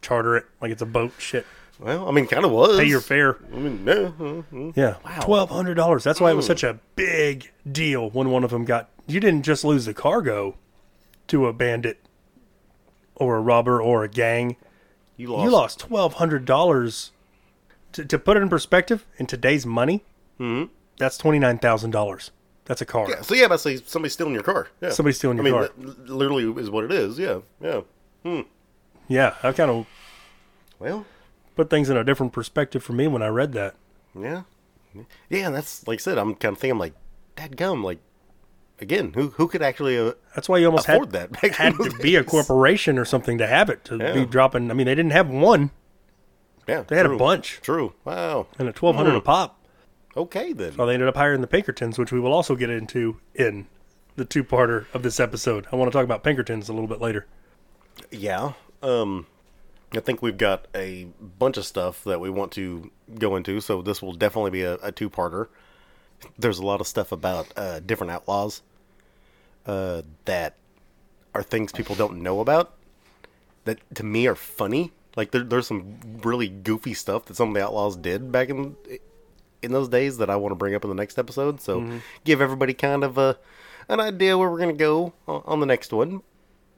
Charter 0.02 0.38
it 0.38 0.46
like 0.62 0.72
it's 0.72 0.84
a 0.84 0.86
boat. 0.86 1.12
Shit. 1.18 1.46
Well, 1.80 2.08
I 2.08 2.12
mean, 2.12 2.26
kind 2.28 2.44
of 2.44 2.52
was. 2.52 2.78
Pay 2.80 2.86
your 2.86 3.02
fare. 3.02 3.38
I 3.54 3.56
mean, 3.58 3.84
yeah, 3.86 4.12
uh, 4.20 4.44
uh. 4.52 4.72
Yeah. 4.76 4.96
Wow. 5.06 5.20
Twelve 5.22 5.50
hundred 5.52 5.76
dollars. 5.76 6.04
That's 6.04 6.20
why 6.20 6.32
it 6.32 6.36
was 6.36 6.46
such 6.46 6.64
a 6.64 6.80
big 6.96 7.52
deal 7.72 8.10
when 8.10 8.32
one 8.32 8.44
of 8.44 8.50
them 8.50 8.66
got 8.66 8.90
you 9.08 9.20
didn't 9.20 9.44
just 9.44 9.64
lose 9.64 9.86
the 9.86 9.94
cargo 9.94 10.58
to 11.28 11.46
a 11.48 11.54
bandit 11.54 12.00
or 13.16 13.38
a 13.38 13.42
robber 13.42 13.82
or 13.82 14.04
a 14.04 14.08
gang. 14.10 14.56
you 15.18 15.28
lost. 15.28 15.44
You 15.46 15.52
lost 15.52 15.80
twelve 15.80 16.14
hundred 16.16 16.46
dollars. 16.46 17.12
To, 17.94 18.06
to 18.06 18.20
put 18.20 18.38
it 18.38 18.42
in 18.44 18.50
perspective, 18.50 19.06
in 19.18 19.26
today's 19.28 19.66
money, 19.66 20.04
that's 20.98 21.18
twenty 21.18 21.40
nine 21.40 21.58
thousand 21.58 21.92
dollars. 21.92 22.32
That's 22.66 22.82
a 22.82 22.86
car. 22.86 23.04
Mm-hmm. 23.04 23.12
Yeah, 23.12 23.22
so 23.22 23.34
yeah, 23.34 23.48
but 23.48 23.58
say 23.58 23.78
somebody's 23.86 24.14
stealing 24.14 24.34
your 24.34 24.44
car. 24.44 24.68
Yeah. 24.82 24.90
Somebody's 24.90 25.18
stealing 25.18 25.40
I 25.40 25.44
your 25.44 25.52
mean, 25.62 25.68
car. 25.68 25.86
that 25.86 26.10
literally 26.10 26.44
is 26.62 26.70
what 26.70 26.84
it 26.84 26.92
is. 26.92 27.18
Yeah, 27.18 27.40
yeah. 27.62 27.82
Hmm. 28.24 28.42
Yeah, 29.08 29.36
I 29.42 29.54
kind 29.54 29.72
of 29.72 29.88
Well, 30.78 31.06
put 31.58 31.70
things 31.70 31.90
in 31.90 31.98
a 31.98 32.04
different 32.04 32.32
perspective 32.34 32.84
for 32.84 32.94
me 32.94 33.08
when 33.08 33.22
I 33.22 33.28
read 33.28 33.52
that. 33.54 33.76
yeah, 34.18 34.44
yeah. 35.30 35.48
And 35.48 35.56
that's 35.56 35.86
like 35.88 36.00
I 36.00 36.02
said. 36.02 36.18
I'm 36.18 36.36
kind 36.36 36.54
of 36.54 36.60
thinking 36.60 36.72
I'm 36.72 36.80
like, 36.80 36.94
that 37.36 37.56
gum. 37.58 37.84
Like, 37.84 38.00
again, 38.80 39.12
who 39.14 39.30
who 39.32 39.48
could 39.48 39.62
actually 39.62 39.98
uh, 39.98 40.14
That's 40.36 40.48
why 40.48 40.58
you 40.60 40.68
almost 40.68 40.86
had, 40.88 41.12
that? 41.12 41.36
had 41.36 41.74
to 41.76 41.92
be 42.02 42.16
a 42.16 42.24
corporation 42.24 42.98
or 42.98 43.06
something 43.06 43.38
to 43.40 43.48
have 43.48 43.70
it 43.70 43.84
to 43.86 43.98
Yeah. 43.98 44.14
be 44.14 44.26
dropping. 44.26 44.72
I 44.72 44.74
mean, 44.74 44.86
they 44.88 44.96
didn't 44.96 45.12
have 45.12 45.30
one; 45.30 45.72
Yeah, 46.68 46.84
they 46.88 46.96
had 46.96 47.06
true. 47.06 47.16
a 47.16 47.20
bunch, 47.20 47.60
True. 47.62 47.94
Wow. 48.06 48.48
and 48.58 48.68
a 48.70 48.72
twelve 48.74 48.96
hundred 48.96 49.16
a 49.16 49.22
pop. 49.22 49.60
Okay 50.16 50.52
then. 50.54 50.74
Well, 50.78 50.88
they 50.88 50.94
ended 50.96 51.10
up 51.10 51.16
hiring 51.16 51.42
the 51.42 51.48
Pinkertons, 51.48 52.00
which 52.00 52.12
we 52.12 52.20
will 52.20 52.34
also 52.34 52.56
get 52.56 52.70
into 52.72 53.20
in 53.36 53.68
the 54.16 54.26
two-parter 54.26 54.88
of 54.96 55.04
this 55.04 55.20
episode. 55.20 55.68
I 55.72 55.76
want 55.76 55.92
to 55.92 55.96
talk 55.96 56.04
about 56.06 56.24
Pinkertons 56.24 56.70
a 56.70 56.74
little 56.74 56.88
bit 56.88 57.00
later. 57.00 57.28
Yeah. 58.10 58.54
Um 58.82 59.28
I 59.94 60.00
think 60.02 60.22
we've 60.22 60.38
got 60.38 60.68
a 60.76 61.06
bunch 61.40 61.58
of 61.58 61.66
stuff 61.66 62.04
that 62.04 62.20
we 62.20 62.30
want 62.30 62.52
to 62.54 62.92
go 63.18 63.36
into, 63.36 63.62
so 63.62 63.82
this 63.82 64.02
will 64.02 64.14
definitely 64.14 64.52
be 64.52 64.64
a, 64.64 64.76
a 64.76 64.92
two-parter. 64.92 65.48
There's 66.38 66.60
a 66.60 66.66
lot 66.66 66.82
of 66.82 66.88
stuff 66.88 67.12
about 67.12 67.48
uh, 67.56 67.80
different 67.80 68.12
outlaws 68.12 68.62
uh, 69.66 70.02
that 70.26 70.56
are 71.34 71.44
things 71.44 71.72
people 71.72 71.96
don't 71.96 72.22
know 72.22 72.40
about, 72.40 72.74
that 73.66 73.80
to 73.96 74.04
me 74.04 74.28
are 74.28 74.36
funny. 74.36 74.92
Like 75.16 75.32
there, 75.32 75.44
there's 75.44 75.68
some 75.68 76.00
really 76.24 76.48
goofy 76.48 76.94
stuff 76.94 77.26
that 77.26 77.36
some 77.36 77.50
of 77.50 77.54
the 77.56 77.64
outlaws 77.64 77.96
did 77.96 78.32
back 78.32 78.50
in 78.50 78.76
in 79.62 79.72
those 79.72 79.90
days 79.90 80.18
that 80.18 80.30
I 80.30 80.36
want 80.36 80.52
to 80.52 80.56
bring 80.56 80.76
up 80.76 80.84
in 80.84 80.90
the 80.90 80.96
next 80.96 81.18
episode. 81.18 81.62
So 81.62 82.00
give 82.24 82.42
everybody 82.42 82.74
kind 82.74 83.04
of 83.04 83.18
a 83.18 83.38
an 83.90 84.00
idea 84.00 84.38
where 84.38 84.50
we're 84.50 84.60
gonna 84.60 84.74
go 84.74 85.14
on 85.28 85.42
on 85.46 85.60
the 85.60 85.66
next 85.66 85.94
one. 85.94 86.22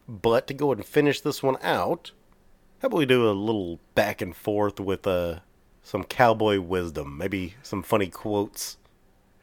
But 0.08 0.48
to 0.48 0.54
go 0.54 0.72
and 0.72 0.86
finish 0.86 1.22
this 1.22 1.44
one 1.44 1.58
out, 1.62 2.12
how 2.82 2.88
about 2.88 2.98
we 2.98 3.06
do 3.06 3.30
a 3.30 3.32
little 3.32 3.80
back 3.96 4.22
and 4.22 4.36
forth 4.36 4.80
with 4.80 5.06
uh 5.06 5.40
some 5.82 6.04
cowboy 6.04 6.60
wisdom, 6.60 7.18
maybe 7.18 7.56
some 7.64 7.84
funny 7.84 8.08
quotes, 8.08 8.78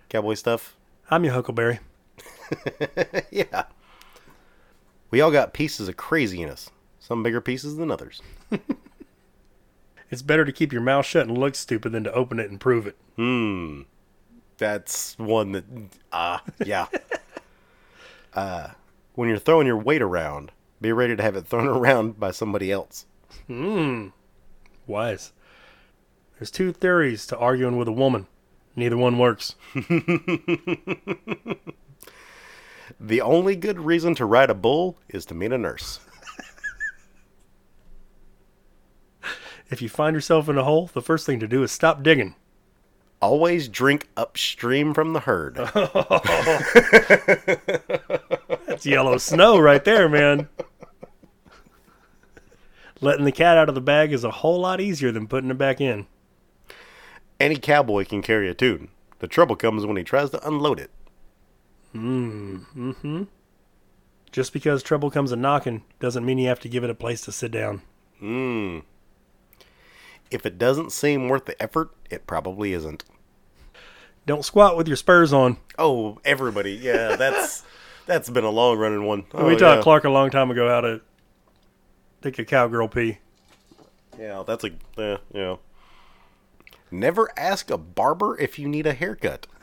cowboy 0.09 0.35
stuff. 0.35 0.77
I'm 1.11 1.25
your 1.25 1.35
Huckleberry. 1.35 1.81
yeah. 3.31 3.65
We 5.11 5.21
all 5.21 5.31
got 5.31 5.53
pieces 5.55 5.89
of 5.89 5.97
crazy 5.97 6.43
in 6.43 6.51
us. 6.51 6.71
Some 6.99 7.23
bigger 7.23 7.41
pieces 7.41 7.77
than 7.77 7.91
others. 7.91 8.21
It's 10.11 10.23
better 10.23 10.45
to 10.45 10.53
keep 10.53 10.73
your 10.73 10.83
mouth 10.83 11.05
shut 11.05 11.27
and 11.27 11.37
look 11.37 11.55
stupid 11.55 11.93
than 11.93 12.05
to 12.05 12.13
open 12.13 12.39
it 12.39 12.51
and 12.51 12.61
prove 12.61 12.87
it. 12.87 12.97
Hmm. 13.17 13.83
That's 14.59 15.19
one 15.19 15.53
that 15.53 15.65
ah 16.13 16.43
yeah. 16.65 16.87
uh 18.35 18.69
when 19.15 19.29
you're 19.29 19.39
throwing 19.39 19.67
your 19.67 19.79
weight 19.79 20.03
around, 20.03 20.53
be 20.81 20.93
ready 20.93 21.17
to 21.17 21.23
have 21.23 21.37
it 21.37 21.47
thrown 21.47 21.67
around 21.67 22.21
by 22.21 22.31
somebody 22.31 22.71
else. 22.71 23.07
Hmm. 23.47 24.09
Wise. 24.87 25.33
There's 26.39 26.51
two 26.51 26.73
theories 26.73 27.27
to 27.29 27.39
arguing 27.39 27.77
with 27.77 27.89
a 27.89 27.93
woman. 27.93 28.27
Neither 28.75 28.97
one 28.97 29.19
works. 29.19 29.55
The 32.99 33.21
only 33.21 33.57
good 33.57 33.79
reason 33.81 34.15
to 34.15 34.25
ride 34.25 34.49
a 34.49 34.55
bull 34.55 34.97
is 35.09 35.27
to 35.27 35.35
meet 35.35 35.53
a 35.53 35.59
nurse. 35.59 35.99
If 39.69 39.83
you 39.83 39.89
find 39.89 40.15
yourself 40.15 40.49
in 40.49 40.57
a 40.57 40.63
hole, 40.63 40.89
the 40.93 41.03
first 41.03 41.27
thing 41.27 41.41
to 41.41 41.49
do 41.49 41.65
is 41.65 41.73
stop 41.73 42.05
digging. 42.05 42.37
Always 43.21 43.67
drink 43.67 44.09
upstream 44.17 44.95
from 44.95 45.13
the 45.13 45.19
herd. 45.19 45.57
That's 48.67 48.87
yellow 48.87 49.19
snow 49.19 49.59
right 49.59 49.85
there, 49.85 50.09
man. 50.09 50.49
Letting 53.01 53.25
the 53.25 53.33
cat 53.33 53.59
out 53.59 53.69
of 53.69 53.75
the 53.75 53.81
bag 53.81 54.13
is 54.13 54.25
a 54.25 54.31
whole 54.31 54.61
lot 54.61 54.81
easier 54.81 55.13
than 55.13 55.27
putting 55.27 55.51
it 55.51 55.59
back 55.59 55.81
in. 55.81 56.07
Any 57.39 57.57
cowboy 57.57 58.05
can 58.07 58.23
carry 58.23 58.49
a 58.49 58.55
tune. 58.55 58.89
The 59.19 59.29
trouble 59.29 59.57
comes 59.57 59.85
when 59.85 59.97
he 59.97 60.05
tries 60.05 60.31
to 60.31 60.47
unload 60.47 60.81
it. 60.81 60.91
Mm, 61.95 62.67
mm-hmm. 62.75 63.23
Just 64.33 64.53
because 64.53 64.83
trouble 64.83 65.11
comes 65.11 65.33
a 65.33 65.37
knocking 65.37 65.83
doesn't 66.01 66.25
mean 66.25 66.39
you 66.39 66.49
have 66.49 66.61
to 66.61 66.69
give 66.69 66.85
it 66.85 66.91
a 66.91 66.95
place 66.95 67.23
to 67.23 67.33
sit 67.33 67.51
down. 67.51 67.83
Hmm. 68.19 68.81
If 70.31 70.45
it 70.45 70.59
doesn't 70.59 70.93
seem 70.93 71.29
worth 71.29 71.45
the 71.45 71.61
effort, 71.63 71.91
it 72.11 72.27
probably 72.27 72.73
isn't. 72.73 73.05
Don't 74.27 74.45
squat 74.45 74.77
with 74.77 74.89
your 74.89 74.97
spurs 74.97 75.33
on. 75.33 75.59
Oh, 75.79 76.19
everybody. 76.25 76.73
Yeah, 76.73 77.17
that's 77.17 77.63
that's 78.07 78.29
been 78.29 78.45
a 78.45 78.51
long 78.51 78.77
running 78.79 79.05
one. 79.05 79.25
Oh, 79.33 79.47
we 79.47 79.57
taught 79.57 79.77
yeah. 79.77 79.83
Clark 79.83 80.05
a 80.05 80.11
long 80.11 80.31
time 80.31 80.51
ago 80.51 80.69
how 80.69 80.81
to 80.81 81.01
take 82.31 82.39
a 82.39 82.45
cowgirl 82.45 82.89
pee. 82.89 83.19
Yeah, 84.19 84.43
that's 84.47 84.65
a 84.65 84.71
yeah, 84.97 85.17
yeah. 85.33 85.57
Never 86.91 87.29
ask 87.37 87.71
a 87.71 87.79
barber 87.79 88.39
if 88.39 88.59
you 88.59 88.69
need 88.69 88.87
a 88.87 88.93
haircut. 88.93 89.47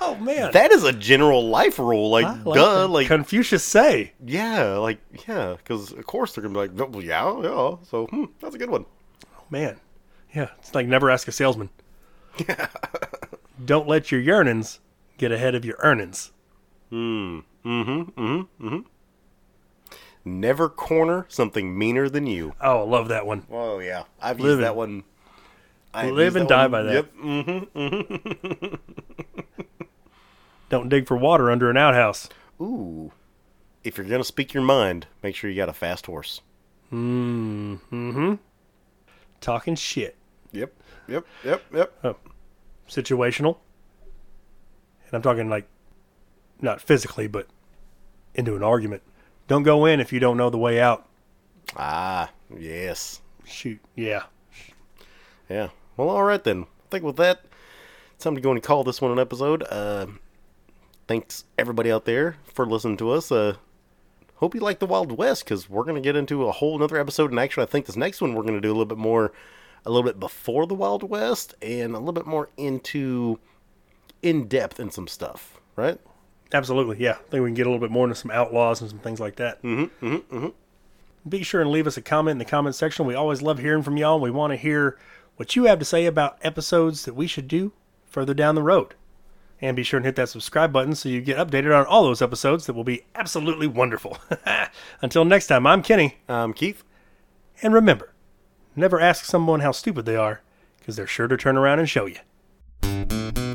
Oh 0.00 0.14
man, 0.14 0.52
That 0.52 0.70
is 0.72 0.82
a 0.84 0.94
general 0.94 1.46
life 1.46 1.78
rule. 1.78 2.08
Like, 2.08 2.24
I 2.24 2.38
duh, 2.42 2.88
like 2.88 3.06
Confucius 3.06 3.62
say. 3.62 4.12
yeah, 4.24 4.76
like 4.78 4.98
yeah, 5.28 5.56
because 5.58 5.92
of 5.92 6.06
course 6.06 6.34
they're 6.34 6.40
gonna 6.40 6.54
be 6.54 6.60
like, 6.74 6.90
well, 6.90 7.04
yeah, 7.04 7.38
yeah. 7.42 7.76
So 7.84 8.06
hmm, 8.06 8.24
that's 8.40 8.54
a 8.54 8.58
good 8.58 8.70
one. 8.70 8.86
Oh 9.36 9.44
man, 9.50 9.78
yeah, 10.34 10.48
it's 10.58 10.74
like 10.74 10.86
never 10.86 11.10
ask 11.10 11.28
a 11.28 11.32
salesman. 11.32 11.68
Don't 13.66 13.86
let 13.86 14.10
your 14.10 14.22
yearnings 14.22 14.80
get 15.18 15.32
ahead 15.32 15.54
of 15.54 15.66
your 15.66 15.76
earnings. 15.80 16.32
Hmm, 16.88 17.40
mm-hmm, 17.62 18.00
mm-hmm, 18.18 18.66
mm-hmm. 18.66 18.78
Never 20.28 20.68
corner 20.68 21.24
something 21.28 21.76
meaner 21.76 22.08
than 22.08 22.26
you. 22.26 22.54
Oh, 22.60 22.80
I 22.80 22.84
love 22.84 23.08
that 23.08 23.26
one. 23.26 23.46
Oh 23.50 23.78
yeah, 23.78 24.04
I've 24.20 24.38
Live 24.38 24.46
used 24.46 24.54
and- 24.58 24.64
that 24.64 24.76
one. 24.76 25.04
I've 25.94 26.12
live 26.12 26.36
and 26.36 26.46
die 26.46 26.64
one. 26.66 26.70
by 26.70 26.82
that. 26.82 26.94
Yep. 26.94 27.14
Mm-hmm. 27.16 27.78
mm-hmm. 27.78 28.74
Don't 30.68 30.90
dig 30.90 31.06
for 31.06 31.16
water 31.16 31.50
under 31.50 31.70
an 31.70 31.78
outhouse. 31.78 32.28
Ooh, 32.60 33.10
if 33.84 33.96
you're 33.96 34.06
gonna 34.06 34.22
speak 34.22 34.52
your 34.52 34.62
mind, 34.62 35.06
make 35.22 35.34
sure 35.34 35.48
you 35.48 35.56
got 35.56 35.70
a 35.70 35.72
fast 35.72 36.04
horse. 36.06 36.42
Mm. 36.92 37.78
Hmm. 37.88 38.34
Talking 39.40 39.76
shit. 39.76 40.16
Yep. 40.52 40.74
Yep. 41.08 41.26
Yep. 41.44 41.62
Yep. 41.72 42.18
Situational. 42.88 43.56
And 45.06 45.14
I'm 45.14 45.22
talking 45.22 45.48
like 45.48 45.68
not 46.60 46.80
physically, 46.82 47.28
but 47.28 47.46
into 48.34 48.54
an 48.56 48.62
argument. 48.62 49.02
Don't 49.48 49.62
go 49.62 49.86
in 49.86 49.98
if 49.98 50.12
you 50.12 50.20
don't 50.20 50.36
know 50.36 50.50
the 50.50 50.58
way 50.58 50.78
out. 50.78 51.08
Ah, 51.74 52.30
yes. 52.56 53.22
Shoot. 53.46 53.80
Yeah. 53.96 54.24
Yeah. 55.48 55.70
Well, 55.96 56.10
all 56.10 56.22
right 56.22 56.44
then. 56.44 56.62
I 56.64 56.90
think 56.90 57.02
with 57.02 57.16
that, 57.16 57.44
it's 58.14 58.24
time 58.24 58.34
to 58.34 58.42
go 58.42 58.52
and 58.52 58.62
call 58.62 58.84
this 58.84 59.00
one 59.00 59.10
an 59.10 59.18
episode. 59.18 59.64
Uh, 59.70 60.06
thanks 61.06 61.44
everybody 61.56 61.90
out 61.90 62.04
there 62.04 62.36
for 62.44 62.66
listening 62.66 62.98
to 62.98 63.10
us. 63.10 63.32
Uh, 63.32 63.56
hope 64.36 64.54
you 64.54 64.60
like 64.60 64.80
the 64.80 64.86
Wild 64.86 65.16
West 65.16 65.44
because 65.44 65.68
we're 65.68 65.84
gonna 65.84 66.02
get 66.02 66.16
into 66.16 66.46
a 66.46 66.52
whole 66.52 66.76
another 66.76 66.98
episode. 66.98 67.30
And 67.30 67.40
actually, 67.40 67.62
I 67.62 67.66
think 67.66 67.86
this 67.86 67.96
next 67.96 68.20
one 68.20 68.34
we're 68.34 68.42
gonna 68.42 68.60
do 68.60 68.68
a 68.68 68.76
little 68.76 68.84
bit 68.84 68.98
more, 68.98 69.32
a 69.86 69.90
little 69.90 70.04
bit 70.04 70.20
before 70.20 70.66
the 70.66 70.74
Wild 70.74 71.08
West, 71.08 71.54
and 71.62 71.94
a 71.94 71.98
little 71.98 72.12
bit 72.12 72.26
more 72.26 72.50
into 72.58 73.38
in 74.20 74.46
depth 74.46 74.78
in 74.78 74.90
some 74.90 75.08
stuff. 75.08 75.58
Right? 75.74 75.98
Absolutely, 76.52 76.96
yeah. 76.98 77.12
I 77.12 77.30
think 77.30 77.42
we 77.42 77.48
can 77.48 77.54
get 77.54 77.66
a 77.66 77.70
little 77.70 77.84
bit 77.84 77.90
more 77.90 78.04
into 78.04 78.14
some 78.14 78.30
outlaws 78.30 78.80
and 78.80 78.88
some 78.88 78.98
things 79.00 79.20
like 79.20 79.36
that. 79.36 79.62
Mm-hmm, 79.62 80.06
mm-hmm, 80.06 80.36
mm-hmm. 80.36 81.28
Be 81.28 81.42
sure 81.42 81.60
and 81.60 81.70
leave 81.70 81.86
us 81.86 81.96
a 81.96 82.02
comment 82.02 82.32
in 82.32 82.38
the 82.38 82.44
comment 82.44 82.74
section. 82.74 83.04
We 83.04 83.14
always 83.14 83.42
love 83.42 83.58
hearing 83.58 83.82
from 83.82 83.96
y'all. 83.96 84.20
We 84.20 84.30
want 84.30 84.52
to 84.52 84.56
hear 84.56 84.98
what 85.36 85.56
you 85.56 85.64
have 85.64 85.78
to 85.78 85.84
say 85.84 86.06
about 86.06 86.38
episodes 86.42 87.04
that 87.04 87.14
we 87.14 87.26
should 87.26 87.48
do 87.48 87.72
further 88.06 88.34
down 88.34 88.54
the 88.54 88.62
road. 88.62 88.94
And 89.60 89.76
be 89.76 89.82
sure 89.82 89.98
and 89.98 90.06
hit 90.06 90.16
that 90.16 90.28
subscribe 90.28 90.72
button 90.72 90.94
so 90.94 91.08
you 91.08 91.20
get 91.20 91.36
updated 91.36 91.76
on 91.78 91.84
all 91.84 92.04
those 92.04 92.22
episodes 92.22 92.66
that 92.66 92.74
will 92.74 92.84
be 92.84 93.04
absolutely 93.14 93.66
wonderful. 93.66 94.18
Until 95.02 95.24
next 95.24 95.48
time, 95.48 95.66
I'm 95.66 95.82
Kenny. 95.82 96.18
I'm 96.28 96.52
Keith. 96.52 96.84
And 97.60 97.74
remember, 97.74 98.12
never 98.76 99.00
ask 99.00 99.24
someone 99.24 99.60
how 99.60 99.72
stupid 99.72 100.06
they 100.06 100.16
are, 100.16 100.42
because 100.78 100.96
they're 100.96 101.08
sure 101.08 101.26
to 101.26 101.36
turn 101.36 101.56
around 101.56 101.80
and 101.80 101.90
show 101.90 102.06
you. 102.06 103.47